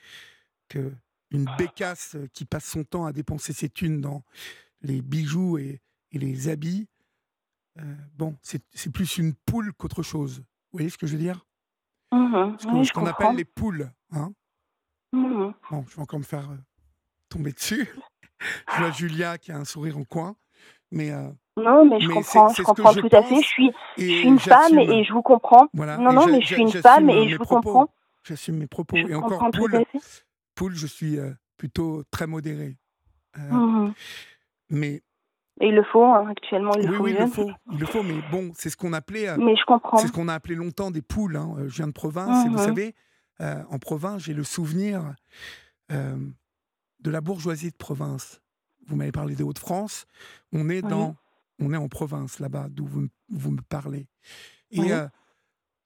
que 0.69 0.93
une 1.31 1.47
bécasse 1.59 2.17
qui 2.33 2.45
passe 2.45 2.65
son 2.65 2.85
temps 2.85 3.07
à 3.07 3.13
dépenser 3.13 3.53
ses 3.53 3.69
thunes 3.69 4.01
dans 4.01 4.25
les 4.83 5.03
bijoux 5.03 5.59
et, 5.59 5.81
et 6.13 6.19
les 6.19 6.49
habits, 6.49 6.87
euh, 7.81 7.95
bon, 8.17 8.37
c'est 8.43 8.63
plus 8.93 9.19
une 9.19 9.35
poule 9.35 9.73
qu'autre 9.73 10.03
chose. 10.03 10.39
Vous 10.39 10.79
voyez 10.79 10.91
ce 10.91 10.99
que 10.99 11.07
je 11.07 11.13
veux 11.17 11.23
dire? 11.23 11.47
Mhm. 12.13 12.57
Ce 12.61 12.67
Oui, 12.69 12.89
qu'on 12.91 13.07
appelle 13.07 13.37
les 13.37 13.45
poules. 13.45 13.91
Hein 14.13 14.33
Mhm. 15.13 15.55
Bon, 15.71 15.85
je 15.89 15.97
vais 15.97 16.03
encore 16.03 16.19
me 16.19 16.25
faire 16.25 16.51
euh, 16.51 16.57
tomber 17.29 17.53
dessus. 17.53 17.89
je 18.73 18.77
vois 18.79 18.91
Julia 18.91 19.39
qui 19.39 19.53
a 19.53 19.57
un 19.57 19.65
sourire 19.65 19.97
en 19.99 20.05
coin. 20.05 20.37
Mais, 20.95 21.11
euh, 21.13 21.29
Non, 21.57 21.85
mais 21.85 22.01
je 22.01 22.09
Mais 22.09 22.15
comprends, 22.15 22.49
je 22.49 22.63
comprends 22.63 22.93
je 22.93 23.01
tout 23.01 23.09
à 23.13 23.23
fait. 23.23 23.43
Je 23.43 23.47
suis, 23.47 23.73
je 23.99 24.03
suis 24.05 24.29
une 24.29 24.39
femme 24.39 24.79
et 24.79 25.05
je 25.05 25.13
vous 25.13 25.23
comprends. 25.23 25.67
Voilà, 25.75 25.99
Non, 25.99 26.13
non, 26.13 26.27
mais 26.27 26.41
je 26.41 26.47
suis 26.47 26.63
une 26.63 26.69
femme 26.71 27.11
et 27.11 27.29
je 27.29 27.37
vous 27.37 27.45
propos. 27.45 27.73
comprends. 27.73 27.95
J'assume 28.25 28.57
mes 28.57 28.67
propos. 28.67 28.97
Je 28.97 29.09
et 29.09 29.15
encore, 29.15 29.41
fait. 29.53 29.87
poule, 30.55 30.75
je 30.75 30.87
suis 30.87 31.19
euh, 31.19 31.33
plutôt 31.57 32.03
très 32.11 32.27
modéré. 32.27 32.77
Euh, 33.39 33.51
Mhm. 33.51 33.93
Mais 34.71 35.03
Et 35.61 35.69
il 35.69 35.75
le 35.75 35.83
faut, 35.85 36.03
hein, 36.05 36.27
actuellement, 36.31 36.73
il 36.77 36.89
oui, 36.89 36.97
faut 36.97 37.03
oui, 37.05 37.11
il 37.11 37.19
le 37.19 37.27
faut. 37.27 37.51
Il 37.73 37.79
le 37.81 37.87
faut, 37.87 38.03
mais 38.03 38.23
bon, 38.23 38.53
c'est 38.55 38.71
ce 38.71 38.77
qu'on 38.77 38.93
appelait. 38.93 39.29
euh, 39.29 39.37
Mais 39.39 39.57
je 39.57 39.65
comprends. 39.65 39.99
C'est 39.99 40.07
ce 40.09 40.13
qu'on 40.13 40.29
a 40.29 40.35
appelé 40.35 40.55
longtemps 40.55 40.91
des 40.91 41.03
poules. 41.03 41.37
hein. 41.37 41.55
Je 41.67 41.75
viens 41.77 41.87
de 41.89 41.93
province 41.93 42.47
et 42.47 42.49
vous 42.49 42.55
Mhm. 42.57 42.65
savez, 42.65 42.95
euh, 43.41 43.63
en 43.69 43.79
province, 43.79 44.23
j'ai 44.23 44.35
le 44.35 44.45
souvenir 44.45 45.15
de 45.91 47.11
la 47.11 47.21
bourgeoisie 47.21 47.71
de 47.71 47.77
province. 47.77 48.41
Vous 48.87 48.97
m'avez 48.97 49.13
parlé 49.13 49.35
des 49.35 49.43
Hauts-de-France. 49.43 50.07
On 50.53 50.69
est 50.69 50.83
Oui. 50.85 50.91
dans, 50.91 51.17
on 51.59 51.73
est 51.73 51.77
en 51.77 51.89
province 51.89 52.39
là-bas, 52.39 52.69
d'où 52.71 52.87
vous, 52.87 53.01
me- 53.03 53.09
vous 53.31 53.51
me 53.51 53.63
parlez. 53.63 54.09
Et, 54.71 54.81
Oui. 54.81 54.93
euh, 54.93 55.09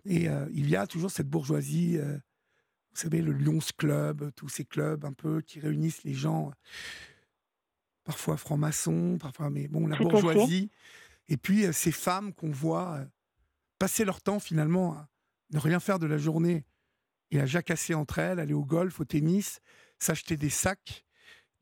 et 0.05 0.29
euh, 0.29 0.49
il 0.53 0.69
y 0.69 0.77
a 0.77 0.87
toujours 0.87 1.11
cette 1.11 1.29
bourgeoisie. 1.29 1.99
euh, 1.99 2.19
vous 2.93 2.97
savez, 3.03 3.21
le 3.23 3.33
Lions 3.33 3.59
Club, 3.77 4.33
tous 4.35 4.49
ces 4.49 4.65
clubs 4.65 5.05
un 5.05 5.13
peu 5.13 5.41
qui 5.41 5.61
réunissent 5.61 6.03
les 6.05 6.15
gens, 6.15 6.51
parfois 8.05 8.37
francs-maçons, 8.37 9.19
parfois, 9.21 9.51
mais 9.51 9.69
bon, 9.69 9.87
la 9.87 9.97
Tout 9.97 10.05
bourgeoisie. 10.05 10.71
Et 11.29 11.37
puis 11.37 11.73
ces 11.73 11.93
femmes 11.93 12.33
qu'on 12.33 12.51
voit 12.51 13.05
passer 13.79 14.05
leur 14.05 14.21
temps 14.23 14.41
finalement 14.41 14.95
à 14.95 15.09
ne 15.53 15.59
rien 15.59 15.79
faire 15.79 15.99
de 15.99 16.07
la 16.07 16.19
journée 16.19 16.65
et 17.31 17.41
à 17.41 17.47
jacasser 17.47 17.95
entre 17.95 18.19
elles, 18.19 18.41
aller 18.41 18.55
au 18.55 18.65
golf, 18.65 18.99
au 18.99 19.05
tennis, 19.05 19.61
s'acheter 19.99 20.37
des 20.37 20.51
sacs, 20.51 21.05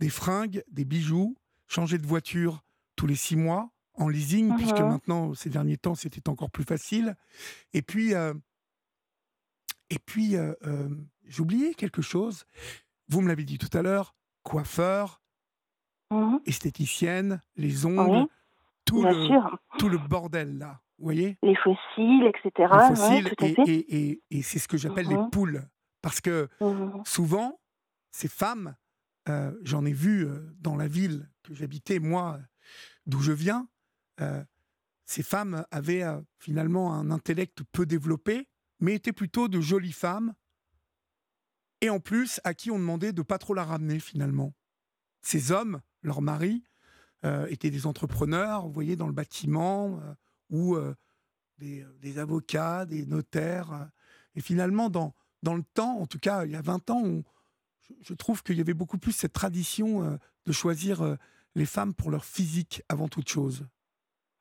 des 0.00 0.08
fringues, 0.10 0.62
des 0.70 0.84
bijoux, 0.84 1.36
changer 1.68 1.98
de 1.98 2.06
voiture 2.06 2.62
tous 2.96 3.06
les 3.06 3.14
six 3.14 3.36
mois 3.36 3.70
en 3.94 4.08
leasing, 4.08 4.54
puisque 4.56 4.80
Mhm. 4.80 4.88
maintenant, 4.88 5.34
ces 5.34 5.48
derniers 5.50 5.78
temps, 5.78 5.94
c'était 5.94 6.28
encore 6.28 6.50
plus 6.50 6.64
facile. 6.64 7.16
Et 7.72 7.82
puis, 7.82 8.14
euh, 8.14 8.34
et 9.90 9.98
puis 9.98 10.36
euh, 10.36 10.52
euh, 10.66 10.88
j'ai 11.24 11.40
oublié 11.42 11.74
quelque 11.74 12.02
chose. 12.02 12.44
Vous 13.08 13.20
me 13.20 13.28
l'avez 13.28 13.44
dit 13.44 13.58
tout 13.58 13.74
à 13.76 13.82
l'heure, 13.82 14.14
coiffeur, 14.42 15.20
Mhm. 16.10 16.40
esthéticienne, 16.46 17.40
les 17.56 17.86
ongles, 17.86 18.10
Oui, 18.22 18.26
tout, 18.84 19.02
bien 19.02 19.12
le, 19.12 19.26
sûr. 19.26 19.58
tout 19.78 19.88
le 19.88 19.98
bordel 19.98 20.58
là. 20.58 20.80
Vous 20.98 21.04
voyez? 21.04 21.36
Les 21.42 21.56
fossiles, 21.56 22.24
etc. 22.34 22.50
Les 22.72 22.94
fossiles, 22.96 23.34
tout 23.36 23.44
à 23.44 23.48
et, 23.48 23.54
fait. 23.54 23.62
et- 23.66 23.96
et- 24.10 24.22
et 24.30 24.42
c'est 24.42 24.58
ce 24.58 24.68
que 24.68 24.76
j'appelle 24.78 25.08
les 25.08 25.16
Mhm. 25.18 25.30
poules. 25.30 25.68
Parce 26.00 26.20
que 26.20 26.48
Mhm. 26.60 27.02
souvent, 27.04 27.58
ces 28.10 28.28
femmes, 28.28 28.76
euh, 29.28 29.52
j'en 29.62 29.84
ai 29.84 29.92
vu 29.92 30.26
euh, 30.26 30.54
dans 30.60 30.76
la 30.76 30.88
ville 30.88 31.30
que 31.42 31.54
j'habitais, 31.54 31.98
moi, 31.98 32.38
euh, 32.38 32.44
d'où 33.06 33.20
je 33.20 33.32
viens, 33.32 33.68
ces 35.04 35.22
femmes 35.22 35.66
avaient 35.70 36.04
finalement 36.38 36.94
un 36.94 37.10
intellect 37.10 37.62
peu 37.70 37.84
développé, 37.84 38.48
mais 38.80 38.94
étaient 38.94 39.12
plutôt 39.12 39.46
de 39.46 39.60
jolies 39.60 39.92
femmes, 39.92 40.34
et 41.82 41.90
en 41.90 42.00
plus, 42.00 42.40
à 42.44 42.54
qui 42.54 42.70
on 42.70 42.78
demandait 42.78 43.12
de 43.12 43.20
pas 43.20 43.36
trop 43.36 43.52
la 43.52 43.64
ramener 43.64 44.00
finalement. 44.00 44.54
Ces 45.20 45.52
hommes, 45.52 45.82
leurs 46.00 46.22
maris, 46.22 46.64
étaient 47.50 47.70
des 47.70 47.86
entrepreneurs, 47.86 48.66
vous 48.66 48.72
voyez, 48.72 48.96
dans 48.96 49.06
le 49.06 49.12
bâtiment, 49.12 50.00
ou 50.48 50.78
des, 51.58 52.18
avocats, 52.18 52.86
des 52.86 53.04
notaires. 53.04 53.90
et 54.34 54.40
finalement, 54.40 54.88
dans, 54.88 55.14
dans 55.42 55.54
le 55.54 55.62
temps, 55.62 56.00
en 56.00 56.06
tout 56.06 56.18
cas, 56.18 56.46
il 56.46 56.52
y 56.52 56.56
a 56.56 56.62
20 56.62 56.88
ans, 56.90 57.02
on- 57.04 57.24
je, 57.88 57.94
je 58.02 58.14
trouve 58.14 58.42
qu'il 58.42 58.56
y 58.56 58.60
avait 58.60 58.74
beaucoup 58.74 58.98
plus 58.98 59.12
cette 59.12 59.32
tradition 59.32 60.02
euh, 60.02 60.16
de 60.46 60.52
choisir 60.52 61.02
euh, 61.02 61.16
les 61.54 61.66
femmes 61.66 61.94
pour 61.94 62.10
leur 62.10 62.24
physique 62.24 62.82
avant 62.88 63.08
toute 63.08 63.28
chose. 63.28 63.66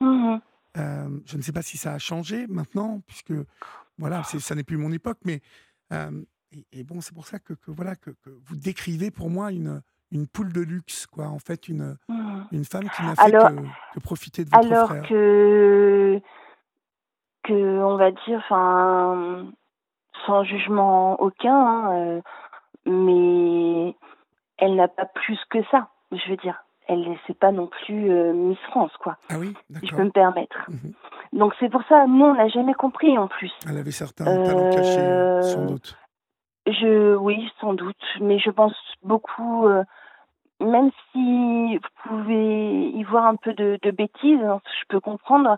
Mhm. 0.02 0.42
Euh, 0.78 1.20
je 1.26 1.38
ne 1.38 1.42
sais 1.42 1.54
pas 1.54 1.62
si 1.62 1.78
ça 1.78 1.94
a 1.94 2.00
changé 2.00 2.48
maintenant, 2.48 3.02
puisque 3.08 3.34
voilà, 3.98 4.24
ça 4.24 4.56
n'est 4.56 4.64
plus 4.64 4.78
mon 4.78 4.92
époque, 4.92 5.20
mais 5.24 5.42
et, 6.72 6.84
bon, 6.84 7.00
c'est 7.00 7.14
pour 7.14 7.28
ça 7.28 7.40
que, 7.40 7.54
voilà 7.68 7.96
que, 7.96 8.12
vous 8.46 8.56
décrivez 8.58 9.12
pour 9.12 9.30
moi 9.30 9.52
une, 9.52 9.82
une 10.12 10.28
poule 10.28 10.52
de 10.52 10.62
luxe, 10.62 11.06
quoi. 11.08 11.28
En 11.28 11.40
fait, 11.40 11.70
une, 11.70 11.98
mmh. 12.10 12.48
une 12.52 12.66
femme 12.66 12.90
qui 12.90 13.04
n'a 13.04 13.16
fait 13.16 13.32
que, 13.32 14.00
profiter 14.02 14.44
de 14.44 14.50
votre 14.50 14.66
alors 14.66 15.08
que 15.08 16.22
que 17.44 17.54
on 17.54 17.98
va 17.98 18.12
dire, 18.12 18.40
enfin, 18.40 19.46
sans 20.26 20.44
jugement 20.44 21.22
aucun, 21.22 21.56
hein, 21.56 22.22
mais 22.86 23.96
elle 24.58 24.76
n'a 24.76 24.88
pas 24.88 25.06
plus 25.06 25.40
que 25.50 25.64
ça. 25.72 25.90
Je 26.12 26.30
veux 26.30 26.38
dire, 26.38 26.66
elle 26.88 27.18
c'est 27.26 27.38
pas 27.38 27.52
non 27.52 27.68
plus 27.68 28.12
euh, 28.12 28.34
Miss 28.34 28.60
France, 28.70 28.92
quoi. 29.00 29.18
Ah 29.30 29.36
oui, 29.40 29.54
si 29.80 29.88
je 29.88 29.96
peux 29.96 30.04
me 30.04 30.12
permettre. 30.12 30.58
Mmh 30.70 30.92
Donc 31.34 31.54
c'est 31.60 31.70
pour 31.70 31.84
ça, 31.90 32.06
nous, 32.08 32.26
on 32.26 32.36
n'a 32.36 32.48
jamais 32.48 32.74
compris 32.74 33.18
en 33.18 33.28
plus. 33.28 33.52
Elle 33.68 33.78
avait 33.78 33.92
certains 33.92 34.26
talents 34.26 34.70
cachés, 34.70 35.42
sans 35.42 35.64
euh, 35.64 35.68
doute. 35.68 35.98
Je, 36.68 37.16
oui, 37.16 37.52
sans 37.60 37.74
doute, 37.74 38.04
mais 38.22 38.40
je 38.40 38.50
pense 38.50 38.76
beaucoup, 39.04 39.68
euh, 39.68 39.84
même 40.60 40.90
si 41.12 41.78
vous 41.78 42.10
pouvez 42.10 42.90
y 42.90 43.04
voir 43.04 43.26
un 43.26 43.36
peu 43.36 43.54
de, 43.54 43.78
de 43.82 43.92
bêtises, 43.92 44.42
hein, 44.44 44.62
je 44.82 44.86
peux 44.90 45.00
comprendre, 45.00 45.58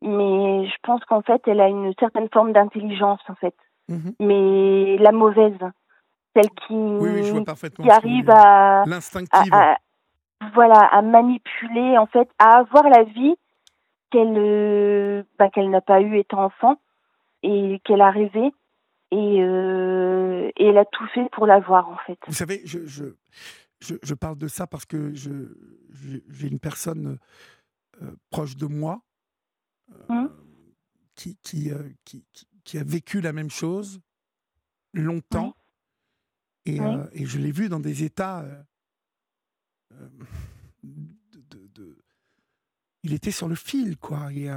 mais 0.00 0.66
je 0.66 0.76
pense 0.82 1.04
qu'en 1.04 1.22
fait, 1.22 1.42
elle 1.46 1.60
a 1.60 1.68
une 1.68 1.92
certaine 1.98 2.28
forme 2.32 2.52
d'intelligence, 2.52 3.20
en 3.28 3.34
fait. 3.34 3.54
Mmh 3.88 4.10
mais 4.18 4.96
la 4.98 5.12
mauvaise, 5.12 5.58
celle 6.36 6.50
qui, 6.50 7.82
qui 7.82 7.90
arrive 7.90 8.28
à, 8.30 8.82
à, 8.82 9.78
voilà, 10.54 10.80
à 10.92 11.02
manipuler, 11.02 11.96
en 11.96 12.06
fait, 12.06 12.28
à 12.38 12.58
avoir 12.58 12.88
la 12.88 13.04
vie 13.04 13.34
qu'elle 14.10 14.34
euh, 14.36 15.22
bah, 15.38 15.48
qu'elle 15.50 15.70
n'a 15.70 15.80
pas 15.80 16.00
eue 16.02 16.18
étant 16.18 16.44
enfant 16.44 16.80
et 17.42 17.80
qu'elle 17.84 18.02
a 18.02 18.10
rêvé 18.10 18.52
et, 19.10 19.42
euh, 19.42 20.50
et 20.56 20.66
elle 20.66 20.78
a 20.78 20.84
tout 20.84 21.06
fait 21.14 21.28
pour 21.32 21.46
l'avoir 21.46 21.88
en 21.88 21.96
fait. 22.06 22.18
Vous 22.26 22.34
savez, 22.34 22.60
je, 22.64 22.84
je, 22.86 23.04
je, 23.80 24.14
parle 24.14 24.36
de 24.36 24.48
ça 24.48 24.66
parce 24.66 24.84
que 24.84 25.12
j'ai 25.14 26.48
une 26.48 26.60
personne 26.60 27.18
euh, 28.02 28.10
proche 28.30 28.56
de 28.56 28.66
moi 28.66 29.00
mmh. 30.08 30.26
qui, 31.14 31.36
qui, 31.42 31.72
qui, 32.04 32.24
qui, 32.64 32.78
a 32.78 32.84
vécu 32.84 33.20
la 33.20 33.32
même 33.32 33.50
chose 33.50 34.00
longtemps 34.92 35.55
et, 36.66 36.78
et, 37.12 37.26
je 37.26 37.38
l'ai 37.38 37.52
vu 37.52 37.68
dans 37.68 37.80
des 37.80 38.04
états 38.04 38.44
de, 40.82 41.98
il 43.02 43.12
était 43.14 43.30
sur 43.30 43.48
le 43.48 43.54
fil 43.54 43.96
quoi 43.96 44.32
et, 44.32 44.44
et 44.44 44.50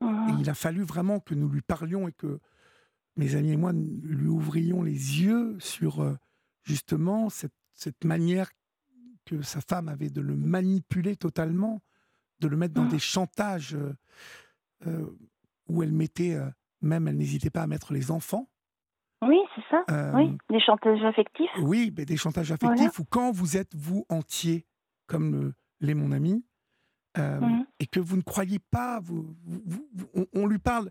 mmh. 0.00 0.38
il 0.40 0.48
a 0.48 0.54
fallu 0.54 0.82
vraiment 0.82 1.20
que 1.20 1.34
nous 1.34 1.48
lui 1.48 1.62
parlions 1.62 2.08
et 2.08 2.12
que 2.12 2.40
mes 3.16 3.34
amis 3.36 3.52
et 3.52 3.56
moi, 3.56 3.72
lui 3.72 4.26
ouvrions 4.26 4.82
les 4.82 4.92
yeux 4.92 5.56
sur 5.60 6.02
euh, 6.02 6.16
justement 6.62 7.30
cette, 7.30 7.54
cette, 7.72 8.04
manière 8.04 8.50
que 9.24 9.42
sa 9.42 9.60
femme 9.60 9.88
avait 9.88 10.10
de 10.10 10.20
le 10.20 10.36
manipuler 10.36 11.16
totalement, 11.16 11.82
de 12.40 12.48
le 12.48 12.56
mettre 12.56 12.74
dans 12.74 12.86
des 12.86 12.98
chantages 12.98 13.74
euh, 13.74 13.94
euh, 14.86 15.06
où 15.68 15.82
elle 15.82 15.92
mettait, 15.92 16.38
même 16.82 17.08
elle 17.08 17.16
n'hésitait 17.16 17.50
pas 17.50 17.62
à 17.62 17.66
mettre 17.66 17.92
les 17.92 18.10
enfants. 18.10 18.50
Oui, 19.26 19.38
c'est 19.54 19.62
ça. 19.70 20.12
oui, 20.14 20.36
des 20.50 20.60
chantages 20.60 21.02
affectifs. 21.04 21.50
Oui, 21.60 21.92
mais 21.96 22.04
des 22.04 22.16
chantages 22.16 22.52
affectifs 22.52 22.98
où 22.98 23.04
quand 23.04 23.32
vous 23.32 23.56
êtes, 23.56 23.74
vous, 23.74 24.06
entier, 24.08 24.66
comme 25.06 25.52
l'est 25.80 25.94
mon 25.94 26.12
ami, 26.12 26.44
Mmh. 27.16 27.62
et 27.78 27.86
que 27.86 28.00
vous 28.00 28.16
ne 28.16 28.22
croyez 28.22 28.58
pas, 28.58 28.98
vous, 29.00 29.36
on, 30.34 30.46
lui 30.48 30.58
parle. 30.58 30.90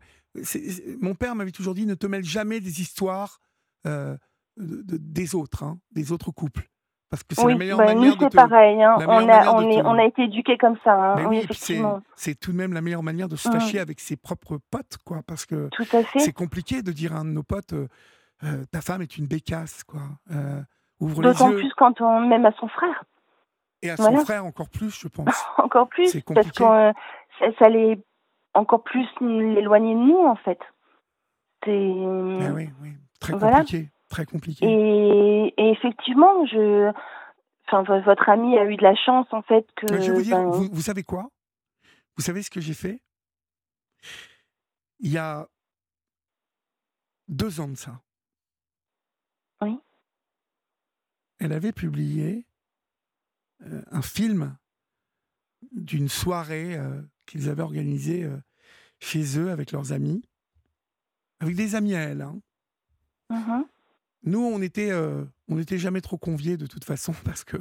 mon 1.01 1.15
père 1.15 1.35
m'avait 1.35 1.51
toujours 1.51 1.73
dit 1.73 1.85
ne 1.85 1.95
te 1.95 2.07
mêle 2.07 2.23
jamais 2.23 2.61
des 2.61 2.79
histoires 2.79 3.39
euh, 3.85 4.15
des 4.55 5.35
autres, 5.35 5.63
hein, 5.63 5.79
des 5.91 6.13
autres 6.13 6.31
couples. 6.31 6.69
Parce 7.09 7.23
que 7.23 7.35
c'est 7.35 7.45
la 7.45 7.55
meilleure 7.55 7.77
manière 7.77 8.15
nous, 8.15 8.15
c'est 8.19 8.33
pareil. 8.33 8.81
Hein. 8.81 8.95
On, 9.01 9.29
a, 9.29 9.53
on, 9.53 9.69
est, 9.69 9.81
on 9.83 9.99
a 9.99 10.05
été 10.05 10.23
éduqués 10.23 10.57
comme 10.57 10.77
ça. 10.83 10.93
Hein. 10.93 11.27
Oui, 11.27 11.45
c'est 12.15 12.39
tout 12.39 12.51
de 12.53 12.57
même 12.57 12.73
la 12.73 12.81
meilleure 12.81 13.03
manière 13.03 13.27
de 13.27 13.35
se 13.35 13.49
mmh. 13.49 13.51
fâcher 13.51 13.79
avec 13.79 13.99
ses 13.99 14.15
propres 14.15 14.59
potes, 14.71 14.97
quoi. 15.05 15.21
Parce 15.27 15.45
que 15.45 15.69
c'est 16.15 16.33
compliqué 16.33 16.81
de 16.81 16.91
dire 16.91 17.13
à 17.13 17.19
un 17.19 17.25
de 17.25 17.31
nos 17.31 17.43
potes 17.43 17.73
euh, 17.73 17.87
euh, 18.43 18.65
ta 18.71 18.81
femme 18.81 19.01
est 19.01 19.17
une 19.17 19.27
bécasse, 19.27 19.83
quoi. 19.83 20.01
ouvre 20.99 21.21
les 21.21 21.27
yeux. 21.29 21.33
D'autant 21.33 21.51
plus 21.51 21.73
quand 21.75 22.01
on 22.01 22.21
même 22.21 22.45
à 22.45 22.51
son 22.53 22.67
frère. 22.67 23.03
Et 23.83 23.89
à 23.89 23.97
son 23.97 24.15
frère 24.19 24.45
encore 24.45 24.69
plus, 24.69 24.97
je 24.97 25.09
pense. 25.09 25.45
encore 25.57 25.89
plus, 25.89 26.17
parce 26.33 26.51
que 26.51 26.63
euh, 26.63 26.93
ça, 27.37 27.45
ça 27.59 27.65
allait 27.65 27.99
encore 28.53 28.81
plus 28.81 29.05
l'éloigner 29.19 29.93
de 29.93 29.99
nous, 29.99 30.25
en 30.25 30.37
fait. 30.37 30.59
C'est. 31.65 31.91
Ah 32.41 32.53
oui, 32.53 32.69
oui, 32.81 32.93
très 33.19 33.33
compliqué, 33.33 33.91
très 34.09 34.25
compliqué. 34.25 34.65
Et, 34.65 35.71
effectivement, 35.71 36.45
je. 36.45 36.93
Enfin, 37.67 37.99
votre 38.01 38.29
ami 38.29 38.57
a 38.57 38.65
eu 38.65 38.77
de 38.77 38.83
la 38.83 38.95
chance, 38.95 39.27
en 39.31 39.41
fait, 39.41 39.67
que. 39.75 39.87
Je 39.87 40.11
vais 40.11 40.17
vous 40.17 40.21
dire, 40.21 40.37
ben 40.37 40.49
vous, 40.49 40.69
vous 40.71 40.81
savez 40.81 41.03
quoi? 41.03 41.27
Vous 42.15 42.23
savez 42.23 42.41
ce 42.41 42.49
que 42.49 42.61
j'ai 42.61 42.73
fait? 42.73 43.01
Il 44.99 45.11
y 45.11 45.17
a 45.17 45.45
deux 47.27 47.59
ans 47.59 47.67
de 47.67 47.75
ça. 47.75 47.99
Oui. 49.63 49.77
Elle 51.39 51.53
avait 51.53 51.71
publié 51.71 52.45
euh, 53.65 53.81
un 53.91 54.01
film 54.01 54.55
d'une 55.71 56.09
soirée 56.09 56.75
euh, 56.75 57.01
qu'ils 57.25 57.49
avaient 57.49 57.61
organisée 57.61 58.23
euh, 58.23 58.37
chez 58.99 59.39
eux 59.39 59.51
avec 59.51 59.71
leurs 59.71 59.91
amis, 59.91 60.23
avec 61.39 61.55
des 61.55 61.75
amis 61.75 61.95
à 61.95 62.01
elle. 62.01 62.21
Hein. 62.21 62.39
Mm-hmm. 63.29 63.65
Nous, 64.25 64.39
on 64.39 64.61
était, 64.61 64.93
on 64.93 65.55
n'était 65.57 65.77
jamais 65.77 65.99
trop 65.99 66.17
conviés 66.17 66.55
de 66.55 66.65
toute 66.65 66.85
façon 66.85 67.13
parce 67.25 67.43
que 67.43 67.57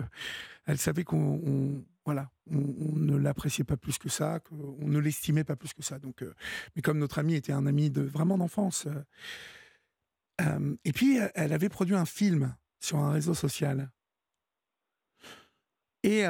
elle 0.67 0.79
savait 0.79 1.03
qu'on, 1.03 1.85
voilà, 2.05 2.31
on, 2.49 2.95
ne 2.95 3.17
l'appréciait 3.17 3.65
pas 3.65 3.77
plus 3.77 3.99
que 3.99 4.09
ça, 4.09 4.39
qu'on 4.39 4.87
ne 4.87 4.99
l'estimait 5.01 5.43
pas 5.43 5.57
plus 5.57 5.73
que 5.73 5.83
ça. 5.83 5.99
Donc, 5.99 6.25
mais 6.77 6.83
comme 6.83 6.99
notre 6.99 7.19
ami 7.19 7.35
était 7.35 7.51
un 7.51 7.67
ami 7.67 7.91
de 7.91 8.03
vraiment 8.03 8.39
d'enfance, 8.39 8.87
et 10.85 10.93
puis 10.93 11.19
elle 11.35 11.53
avait 11.53 11.69
produit 11.69 11.95
un 11.95 12.07
film 12.07 12.57
sur 12.81 12.99
un 12.99 13.13
réseau 13.13 13.35
social 13.35 13.91
et, 16.03 16.25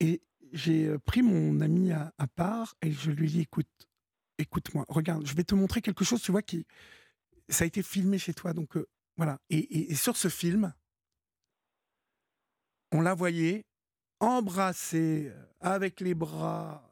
et 0.00 0.22
j'ai 0.52 0.98
pris 0.98 1.22
mon 1.22 1.60
ami 1.60 1.92
à, 1.92 2.12
part 2.34 2.74
et 2.82 2.92
je 2.92 3.10
lui 3.10 3.26
ai 3.26 3.30
dit 3.30 3.40
écoute, 3.40 3.88
écoute-moi, 4.38 4.84
regarde, 4.88 5.26
je 5.26 5.34
vais 5.34 5.44
te 5.44 5.54
montrer 5.54 5.80
quelque 5.80 6.04
chose, 6.04 6.20
tu 6.22 6.32
vois, 6.32 6.42
qui 6.42 6.66
ça 7.48 7.64
a 7.64 7.66
été 7.66 7.82
filmé 7.82 8.18
chez 8.18 8.34
toi, 8.34 8.52
donc 8.52 8.76
voilà. 9.16 9.38
Et, 9.50 9.90
et, 9.90 9.94
sur 9.94 10.16
ce 10.16 10.28
film, 10.28 10.74
on 12.92 13.00
la 13.00 13.14
voyait 13.14 13.64
embrasser 14.20 15.32
avec 15.60 16.00
les 16.00 16.14
bras 16.14 16.88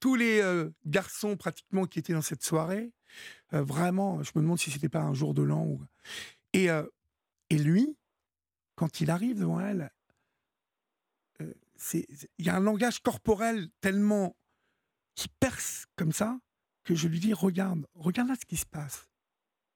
tous 0.00 0.14
les 0.14 0.42
garçons 0.84 1.36
pratiquement 1.36 1.86
qui 1.86 1.98
étaient 1.98 2.12
dans 2.12 2.22
cette 2.22 2.44
soirée. 2.44 2.92
Vraiment, 3.50 4.22
je 4.22 4.32
me 4.34 4.42
demande 4.42 4.58
si 4.58 4.70
c'était 4.70 4.88
pas 4.88 5.02
un 5.02 5.14
jour 5.14 5.34
de 5.34 5.42
l'an. 5.42 5.78
Et, 6.52 6.68
et 7.50 7.58
lui, 7.58 7.96
quand 8.74 9.00
il 9.00 9.10
arrive 9.10 9.38
devant 9.38 9.60
elle, 9.60 9.90
il 11.92 12.26
y 12.38 12.48
a 12.48 12.56
un 12.56 12.60
langage 12.60 13.00
corporel 13.00 13.68
tellement 13.80 14.36
qui 15.14 15.28
perce 15.40 15.86
comme 15.96 16.12
ça 16.12 16.40
que 16.84 16.94
je 16.94 17.08
lui 17.08 17.20
dis 17.20 17.32
regarde, 17.32 17.86
regarde 17.94 18.28
là 18.28 18.34
ce 18.40 18.46
qui 18.46 18.56
se 18.56 18.66
passe. 18.66 19.08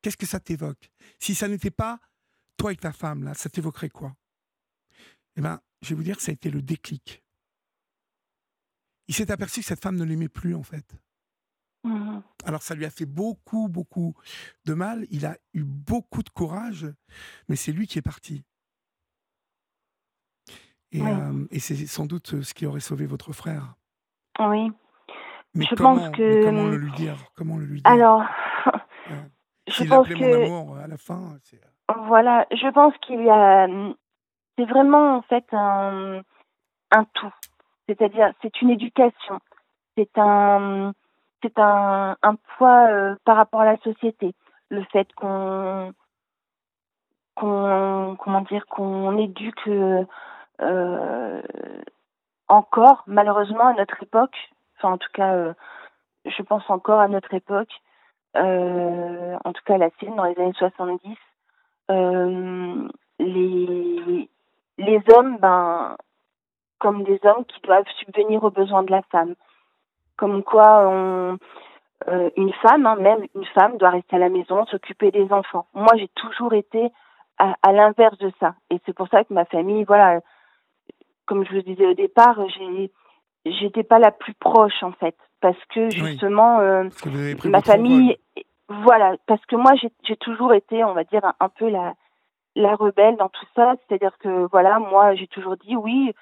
Qu'est-ce 0.00 0.16
que 0.16 0.26
ça 0.26 0.40
t'évoque? 0.40 0.90
Si 1.18 1.34
ça 1.34 1.46
n'était 1.46 1.70
pas 1.70 2.00
toi 2.56 2.72
et 2.72 2.76
ta 2.76 2.92
femme 2.92 3.22
là, 3.22 3.34
ça 3.34 3.48
t'évoquerait 3.48 3.90
quoi? 3.90 4.16
Eh 5.36 5.40
bien, 5.40 5.60
je 5.80 5.90
vais 5.90 5.94
vous 5.94 6.02
dire, 6.02 6.20
ça 6.20 6.30
a 6.30 6.34
été 6.34 6.50
le 6.50 6.62
déclic. 6.62 7.22
Il 9.08 9.14
s'est 9.14 9.30
aperçu 9.30 9.60
que 9.60 9.66
cette 9.66 9.82
femme 9.82 9.96
ne 9.96 10.04
l'aimait 10.04 10.28
plus 10.28 10.54
en 10.54 10.62
fait. 10.62 10.94
Mmh 11.84 12.20
Alors 12.44 12.62
ça 12.62 12.74
lui 12.74 12.84
a 12.84 12.90
fait 12.90 13.06
beaucoup, 13.06 13.68
beaucoup 13.68 14.14
de 14.64 14.74
mal. 14.74 15.06
Il 15.10 15.26
a 15.26 15.36
eu 15.54 15.64
beaucoup 15.64 16.22
de 16.22 16.30
courage, 16.30 16.86
mais 17.48 17.56
c'est 17.56 17.72
lui 17.72 17.86
qui 17.86 17.98
est 17.98 18.02
parti. 18.02 18.44
Et, 20.92 21.58
c'est 21.58 21.86
sans 21.86 22.04
doute 22.04 22.42
ce 22.42 22.52
qui 22.54 22.66
aurait 22.66 22.80
sauvé 22.80 23.06
votre 23.06 23.32
frère. 23.32 23.74
Oui. 24.38 24.70
Mais 25.54 25.64
je 25.64 25.74
comment, 25.74 25.96
pense 25.96 26.10
que. 26.16 26.44
comment 26.44 26.66
le 26.66 26.76
lui 26.76 26.92
dire? 26.92 27.16
Comment 27.34 27.56
le 27.56 27.64
lui 27.64 27.82
dire? 27.82 27.90
Alors. 27.90 28.22
je 29.66 29.84
pense 29.84 30.08
que. 30.08 30.14
mon 30.14 30.44
amour 30.44 30.76
à 30.76 30.86
la 30.86 30.98
fin. 30.98 31.38
Voilà, 32.06 32.46
je 32.50 32.70
pense 32.72 32.94
qu'il 32.98 33.22
y 33.22 33.30
a. 33.30 33.66
C'est 34.58 34.66
vraiment 34.66 35.16
en 35.16 35.22
fait 35.22 35.46
un, 35.52 36.22
un 36.90 37.04
tout. 37.14 37.32
C'est-à-dire, 37.88 38.32
c'est 38.42 38.60
une 38.60 38.70
éducation. 38.70 39.40
C'est 39.96 40.16
un, 40.16 40.92
c'est 41.42 41.58
un, 41.58 42.16
poids 42.56 43.16
par 43.24 43.36
rapport 43.36 43.60
à 43.60 43.72
la 43.72 43.76
société. 43.78 44.34
Le 44.70 44.84
fait 44.84 45.12
qu'on, 45.14 45.92
qu'on, 47.34 48.16
comment 48.18 48.40
dire, 48.42 48.66
qu'on 48.66 49.18
éduque 49.18 49.68
euh, 50.62 51.42
encore, 52.48 53.02
malheureusement, 53.06 53.68
à 53.68 53.74
notre 53.74 54.02
époque, 54.02 54.36
enfin 54.76 54.92
en 54.94 54.98
tout 54.98 55.08
cas, 55.12 55.34
euh, 55.34 55.54
je 56.26 56.42
pense 56.42 56.68
encore 56.68 57.00
à 57.00 57.08
notre 57.08 57.32
époque, 57.34 57.72
euh, 58.36 59.36
en 59.44 59.52
tout 59.52 59.62
cas 59.64 59.74
à 59.74 59.78
la 59.78 59.90
sienne, 59.98 60.16
dans 60.16 60.24
les 60.24 60.38
années 60.38 60.52
70, 60.56 61.16
les, 63.18 64.28
les 64.78 65.02
hommes, 65.14 65.38
ben, 65.38 65.96
comme 66.78 67.04
des 67.04 67.20
hommes 67.24 67.44
qui 67.44 67.60
doivent 67.62 67.88
subvenir 67.98 68.42
aux 68.44 68.50
besoins 68.50 68.82
de 68.82 68.90
la 68.90 69.02
femme. 69.02 69.34
Comme 70.22 70.44
quoi, 70.44 70.86
on, 70.88 71.36
une 72.36 72.52
femme, 72.62 72.86
hein, 72.86 72.94
même 72.94 73.26
une 73.34 73.44
femme, 73.46 73.76
doit 73.76 73.90
rester 73.90 74.14
à 74.14 74.20
la 74.20 74.28
maison, 74.28 74.64
s'occuper 74.66 75.10
des 75.10 75.32
enfants. 75.32 75.66
Moi, 75.74 75.90
j'ai 75.98 76.06
toujours 76.14 76.54
été 76.54 76.92
à, 77.38 77.56
à 77.60 77.72
l'inverse 77.72 78.16
de 78.18 78.30
ça. 78.38 78.54
Et 78.70 78.78
c'est 78.86 78.92
pour 78.92 79.08
ça 79.08 79.24
que 79.24 79.34
ma 79.34 79.46
famille, 79.46 79.82
voilà, 79.82 80.20
comme 81.26 81.44
je 81.44 81.52
vous 81.52 81.62
disais 81.62 81.86
au 81.86 81.94
départ, 81.94 82.38
j'ai 82.56 82.92
j'étais 83.44 83.82
pas 83.82 83.98
la 83.98 84.12
plus 84.12 84.34
proche 84.34 84.84
en 84.84 84.92
fait 84.92 85.16
parce 85.40 85.58
que 85.74 85.90
justement 85.90 86.60
euh, 86.60 86.84
ma 87.44 87.60
famille 87.60 88.16
voilà 88.68 89.16
parce 89.26 89.44
que 89.46 89.56
moi 89.56 89.72
j'ai 90.04 90.16
toujours 90.18 90.54
été 90.54 90.84
on 90.84 90.94
va 90.94 91.02
dire 91.02 91.22
un, 91.40 91.48
peu 91.48 91.68
la 91.68 91.94
la 92.54 92.76
rebelle 92.76 93.16
dans 93.16 93.28
tout 93.28 93.46
ça 93.56 93.74
c'est-à-dire 93.88 94.16
que 94.18 94.46
voilà 94.52 94.78
moi 94.78 95.16
j'ai 95.16 95.26
toujours 95.26 95.56
dit 95.56 95.74
oui 95.74 96.12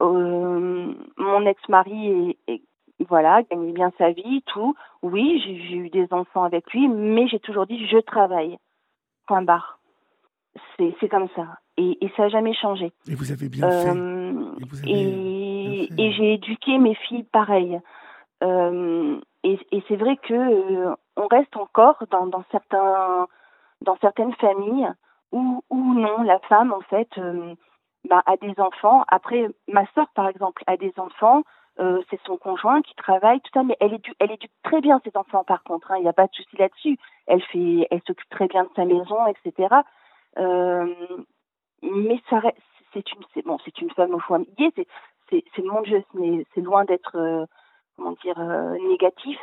euh, 0.00 0.94
mon 1.16 1.46
ex-mari 1.46 2.38
est, 2.46 2.62
voilà 3.04 3.42
gagnait 3.42 3.72
bien 3.72 3.92
sa 3.98 4.10
vie 4.10 4.42
tout. 4.46 4.74
Oui 5.02 5.40
j'ai 5.44 5.76
eu 5.76 5.90
des 5.90 6.12
enfants 6.12 6.44
avec 6.44 6.70
lui 6.72 6.88
mais 6.88 7.28
j'ai 7.28 7.40
toujours 7.40 7.66
dit 7.66 7.86
je 7.86 7.98
travaille. 7.98 8.58
Point 9.26 9.42
barre. 9.42 9.78
C'est 10.76 10.94
c'est 11.00 11.08
comme 11.08 11.28
ça. 11.36 11.46
Et, 11.76 11.96
et 12.04 12.10
ça 12.16 12.24
n'a 12.24 12.28
jamais 12.28 12.54
changé. 12.54 12.92
Et 13.08 13.14
vous 13.14 13.30
avez 13.30 13.48
bien 13.48 13.70
fait. 13.70 13.90
Euh, 13.90 14.50
et, 14.84 15.88
et 15.96 16.12
j'ai 16.12 16.34
éduqué 16.34 16.78
mes 16.78 16.94
filles 16.94 17.22
pareil. 17.24 17.80
Euh, 18.42 19.20
et, 19.44 19.58
et 19.70 19.84
c'est 19.86 19.96
vrai 19.96 20.16
que 20.16 20.34
euh, 20.34 20.94
on 21.16 21.26
reste 21.28 21.56
encore 21.56 22.02
dans, 22.10 22.26
dans 22.26 22.44
certains 22.50 23.28
dans 23.82 23.96
certaines 24.00 24.34
familles 24.34 24.90
où, 25.30 25.62
où 25.70 25.94
non 25.94 26.22
la 26.22 26.38
femme 26.48 26.72
en 26.72 26.80
fait 26.80 27.08
euh, 27.18 27.54
bah, 28.08 28.22
a 28.26 28.36
des 28.36 28.54
enfants. 28.58 29.04
Après 29.06 29.48
ma 29.68 29.86
sœur 29.94 30.08
par 30.14 30.28
exemple 30.28 30.64
a 30.66 30.76
des 30.76 30.92
enfants. 30.96 31.42
Euh, 31.80 32.02
c'est 32.10 32.20
son 32.26 32.36
conjoint 32.36 32.82
qui 32.82 32.94
travaille 32.96 33.40
tout 33.40 33.50
ça, 33.54 33.62
mais 33.62 33.76
elle 33.78 33.94
éduque, 33.94 34.16
elle 34.18 34.32
éduque 34.32 34.50
très 34.64 34.80
bien 34.80 35.00
ses 35.04 35.16
enfants 35.16 35.44
par 35.44 35.62
contre. 35.62 35.92
Hein, 35.92 35.96
il 35.98 36.02
n'y 36.02 36.08
a 36.08 36.12
pas 36.12 36.26
de 36.26 36.34
souci 36.34 36.56
là-dessus. 36.56 36.98
Elle 37.26 37.42
fait, 37.42 37.86
elle 37.90 38.00
s'occupe 38.06 38.28
très 38.30 38.48
bien 38.48 38.64
de 38.64 38.70
sa 38.74 38.84
maison, 38.84 39.18
etc. 39.26 39.68
Euh, 40.38 40.92
mais 41.82 42.20
ça 42.28 42.42
c'est 42.92 43.12
une, 43.12 43.22
c'est 43.32 43.44
bon, 43.44 43.58
c'est 43.64 43.80
une 43.80 43.90
femme 43.90 44.14
au 44.14 44.18
foyer. 44.18 44.46
C'est 44.74 44.86
c'est, 45.30 45.44
c'est 45.54 45.62
mon 45.62 45.82
Dieu, 45.82 46.02
c'est 46.54 46.60
loin 46.62 46.84
d'être, 46.84 47.16
euh, 47.16 47.44
comment 47.96 48.16
dire, 48.24 48.38
négatif. 48.88 49.38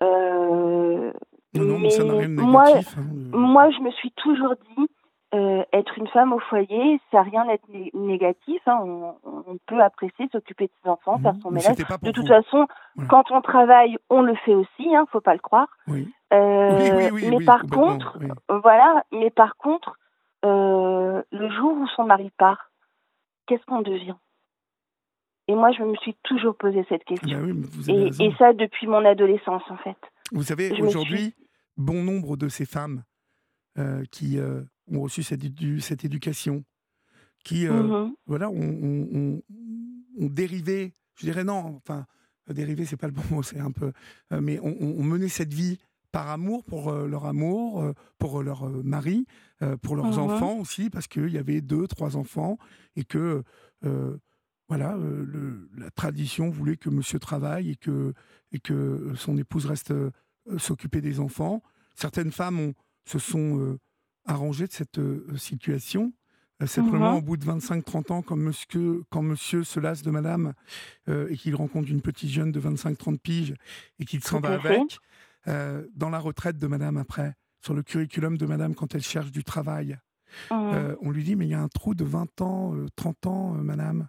Non, 0.00 1.78
mais 1.78 1.90
ça 1.90 2.02
rien 2.02 2.28
de 2.28 2.40
moi, 2.40 2.64
négatif, 2.66 2.96
hein, 2.98 3.02
moi, 3.32 3.70
je 3.70 3.78
me 3.80 3.90
suis 3.92 4.10
toujours 4.12 4.54
dit, 4.76 4.88
être 5.32 5.96
une 5.96 6.08
femme 6.08 6.32
au 6.32 6.38
foyer, 6.38 7.00
ça 7.10 7.18
n'a 7.18 7.22
rien 7.22 7.46
d'être 7.46 7.66
négatif. 7.94 8.60
Hein. 8.66 8.80
On, 8.82 9.14
on, 9.24 9.56
peut 9.66 9.80
apprécier 9.80 10.28
s'occuper 10.30 10.66
de 10.66 10.72
ses 10.82 10.90
enfants, 10.90 11.18
faire 11.18 11.34
son 11.42 11.50
ménage. 11.50 11.76
De 11.76 12.10
toute 12.10 12.28
façon, 12.28 12.66
quand 13.08 13.30
on 13.30 13.40
travaille, 13.40 13.96
on 14.10 14.22
le 14.22 14.34
fait 14.44 14.54
aussi. 14.54 14.94
Hein, 14.94 15.06
faut 15.10 15.20
pas 15.20 15.32
le 15.32 15.40
croire. 15.40 15.68
Oui. 15.88 16.12
Euh, 16.32 17.10
oui, 17.12 17.28
mais 17.30 17.44
par 17.44 17.62
contre, 17.62 18.18
voilà. 18.48 19.04
Mais 19.12 19.30
par 19.30 19.56
contre, 19.56 19.98
euh, 20.44 21.22
le 21.30 21.50
jour 21.50 21.76
où 21.78 21.86
son 21.96 22.04
mari 22.04 22.30
part, 22.36 22.70
qu'est-ce 23.46 23.64
qu'on 23.66 23.82
devient? 23.82 24.16
Et 25.48 25.54
moi, 25.54 25.72
je 25.72 25.82
me 25.82 25.96
suis 25.96 26.16
toujours 26.22 26.56
posé 26.56 26.84
cette 26.88 27.04
question. 27.04 27.38
Bah 27.40 27.92
et, 27.92 28.32
ça 28.38 28.52
depuis 28.52 28.86
mon 28.86 29.04
adolescence, 29.04 29.62
en 29.68 29.76
fait. 29.78 29.96
Vous 30.30 30.42
savez, 30.42 30.72
aujourd'hui, 30.80 31.34
bon 31.76 32.02
nombre 32.02 32.36
de 32.36 32.48
ces 32.48 32.64
femmes 32.64 33.02
euh, 33.78 34.04
qui 34.10 34.38
euh, 34.38 34.62
ont 34.90 35.00
reçu 35.00 35.22
cette, 35.22 35.42
cette 35.80 36.04
éducation, 36.04 36.64
qui 37.44 37.66
euh, 37.66 37.82
mm-hmm. 37.82 38.12
voilà, 38.26 38.50
ont, 38.50 39.42
dérivé, 40.18 40.94
je 41.16 41.26
dirais 41.26 41.44
non, 41.44 41.76
enfin, 41.76 42.06
dérivé, 42.48 42.84
c'est 42.84 42.96
pas 42.96 43.06
le 43.08 43.12
bon 43.12 43.22
mot, 43.30 43.42
c'est 43.42 43.60
un 43.60 43.72
peu, 43.72 43.92
mais 44.30 44.60
ont, 44.60 45.02
mené 45.02 45.28
cette 45.28 45.54
vie 45.54 45.78
par 46.10 46.28
amour 46.28 46.64
pour 46.64 46.92
leur 46.92 47.24
amour, 47.24 47.94
pour 48.18 48.42
leur 48.42 48.68
mari, 48.84 49.26
pour 49.80 49.96
leurs 49.96 50.12
mm-hmm. 50.12 50.18
enfants 50.18 50.58
aussi, 50.58 50.90
parce 50.90 51.08
qu'il 51.08 51.30
y 51.30 51.38
avait 51.38 51.62
deux, 51.62 51.86
trois 51.86 52.16
enfants, 52.16 52.58
et 52.96 53.04
que 53.04 53.42
voilà, 54.72 54.96
euh, 54.96 55.68
la 55.76 55.90
tradition 55.90 56.48
voulait 56.48 56.78
que 56.78 56.88
monsieur 56.88 57.18
travaille 57.18 57.72
et 57.72 57.76
que, 57.76 58.14
et 58.52 58.58
que 58.58 59.12
son 59.16 59.36
épouse 59.36 59.66
reste 59.66 59.90
euh, 59.90 60.10
s'occuper 60.56 61.02
des 61.02 61.20
enfants. 61.20 61.62
Certaines 61.94 62.32
femmes 62.32 62.72
se 63.04 63.18
sont 63.18 63.58
euh, 63.58 63.78
arrangées 64.26 64.66
de 64.66 64.72
cette 64.72 65.00
situation. 65.36 66.12
Simplement, 66.64 67.14
mmh 67.14 67.16
au 67.16 67.22
bout 67.22 67.36
de 67.36 67.44
25-30 67.44 68.12
ans, 68.12 68.22
quand 68.22 68.36
monsieur, 68.36 69.02
quand 69.10 69.22
monsieur 69.22 69.64
se 69.64 69.80
lasse 69.80 70.02
de 70.02 70.12
madame 70.12 70.52
et 71.08 71.36
qu'il 71.36 71.56
rencontre 71.56 71.90
une 71.90 72.02
petite 72.02 72.30
jeune 72.30 72.52
de 72.52 72.60
25-30 72.60 73.18
piges 73.18 73.54
et 73.98 74.04
qu'il 74.04 74.22
s'en 74.22 74.38
va 74.38 74.52
avec, 74.52 75.00
dans 75.44 76.08
la 76.08 76.20
retraite 76.20 76.58
de 76.58 76.66
madame 76.68 76.98
après, 76.98 77.34
sur 77.62 77.74
le 77.74 77.82
curriculum 77.82 78.38
de 78.38 78.46
madame 78.46 78.76
quand 78.76 78.94
elle 78.94 79.02
cherche 79.02 79.32
du 79.32 79.42
travail, 79.42 79.98
mmh 80.52 80.94
on 81.00 81.10
lui 81.10 81.24
dit 81.24 81.34
Mais 81.34 81.46
il 81.46 81.50
y 81.50 81.54
a 81.54 81.60
un 81.60 81.66
trou 81.66 81.96
de 81.96 82.04
20 82.04 82.40
ans, 82.42 82.76
30 82.94 83.26
ans, 83.26 83.48
madame. 83.54 84.08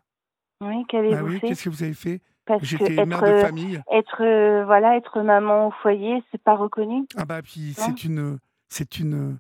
Oui, 0.61 0.85
qu'avez-vous 0.87 1.15
bah 1.15 1.23
oui, 1.23 1.39
Qu'est-ce 1.39 1.63
que 1.63 1.69
vous 1.69 1.81
avez 1.81 1.95
fait? 1.95 2.21
J'étais 2.61 3.05
mère 3.05 3.21
de 3.21 3.37
famille. 3.37 3.81
Être, 3.91 4.21
euh, 4.21 4.65
voilà, 4.65 4.97
être 4.97 5.21
maman 5.21 5.67
au 5.67 5.71
foyer, 5.81 6.23
c'est 6.31 6.41
pas 6.41 6.55
reconnu? 6.55 7.05
Ah 7.15 7.25
bah 7.25 7.41
puis 7.41 7.73
c'est 7.75 8.03
une, 8.03 8.37
c'est 8.74 8.99
une. 8.99 9.38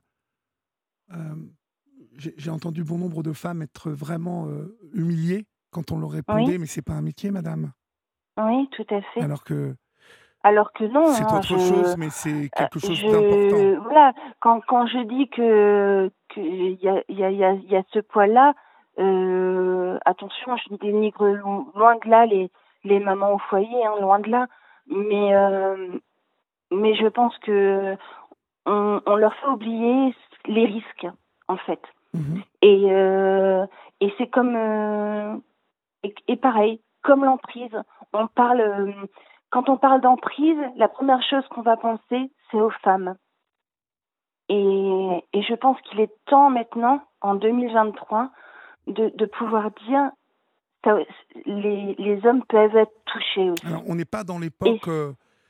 Euh, 1.11 1.35
j'ai 2.17 2.51
entendu 2.51 2.83
bon 2.83 2.99
nombre 2.99 3.23
de 3.23 3.33
femmes 3.33 3.63
être 3.63 3.89
vraiment 3.89 4.45
euh, 4.47 4.77
humiliées 4.93 5.45
quand 5.71 5.91
on 5.91 5.99
leur 5.99 6.11
répondait, 6.11 6.59
mais 6.59 6.67
c'est 6.67 6.83
pas 6.83 6.93
un 6.93 7.01
métier, 7.01 7.31
madame. 7.31 7.71
Oui, 8.37 8.69
tout 8.71 8.85
à 8.91 9.01
fait. 9.01 9.21
Alors 9.21 9.43
que. 9.43 9.75
Alors 10.43 10.71
que 10.73 10.83
non. 10.83 11.07
C'est 11.07 11.23
hein, 11.23 11.37
autre 11.37 11.57
chose, 11.57 11.97
mais 11.97 12.09
c'est 12.09 12.49
quelque 12.55 12.79
chose 12.79 13.01
d'important. 13.01 13.81
Voilà, 13.83 14.13
quand, 14.39 14.61
quand 14.67 14.85
je 14.87 15.03
dis 15.07 15.29
que 15.29 16.11
qu'il 16.29 16.73
y 16.81 16.87
a, 16.87 17.01
y, 17.09 17.23
a, 17.23 17.53
y 17.53 17.75
a 17.75 17.83
ce 17.91 17.99
poids-là, 17.99 18.53
euh, 18.99 19.97
attention, 20.05 20.55
je 20.57 20.75
dénigre 20.75 21.25
loin 21.75 21.95
de 22.03 22.09
là 22.09 22.25
les, 22.25 22.51
les 22.83 22.99
mamans 22.99 23.33
au 23.33 23.39
foyer, 23.39 23.85
hein, 23.85 23.95
loin 24.01 24.19
de 24.19 24.29
là. 24.29 24.47
Mais, 24.87 25.33
euh, 25.33 25.97
mais 26.71 26.95
je 26.95 27.07
pense 27.07 27.37
que 27.39 27.95
on, 28.65 29.01
on, 29.05 29.15
leur 29.15 29.33
fait 29.35 29.47
oublier 29.47 30.15
les 30.45 30.65
risques, 30.65 31.07
en 31.47 31.57
fait. 31.57 31.81
Mhm. 32.13 32.43
Et, 32.61 32.91
euh, 32.91 33.65
et 33.99 34.13
c'est 34.17 34.27
comme. 34.27 34.55
Euh, 34.55 35.37
et, 36.03 36.13
et, 36.27 36.35
pareil, 36.35 36.81
comme 37.01 37.25
l'emprise, 37.25 37.75
on 38.13 38.27
parle. 38.27 38.61
Euh, 38.61 38.91
quand 39.49 39.69
on 39.69 39.77
parle 39.77 40.01
d'emprise, 40.01 40.57
la 40.77 40.87
première 40.87 41.21
chose 41.29 41.47
qu'on 41.49 41.61
va 41.61 41.77
penser, 41.77 42.31
c'est 42.49 42.59
aux 42.59 42.71
femmes. 42.83 43.15
Et, 44.49 45.23
et 45.33 45.41
je 45.43 45.53
pense 45.55 45.79
qu'il 45.81 45.99
est 45.99 46.11
temps 46.25 46.49
maintenant, 46.49 47.01
en 47.21 47.35
2023, 47.35 48.31
de, 48.87 49.09
de 49.15 49.25
pouvoir 49.25 49.71
dire 49.87 50.11
les, 51.45 51.95
les, 51.97 52.25
hommes 52.25 52.43
peuvent 52.49 52.75
être 52.75 52.93
touchés 53.05 53.49
aussi. 53.49 53.65
Alors, 53.65 53.83
on 53.87 53.95
n'est 53.95 54.05
pas 54.05 54.23
dans 54.23 54.39
l'époque, 54.39 54.89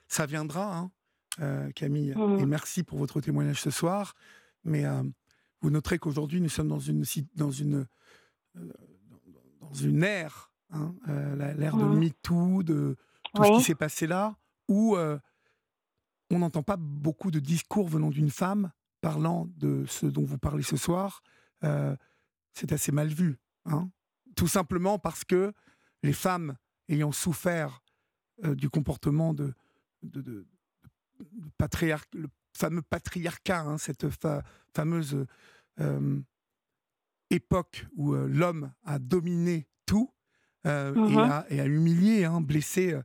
ça 0.08 0.26
viendra, 0.26 0.78
hein, 0.78 0.92
euh, 1.40 1.72
Camille, 1.72 2.14
mmh. 2.16 2.40
et 2.40 2.46
merci 2.46 2.84
pour 2.84 2.98
votre 2.98 3.22
témoignage 3.22 3.62
ce 3.62 3.72
soir, 3.72 4.14
mais 4.64 4.86
euh, 4.86 5.04
vous 5.62 5.70
noterez 5.70 6.00
qu'aujourd'hui, 6.00 6.42
nous 6.42 6.50
sommes 6.50 6.68
dans 6.68 6.80
une, 6.80 7.04
dans 7.36 7.52
une, 7.52 7.88
dans 9.62 9.74
une 9.74 10.04
ère, 10.04 10.52
hein, 10.72 10.94
l'ère 11.58 11.78
de 11.78 11.86
mmh. 11.86 12.00
MeToo, 12.00 12.64
de 12.64 12.96
tout 13.34 13.44
ce 13.44 13.58
qui 13.58 13.64
s'est 13.64 13.76
passé 13.76 14.08
là, 14.08 14.36
où 14.68 14.96
on 14.96 16.40
n'entend 16.40 16.64
pas 16.64 16.78
beaucoup 16.78 17.32
de 17.32 17.40
discours 17.40 17.88
venant 17.88 18.10
d'une 18.10 18.30
femme 18.30 18.72
parlant 19.02 19.50
de 19.58 19.86
ce 19.88 20.06
dont 20.06 20.24
vous 20.24 20.38
parlez 20.38 20.64
ce 20.64 20.78
soir 20.78 21.22
c'est 22.54 22.72
assez 22.72 22.92
mal 22.92 23.08
vu. 23.08 23.38
Hein 23.66 23.90
Tout 24.36 24.48
simplement 24.48 25.00
parce 25.00 25.24
que 25.24 25.54
les 26.04 26.14
femmes 26.14 26.56
ayant 26.90 27.12
souffert 27.12 27.82
euh, 28.44 28.56
du 28.56 28.70
comportement 28.70 29.34
de, 29.34 29.54
de, 30.04 30.46
le 31.20 32.28
fameux 32.56 32.82
patriarcat, 32.82 33.62
hein, 33.62 33.78
cette 33.78 34.06
fameuse 34.76 35.26
euh, 35.80 36.20
époque 37.30 37.88
où 37.96 38.14
euh, 38.14 38.28
l'homme 38.28 38.72
a 38.84 39.00
dominé 39.00 39.68
tout 39.86 40.12
mm-hmm. 40.66 41.46
et, 41.50 41.60
a, 41.60 41.66
humilié, 41.66 42.26
hein, 42.26 42.42
blessé 42.42 42.96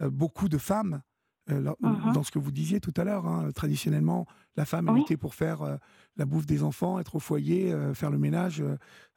beaucoup 0.00 0.48
de 0.48 0.58
femmes. 0.58 1.02
Mm-hmm. 1.48 2.12
Dans 2.12 2.22
ce 2.22 2.30
que 2.30 2.38
vous 2.38 2.52
disiez 2.52 2.80
tout 2.80 2.92
à 2.96 3.04
l'heure, 3.04 3.24
traditionnellement, 3.54 4.26
la 4.58 4.64
femme, 4.64 4.88
elle 4.88 5.02
était 5.02 5.16
pour 5.16 5.36
faire 5.36 5.62
euh, 5.62 5.76
la 6.16 6.26
bouffe 6.26 6.44
des 6.44 6.64
enfants, 6.64 6.98
être 6.98 7.14
au 7.14 7.20
foyer, 7.20 7.72
euh, 7.72 7.94
faire 7.94 8.10
le 8.10 8.18
ménage. 8.18 8.60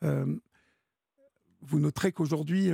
Euh, 0.03 0.37
vous 1.61 1.79
noterez 1.79 2.11
qu'aujourd'hui, 2.11 2.69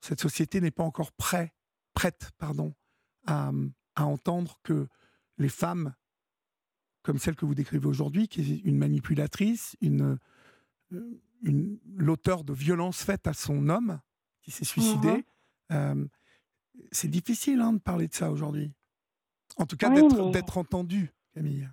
cette 0.00 0.20
société 0.20 0.60
n'est 0.60 0.70
pas 0.70 0.84
encore 0.84 1.10
prêt, 1.12 1.52
prête 1.92 2.30
pardon, 2.38 2.72
à, 3.26 3.50
entendre 4.04 4.58
que 4.62 4.86
les 5.38 5.48
femmes, 5.48 5.94
comme 7.02 7.18
celle 7.18 7.36
que 7.36 7.46
vous 7.46 7.54
décrivez 7.54 7.86
aujourd'hui, 7.86 8.28
qui 8.28 8.40
est 8.40 8.58
une 8.64 8.76
manipulatrice, 8.76 9.76
une, 9.80 10.18
une 11.42 11.78
l'auteur 11.96 12.44
de 12.44 12.52
violences 12.52 13.02
faites 13.02 13.26
à 13.26 13.32
son 13.32 13.68
homme 13.68 14.00
qui 14.42 14.50
s'est 14.50 14.64
suicidé. 14.64 15.24
Mhm. 15.70 16.08
c'est 16.92 17.08
difficile 17.08 17.60
hein, 17.60 17.72
de 17.72 17.78
parler 17.78 18.06
de 18.06 18.14
ça 18.14 18.30
aujourd'hui. 18.30 18.72
En 19.56 19.66
tout 19.66 19.76
cas, 19.76 19.90
Oui, 19.90 20.02
d'être 20.32 20.54
mais- 20.56 20.60
entendu, 20.60 21.10
Camille. 21.34 21.68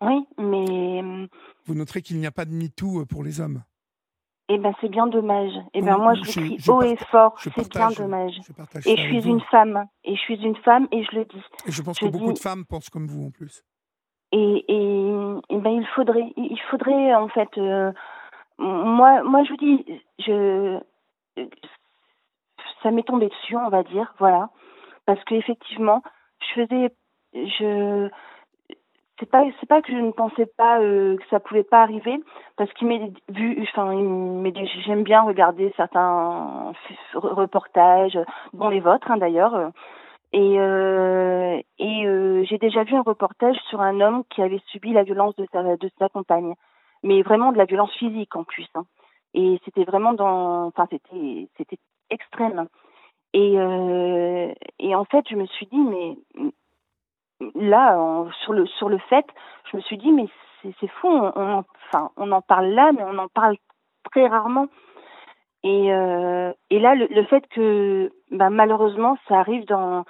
Oui, 0.00 0.24
mais 0.38 1.00
hum, 1.00 1.28
Vous 1.66 1.74
noterez 1.74 2.00
qu'il 2.02 2.18
n'y 2.18 2.26
a 2.26 2.32
pas 2.32 2.44
de 2.44 2.52
MeToo 2.52 3.04
pour 3.06 3.22
les 3.24 3.40
hommes. 3.40 3.62
Eh 4.48 4.58
ben, 4.58 4.72
c'est 4.80 4.88
bien 4.88 5.06
dommage. 5.06 5.52
Eh 5.74 5.80
Oui, 5.80 5.86
ben, 5.86 5.96
moi, 5.98 6.14
je- 6.14 6.22
je 6.24 6.40
le 6.40 6.46
crie 6.46 6.56
je 6.58 6.70
haut 6.70 6.82
et 6.82 6.96
fort. 6.96 7.34
C'est 7.38 7.68
bien 7.70 7.90
dommage. 7.90 8.34
Je 8.46 8.52
partage 8.52 8.86
Et 8.86 8.96
je 8.96 9.02
suis 9.02 9.26
une 9.28 9.40
femme. 9.42 9.86
Et 10.04 10.14
je 10.16 10.20
suis 10.20 10.36
une 10.42 10.56
femme 10.56 10.88
et 10.92 11.04
je 11.04 11.16
le 11.16 11.24
dis. 11.24 11.42
Et 11.66 11.72
je 11.72 11.82
pense 11.82 11.98
que 11.98 12.06
beaucoup 12.06 12.32
de 12.32 12.38
femmes 12.38 12.64
pensent 12.64 12.90
comme 12.90 13.06
vous 13.06 13.26
en 13.26 13.30
plus. 13.30 13.62
Et, 14.32 14.64
et, 14.68 15.08
et 15.50 15.58
ben, 15.58 15.70
il 15.70 15.86
faudrait, 15.94 16.32
il 16.36 16.60
faudrait, 16.70 17.14
en 17.14 17.28
fait, 17.28 17.50
euh, 17.58 17.92
moi, 18.58 19.22
moi, 19.22 19.44
je 19.44 19.50
vous 19.50 19.56
dis, 19.58 19.84
je, 20.18 20.80
ça 22.82 22.90
m'est 22.90 23.02
tombé 23.02 23.28
dessus, 23.28 23.56
on 23.56 23.68
va 23.68 23.82
dire, 23.82 24.14
voilà. 24.18 24.50
Parce 25.06 25.22
qu'effectivement, 25.24 26.02
je 26.40 26.62
faisais, 26.62 26.94
je, 27.34 28.08
c'est 29.22 29.30
pas, 29.30 29.44
c'est 29.60 29.68
pas 29.68 29.82
que 29.82 29.92
je 29.92 29.98
ne 29.98 30.10
pensais 30.10 30.46
pas 30.58 30.80
euh, 30.80 31.16
que 31.16 31.26
ça 31.30 31.38
pouvait 31.38 31.62
pas 31.62 31.82
arriver, 31.82 32.18
parce 32.56 32.72
qu'il 32.72 32.88
m'est 32.88 33.12
vu, 33.28 33.56
enfin, 33.62 33.92
j'aime 34.84 35.04
bien 35.04 35.22
regarder 35.22 35.72
certains 35.76 36.72
reportages, 37.14 38.18
dont 38.52 38.68
les 38.68 38.80
vôtres, 38.80 39.10
hein, 39.10 39.16
d'ailleurs. 39.18 39.54
euh, 39.54 39.68
Et, 40.32 40.58
euh, 40.58 41.60
et 41.78 42.44
j'ai 42.46 42.58
déjà 42.58 42.84
vu 42.84 42.96
un 42.96 43.02
reportage 43.02 43.56
sur 43.68 43.80
un 43.80 44.00
homme 44.00 44.24
qui 44.30 44.42
avait 44.42 44.62
subi 44.68 44.92
la 44.92 45.04
violence 45.04 45.36
de 45.36 45.46
sa, 45.52 45.62
de 45.76 45.90
sa 45.98 46.08
compagne, 46.08 46.54
mais 47.02 47.22
vraiment 47.22 47.52
de 47.52 47.58
la 47.58 47.66
violence 47.66 47.92
physique 47.94 48.34
en 48.36 48.44
plus. 48.44 48.66
hein. 48.74 48.84
Et 49.34 49.60
c'était 49.64 49.84
vraiment 49.84 50.14
dans, 50.14 50.66
enfin 50.68 50.86
c'était 50.90 51.48
c'était 51.58 51.78
extrême. 52.10 52.66
Et 53.34 53.54
et 54.78 54.94
en 54.94 55.04
fait, 55.04 55.24
je 55.30 55.36
me 55.36 55.46
suis 55.46 55.66
dit 55.66 55.78
mais 55.78 56.16
là 57.54 57.98
en- 57.98 58.30
sur 58.42 58.52
le 58.52 58.66
sur 58.66 58.88
le 58.88 58.98
fait, 58.98 59.26
je 59.70 59.76
me 59.76 59.82
suis 59.82 59.98
dit 59.98 60.12
mais 60.12 60.26
c'est 60.80 60.88
fou, 60.88 61.08
on, 61.08 61.32
on 61.34 61.52
en, 61.58 61.64
enfin 61.92 62.10
on 62.16 62.30
en 62.32 62.40
parle 62.42 62.68
là, 62.68 62.92
mais 62.92 63.02
on 63.04 63.18
en 63.18 63.28
parle 63.28 63.56
très 64.10 64.26
rarement. 64.26 64.68
Et, 65.64 65.92
euh, 65.92 66.52
et 66.70 66.80
là, 66.80 66.94
le, 66.96 67.06
le 67.06 67.22
fait 67.24 67.46
que 67.48 68.10
bah, 68.32 68.50
malheureusement, 68.50 69.16
ça 69.28 69.38
arrive 69.38 69.64
dans, 69.66 70.04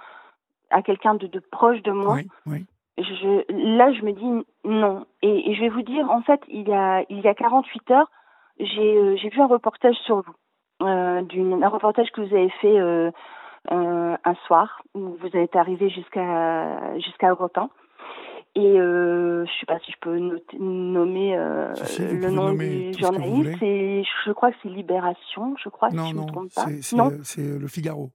à 0.71 0.81
quelqu'un 0.83 1.15
de, 1.15 1.27
de 1.27 1.41
proche 1.41 1.83
de 1.83 1.93
moi, 1.93 2.15
Oui, 2.15 2.29
oui. 2.47 2.65
je, 2.97 3.45
là, 3.77 3.93
je 3.93 4.03
me 4.03 4.13
dis 4.13 4.47
non. 4.65 5.05
Et, 5.21 5.51
et 5.51 5.55
je 5.55 5.61
vais 5.61 5.69
vous 5.69 5.83
dire, 5.83 6.11
en 6.11 6.23
fait, 6.23 6.41
il 6.49 6.67
y 6.67 6.73
a, 6.73 7.05
il 7.11 7.21
y 7.21 7.29
a 7.29 7.35
48 7.35 7.91
heures, 7.91 8.11
j'ai 8.59 8.97
euh, 8.97 9.17
j'ai 9.17 9.29
vu 9.29 9.41
un 9.43 9.47
reportage 9.47 9.97
sur 10.07 10.23
vous. 10.23 10.87
Euh, 10.87 11.21
d'une- 11.23 11.63
un 11.63 11.69
reportage 11.69 12.11
que 12.13 12.23
vous 12.23 12.35
avez 12.35 12.49
fait 12.61 12.81
euh, 13.71 14.17
un 14.25 14.35
soir, 14.47 14.83
où 14.95 15.17
vous 15.21 15.37
êtes 15.37 15.55
arrivé 15.57 15.89
jusqu'à 15.91 16.99
jusqu'à 16.99 17.31
Europe 17.31 17.57
1. 17.57 17.71
Et 18.55 18.79
euh, 18.79 19.47
je 19.47 19.51
sais 19.61 19.67
pas 19.67 19.79
si 19.79 19.93
je 19.93 19.97
peux 20.01 20.19
noter- 20.19 20.59
nommer 20.59 21.37
euh, 21.39 21.75
Si, 21.75 22.03
le 22.03 22.31
nom 22.31 22.53
du 22.53 22.93
journaliste. 22.99 23.57
C'est, 23.61 24.03
je 24.27 24.33
crois 24.33 24.51
que 24.51 24.57
c'est 24.63 24.69
Libération, 24.69 25.55
je 25.63 25.71
crois, 25.71 25.89
Non, 25.91 26.05
si 26.05 26.11
je 26.11 26.15
ne 26.17 26.21
non, 26.21 26.27
me 26.27 26.33
trompe 26.33 26.55
pas. 26.55 26.67
Non, 26.95 27.11
c'est 27.23 27.59
le 27.59 27.67
Figaro. 27.67 28.11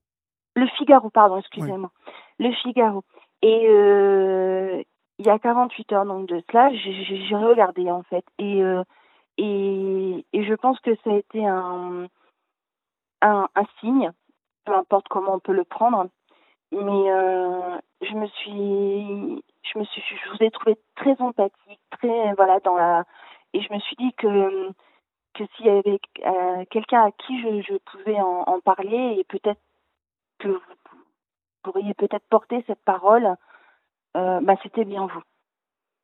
le 0.54 0.66
Figaro, 0.78 1.10
pardon, 1.10 1.38
excusez-moi. 1.38 1.90
Le 2.38 2.52
Figaro. 2.62 3.02
Et 3.42 3.66
euh, 3.68 4.80
il 5.18 5.26
y 5.26 5.30
a 5.30 5.38
48 5.40 5.92
heures 5.92 6.06
donc 6.06 6.28
de 6.28 6.40
cela, 6.50 6.70
j'ai 6.72 7.34
regardé 7.36 7.90
en 7.90 8.04
fait. 8.04 8.24
Et, 8.38 8.62
et, 9.38 10.24
et 10.32 10.44
je 10.44 10.54
pense 10.54 10.78
que 10.80 10.94
ça 11.02 11.10
a 11.10 11.14
été 11.16 11.44
un, 11.44 12.06
un, 13.22 13.48
un 13.56 13.64
signe, 13.80 14.12
peu 14.68 14.74
importe 14.74 15.08
comment 15.08 15.34
on 15.34 15.38
peut 15.40 15.52
le 15.54 15.64
prendre. 15.64 16.08
Mais 16.72 17.10
euh, 17.10 17.78
je 18.02 18.14
me 18.14 18.26
suis, 18.26 19.42
je 19.62 19.78
me 19.78 19.84
suis, 19.84 20.02
je 20.02 20.30
vous 20.30 20.44
ai 20.44 20.50
trouvé 20.50 20.76
très 20.96 21.16
empathique, 21.20 21.80
très 21.90 22.34
voilà 22.34 22.60
dans 22.60 22.76
la, 22.76 23.04
et 23.54 23.62
je 23.62 23.72
me 23.72 23.78
suis 23.80 23.96
dit 23.96 24.12
que 24.12 24.70
que 25.34 25.44
s'il 25.56 25.66
y 25.66 25.70
avait 25.70 26.00
euh, 26.26 26.64
quelqu'un 26.70 27.06
à 27.06 27.10
qui 27.12 27.40
je, 27.40 27.76
pouvais 27.78 28.20
en, 28.20 28.42
en 28.46 28.60
parler 28.60 29.16
et 29.18 29.24
peut-être 29.24 29.60
que 30.38 30.48
vous 30.48 30.60
pourriez 31.62 31.94
peut-être 31.94 32.26
porter 32.28 32.62
cette 32.66 32.82
parole, 32.84 33.36
euh, 34.16 34.40
bah, 34.42 34.54
c'était 34.62 34.84
bien 34.84 35.06
vous, 35.06 35.22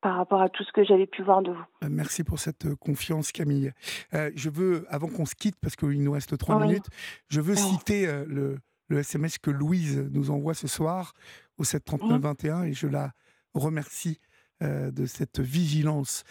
par 0.05 0.17
rapport 0.17 0.43
à 0.43 0.51
tout 0.51 0.63
ce 0.65 0.71
que 0.71 0.85
j'avais 0.85 1.07
pu 1.07 1.23
voir 1.23 1.41
de 1.41 1.51
vous. 1.51 1.65
Euh, 1.83 1.89
Merci 1.91 2.25
pour 2.25 2.39
cette 2.39 2.67
euh, 2.67 2.77
confiance, 2.77 3.33
Camille. 3.33 3.73
Euh, 4.13 4.31
je 4.37 4.51
veux, 4.51 4.85
avant 4.91 5.09
qu'on 5.09 5.25
se 5.25 5.35
quitte, 5.35 5.57
parce 5.63 5.77
qu'il 5.77 6.03
nous 6.03 6.13
reste 6.13 6.37
trois 6.37 6.59
Oui. 6.59 6.67
minutes, 6.69 6.85
je 7.31 7.41
veux 7.41 7.55
Oui. 7.55 7.59
citer 7.59 8.07
euh, 8.07 8.27
le, 8.29 8.59
le 8.89 8.99
SMS 8.99 9.39
que 9.39 9.51
Louise 9.51 10.07
nous 10.13 10.31
envoie 10.31 10.53
ce 10.53 10.69
soir 10.69 11.15
au 11.57 11.63
739-21 11.65 12.67
et 12.67 12.75
je 12.75 12.87
la 12.87 13.13
remercie 13.55 14.21
euh, 14.63 14.91
de 14.91 15.07
cette 15.07 15.41
vigilance. 15.41 16.25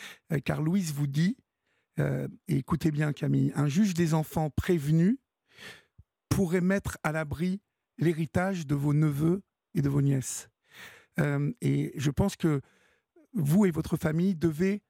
Car 0.45 0.61
Louise 0.61 0.93
vous 0.93 1.07
dit, 1.07 1.35
et 1.97 2.27
écoutez 2.57 2.91
bien 2.91 3.11
Camille, 3.11 3.51
un 3.55 3.67
juge 3.67 3.95
des 3.95 4.13
enfants 4.13 4.51
prévenu 4.51 5.17
pourrait 6.29 6.61
mettre 6.61 6.97
à 7.03 7.11
l'abri 7.11 7.59
l'héritage 7.97 8.67
de 8.67 8.75
vos 8.75 8.93
neveux 8.93 9.41
et 9.73 9.81
de 9.81 9.89
vos 9.89 10.01
nièces. 10.01 10.49
Et 11.61 11.91
je 11.95 12.09
pense 12.11 12.35
que 12.35 12.61
vous 13.33 13.65
et 13.65 13.71
votre 13.71 13.97
famille 13.97 14.35
devez, 14.35 14.81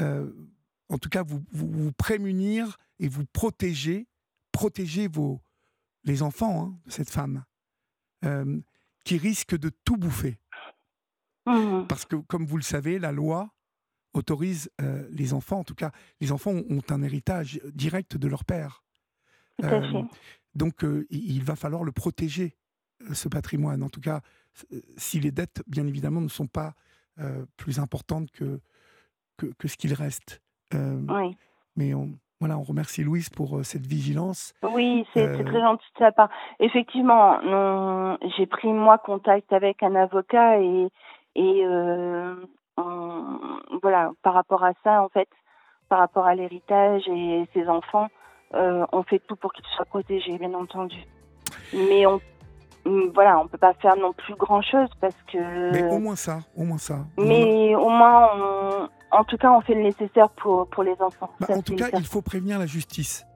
euh, 0.00 0.32
en 0.88 0.98
tout 0.98 1.08
cas, 1.08 1.22
vous, 1.22 1.42
vous, 1.52 1.70
vous 1.70 1.92
prémunir 1.92 2.78
et 2.98 3.08
vous 3.08 3.24
protéger, 3.26 4.08
protéger 4.52 5.08
vos, 5.08 5.40
les 6.04 6.22
enfants 6.22 6.64
hein, 6.64 6.80
de 6.86 6.92
cette 6.92 7.10
femme 7.10 7.44
euh, 8.24 8.60
qui 9.04 9.18
risque 9.18 9.56
de 9.56 9.70
tout 9.84 9.96
bouffer. 9.96 10.38
Mhm. 11.46 11.86
Parce 11.86 12.04
que, 12.04 12.16
comme 12.16 12.46
vous 12.46 12.56
le 12.56 12.62
savez, 12.62 12.98
la 12.98 13.12
loi 13.12 13.54
autorise 14.12 14.70
euh, 14.80 15.06
les 15.10 15.32
enfants, 15.32 15.60
en 15.60 15.64
tout 15.64 15.74
cas, 15.74 15.92
les 16.20 16.32
enfants 16.32 16.52
ont, 16.52 16.82
un 16.90 17.02
héritage 17.02 17.60
direct 17.72 18.16
de 18.16 18.28
leur 18.28 18.44
père. 18.44 18.82
Tout 19.58 19.66
à 19.66 19.82
fait. 19.82 20.04
donc, 20.54 20.84
il 21.10 21.44
va 21.44 21.54
falloir 21.54 21.84
le 21.84 21.92
protéger, 21.92 22.56
ce 23.12 23.28
patrimoine. 23.28 23.82
En 23.82 23.90
tout 23.90 24.00
cas, 24.00 24.22
si 24.96 25.20
les 25.20 25.30
dettes, 25.30 25.62
bien 25.66 25.86
évidemment, 25.86 26.20
ne 26.20 26.28
sont 26.28 26.46
pas 26.46 26.74
euh, 27.20 27.44
plus 27.56 27.78
importantes 27.78 28.30
que, 28.30 28.60
que, 29.38 29.46
que 29.58 29.68
ce 29.68 29.76
qu'il 29.76 29.94
reste. 29.94 30.40
Euh, 30.74 31.00
Oui. 31.08 31.36
mais 31.76 31.94
on, 31.94 32.10
voilà, 32.40 32.56
on 32.58 32.62
remercie 32.62 33.02
Louise 33.04 33.28
pour 33.28 33.58
euh, 33.58 33.62
cette 33.62 33.86
vigilance. 33.86 34.54
Oui, 34.62 35.06
c'est 35.14 35.26
Euh, 35.26 35.44
très 35.44 35.60
gentil 35.60 35.86
de 35.94 35.98
sa 35.98 36.12
part. 36.12 36.30
Effectivement, 36.58 37.38
j'ai 38.36 38.46
pris 38.46 38.72
moi 38.72 38.98
contact 38.98 39.52
avec 39.52 39.82
un 39.82 39.94
avocat 39.94 40.58
et, 40.60 40.88
et 41.34 41.66
euh, 41.66 42.34
on- 42.76 43.60
voilà, 43.82 44.12
par 44.22 44.34
rapport 44.34 44.64
à 44.64 44.72
ça, 44.84 45.02
en 45.02 45.08
fait, 45.08 45.28
par 45.88 45.98
rapport 45.98 46.26
à 46.26 46.34
l'héritage 46.34 47.06
et 47.08 47.46
ses 47.52 47.66
enfants, 47.68 48.08
euh, 48.54 48.86
on 48.92 49.02
fait 49.02 49.18
tout 49.20 49.36
pour 49.36 49.52
qu'ils 49.52 49.64
soient 49.76 49.84
protégés, 49.84 50.38
bien 50.38 50.54
entendu. 50.54 50.98
Mais 51.72 52.06
on, 52.06 52.20
voilà, 53.14 53.38
on 53.40 53.48
peut 53.48 53.58
pas 53.58 53.74
faire 53.74 53.96
non 53.96 54.12
plus 54.12 54.34
grand 54.36 54.62
chose 54.62 54.88
parce 55.00 55.14
que. 55.32 55.72
Mais 55.72 55.84
au 55.90 55.98
moins 55.98 56.16
ça, 56.16 56.40
au 56.56 56.64
moins 56.64 56.78
ça. 56.78 57.06
Mais 57.18 57.74
au 57.74 57.88
moins, 57.88 58.28
on- 58.34 58.88
en 59.12 59.24
tout 59.24 59.36
cas, 59.36 59.50
on 59.52 59.60
fait 59.60 59.74
le 59.74 59.82
nécessaire 59.82 60.28
pour, 60.30 60.68
pour 60.68 60.82
les 60.84 60.94
enfants. 61.00 61.30
Bah, 61.40 61.48
en 61.50 61.62
tout 61.62 61.74
cas, 61.74 61.88
il 61.94 62.06
faut 62.06 62.22
prévenir 62.22 62.58
la 62.58 62.66
justice 62.66 63.26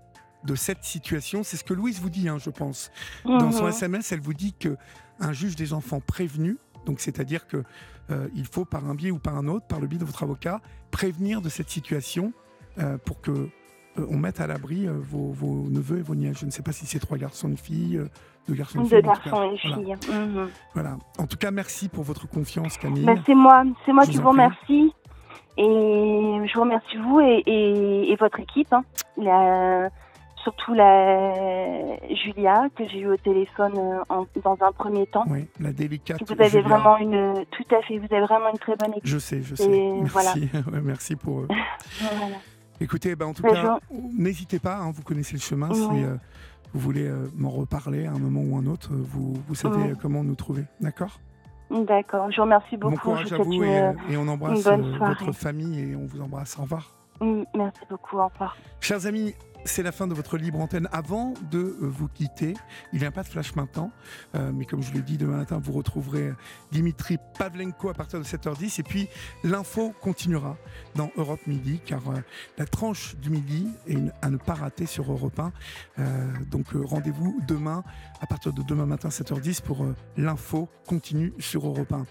de 0.45 0.55
cette 0.55 0.85
situation. 0.85 1.43
C'est 1.43 1.57
ce 1.57 1.65
que 1.65 1.75
Louise 1.75 2.01
vous 2.01 2.11
dit, 2.11 2.29
hein, 2.29 2.37
je 2.39 2.51
pense. 2.51 2.91
Dans 3.25 3.51
son 3.51 3.65
Mhm. 3.65 3.71
SMS, 3.71 4.13
elle 4.13 4.21
vous 4.21 4.35
dit 4.35 4.53
que 4.55 4.77
un 5.21 5.33
juge 5.33 5.57
des 5.57 5.73
enfants 5.73 6.01
prévenu, 6.01 6.59
donc 6.87 7.01
c'est-à-dire 7.01 7.47
que 7.47 7.65
euh, 8.11 8.29
il 8.35 8.45
faut 8.47 8.65
par 8.65 8.85
un 8.87 8.95
biais 8.95 9.11
ou 9.11 9.19
par 9.19 9.37
un 9.37 9.49
autre, 9.49 9.67
par 9.67 9.81
le 9.81 9.87
biais 9.87 9.99
de 9.99 10.05
votre 10.05 10.23
avocat, 10.23 10.61
prévenir 10.91 11.41
de 11.41 11.49
cette 11.49 11.71
situation 11.71 12.33
euh, 12.79 12.99
pour 12.99 13.21
que 13.23 13.31
euh, 13.31 14.07
on 14.11 14.17
mette 14.19 14.41
à 14.41 14.47
l'abri 14.47 14.87
vos, 14.89 15.31
vos 15.33 15.69
neveux 15.71 15.99
et 15.99 16.03
vos 16.03 16.15
nièces. 16.15 16.39
Je 16.41 16.47
ne 16.47 16.51
sais 16.51 16.63
pas 16.63 16.73
si 16.73 16.85
c'est 16.85 16.99
trois 16.99 17.17
garçons, 17.17 17.49
une 17.49 17.57
fille, 17.57 17.99
deux 18.49 18.55
garçons, 18.55 18.81
et 18.81 18.83
une 18.83 19.59
Voilà. 19.77 19.97
fille. 19.99 20.15
Mhm. 20.15 20.49
Voilà. 20.75 20.97
En 21.19 21.27
tout 21.27 21.37
cas, 21.37 21.51
merci 21.51 21.89
pour 21.89 22.05
votre 22.05 22.29
confiance, 22.29 22.77
Camille. 22.79 23.05
Ben, 23.05 23.23
c'est 23.27 23.35
moi, 23.35 23.63
c'est 23.87 23.93
moi 23.93 24.05
Je 24.05 24.11
qui 24.11 24.19
vous 24.19 24.29
remercie. 24.29 24.93
Et 25.57 25.63
je 25.65 26.55
vous 26.55 26.61
remercie 26.63 26.97
vous 26.97 27.21
et, 27.21 27.43
et, 27.47 28.11
et 28.13 28.17
votre 28.17 28.41
équipe. 28.41 28.73
hein. 28.73 28.83
La- 29.17 29.89
surtout 30.43 30.75
la 30.75 31.33
Julia 32.15 32.67
que 32.77 32.87
j'ai 32.89 32.99
eu 33.01 33.09
au 33.09 33.17
téléphone 33.17 33.73
euh, 33.79 34.01
en- 34.11 34.27
dans 34.43 34.59
un 34.61 34.73
premier 34.73 35.07
temps. 35.07 35.25
Oui, 35.29 35.47
la 35.61 35.73
délicate. 35.73 36.21
Vous 36.27 36.35
avez 36.35 36.51
Julia. 36.51 36.69
vraiment 36.69 36.99
une, 36.99 37.45
tout 37.51 37.75
à 37.75 37.81
fait, 37.83 37.97
vous 37.99 38.07
avez 38.11 38.21
vraiment 38.27 38.51
une 38.51 38.59
très 38.59 38.77
bonne 38.77 38.91
équipe. 38.91 39.07
Je 39.07 39.19
sais, 39.19 39.41
je 39.43 39.55
Et 39.55 39.57
sais. 39.57 39.69
Merci, 39.69 40.11
voilà. 40.13 40.81
Merci 40.83 41.17
pour. 41.23 41.43
Voilà. 42.01 42.37
Écoutez, 42.81 43.15
ben, 43.15 43.27
en 43.27 43.33
tout 43.33 43.43
Ben, 43.45 43.53
cas, 43.55 43.79
n'hésitez 44.19 44.59
pas, 44.59 44.77
hein, 44.79 44.91
vous 44.93 45.03
connaissez 45.03 45.35
le 45.35 45.41
chemin. 45.41 45.69
Oui. 45.71 45.77
Si 45.77 46.05
euh, 46.05 46.17
vous 46.75 46.81
voulez 46.81 47.07
euh, 47.07 47.29
m'en 47.37 47.51
reparler 47.51 48.07
à 48.07 48.13
un 48.13 48.19
moment 48.19 48.43
ou 48.43 48.59
un 48.59 48.67
autre, 48.67 48.93
euh, 48.93 48.97
vous, 49.03 49.35
vous 49.49 49.55
savez 49.55 49.77
Oui. 49.83 49.91
euh, 49.91 49.95
comment 50.01 50.23
nous 50.25 50.35
trouver. 50.35 50.65
D'accord? 50.81 51.21
D'accord, 51.71 52.31
je 52.31 52.37
vous 52.37 52.43
remercie 52.43 52.77
beaucoup. 52.77 52.95
Bon 52.95 53.01
courage 53.01 53.27
je 53.29 53.35
à 53.35 53.39
vous 53.39 53.65
et, 53.65 53.95
et 54.11 54.17
on 54.17 54.29
embrasse 54.29 54.67
votre 54.67 55.33
famille 55.33 55.81
et 55.81 55.97
on 55.97 56.05
vous 56.05 56.21
embrasse. 56.21 56.59
Au 56.59 56.63
revoir. 56.63 56.91
Mm, 57.21 57.43
Merci 57.55 57.81
beaucoup, 57.89 58.19
au 58.19 58.27
revoir. 58.27 58.57
Chers 58.81 59.07
amis, 59.07 59.35
c'est 59.65 59.83
la 59.83 59.93
fin 59.93 60.07
de 60.07 60.15
votre 60.15 60.37
libre 60.37 60.61
antenne. 60.61 60.89
Avant 60.93 61.35
de 61.51 61.59
euh, 61.59 61.77
vous 61.81 62.09
quitter, 62.09 62.55
il 62.93 63.01
n'y 63.01 63.07
a 63.07 63.11
pas 63.11 63.23
de 63.23 63.29
flash 63.29 63.55
maintenant, 63.55 63.91
euh, 64.35 64.53
mais 64.53 64.65
comme 64.65 64.83
je 64.83 64.93
l'ai 64.93 65.01
dit, 65.01 65.17
demain 65.17 65.39
matin, 65.39 65.61
vous 65.63 65.73
retrouverez 65.73 66.33
Dimitri 66.73 67.19
Pavlenko 67.39 67.89
à 67.89 67.95
partir 67.95 68.19
de 68.19 68.25
7h10. 68.25 68.81
Et 68.81 68.83
puis, 68.83 69.09
l'info 69.43 69.95
continuera 70.01 70.57
dans 70.95 71.11
Europe 71.17 71.41
Midi, 71.47 71.81
car 71.85 72.09
euh, 72.09 72.21
la 72.59 72.67
tranche 72.67 73.17
du 73.17 73.31
midi 73.31 73.69
est 73.87 73.99
à 74.23 74.31
ne 74.31 74.37
pas 74.37 74.55
rater 74.55 74.87
sur 74.87 75.11
Europe 75.11 75.39
1. 75.39 75.53
Euh, 75.99 76.33
donc, 76.51 76.75
euh, 76.75 76.83
rendez-vous 76.85 77.41
demain, 77.47 77.85
à 78.21 78.27
partir 78.27 78.53
de 78.53 78.63
demain 78.63 78.87
matin, 78.87 79.09
7h10, 79.09 79.63
pour 79.63 79.85
euh, 79.85 79.95
l'info 80.17 80.69
continue 80.87 81.33
sur 81.39 81.67
Europe 81.67 81.93
1. 81.93 82.07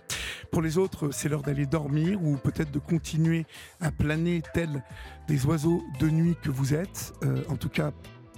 Pour 0.51 0.61
les 0.61 0.77
autres, 0.77 1.11
c'est 1.11 1.29
l'heure 1.29 1.41
d'aller 1.41 1.65
dormir 1.65 2.23
ou 2.23 2.37
peut-être 2.37 2.71
de 2.71 2.79
continuer 2.79 3.45
à 3.81 3.91
planer 3.91 4.41
tel 4.53 4.83
des 5.27 5.45
oiseaux 5.45 5.83
de 5.99 6.09
nuit 6.09 6.35
que 6.41 6.49
vous 6.49 6.73
êtes. 6.73 7.13
Euh, 7.23 7.43
en 7.49 7.55
tout 7.55 7.69
cas, 7.69 7.91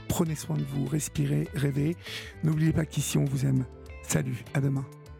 prenez 0.07 0.35
soin 0.35 0.57
de 0.57 0.63
vous, 0.63 0.85
respirez, 0.85 1.47
rêvez. 1.53 1.95
N'oubliez 2.43 2.73
pas 2.73 2.85
qu'ici 2.85 3.17
on 3.17 3.25
vous 3.25 3.45
aime. 3.45 3.65
Salut, 4.03 4.43
à 4.53 4.61
demain. 4.61 4.85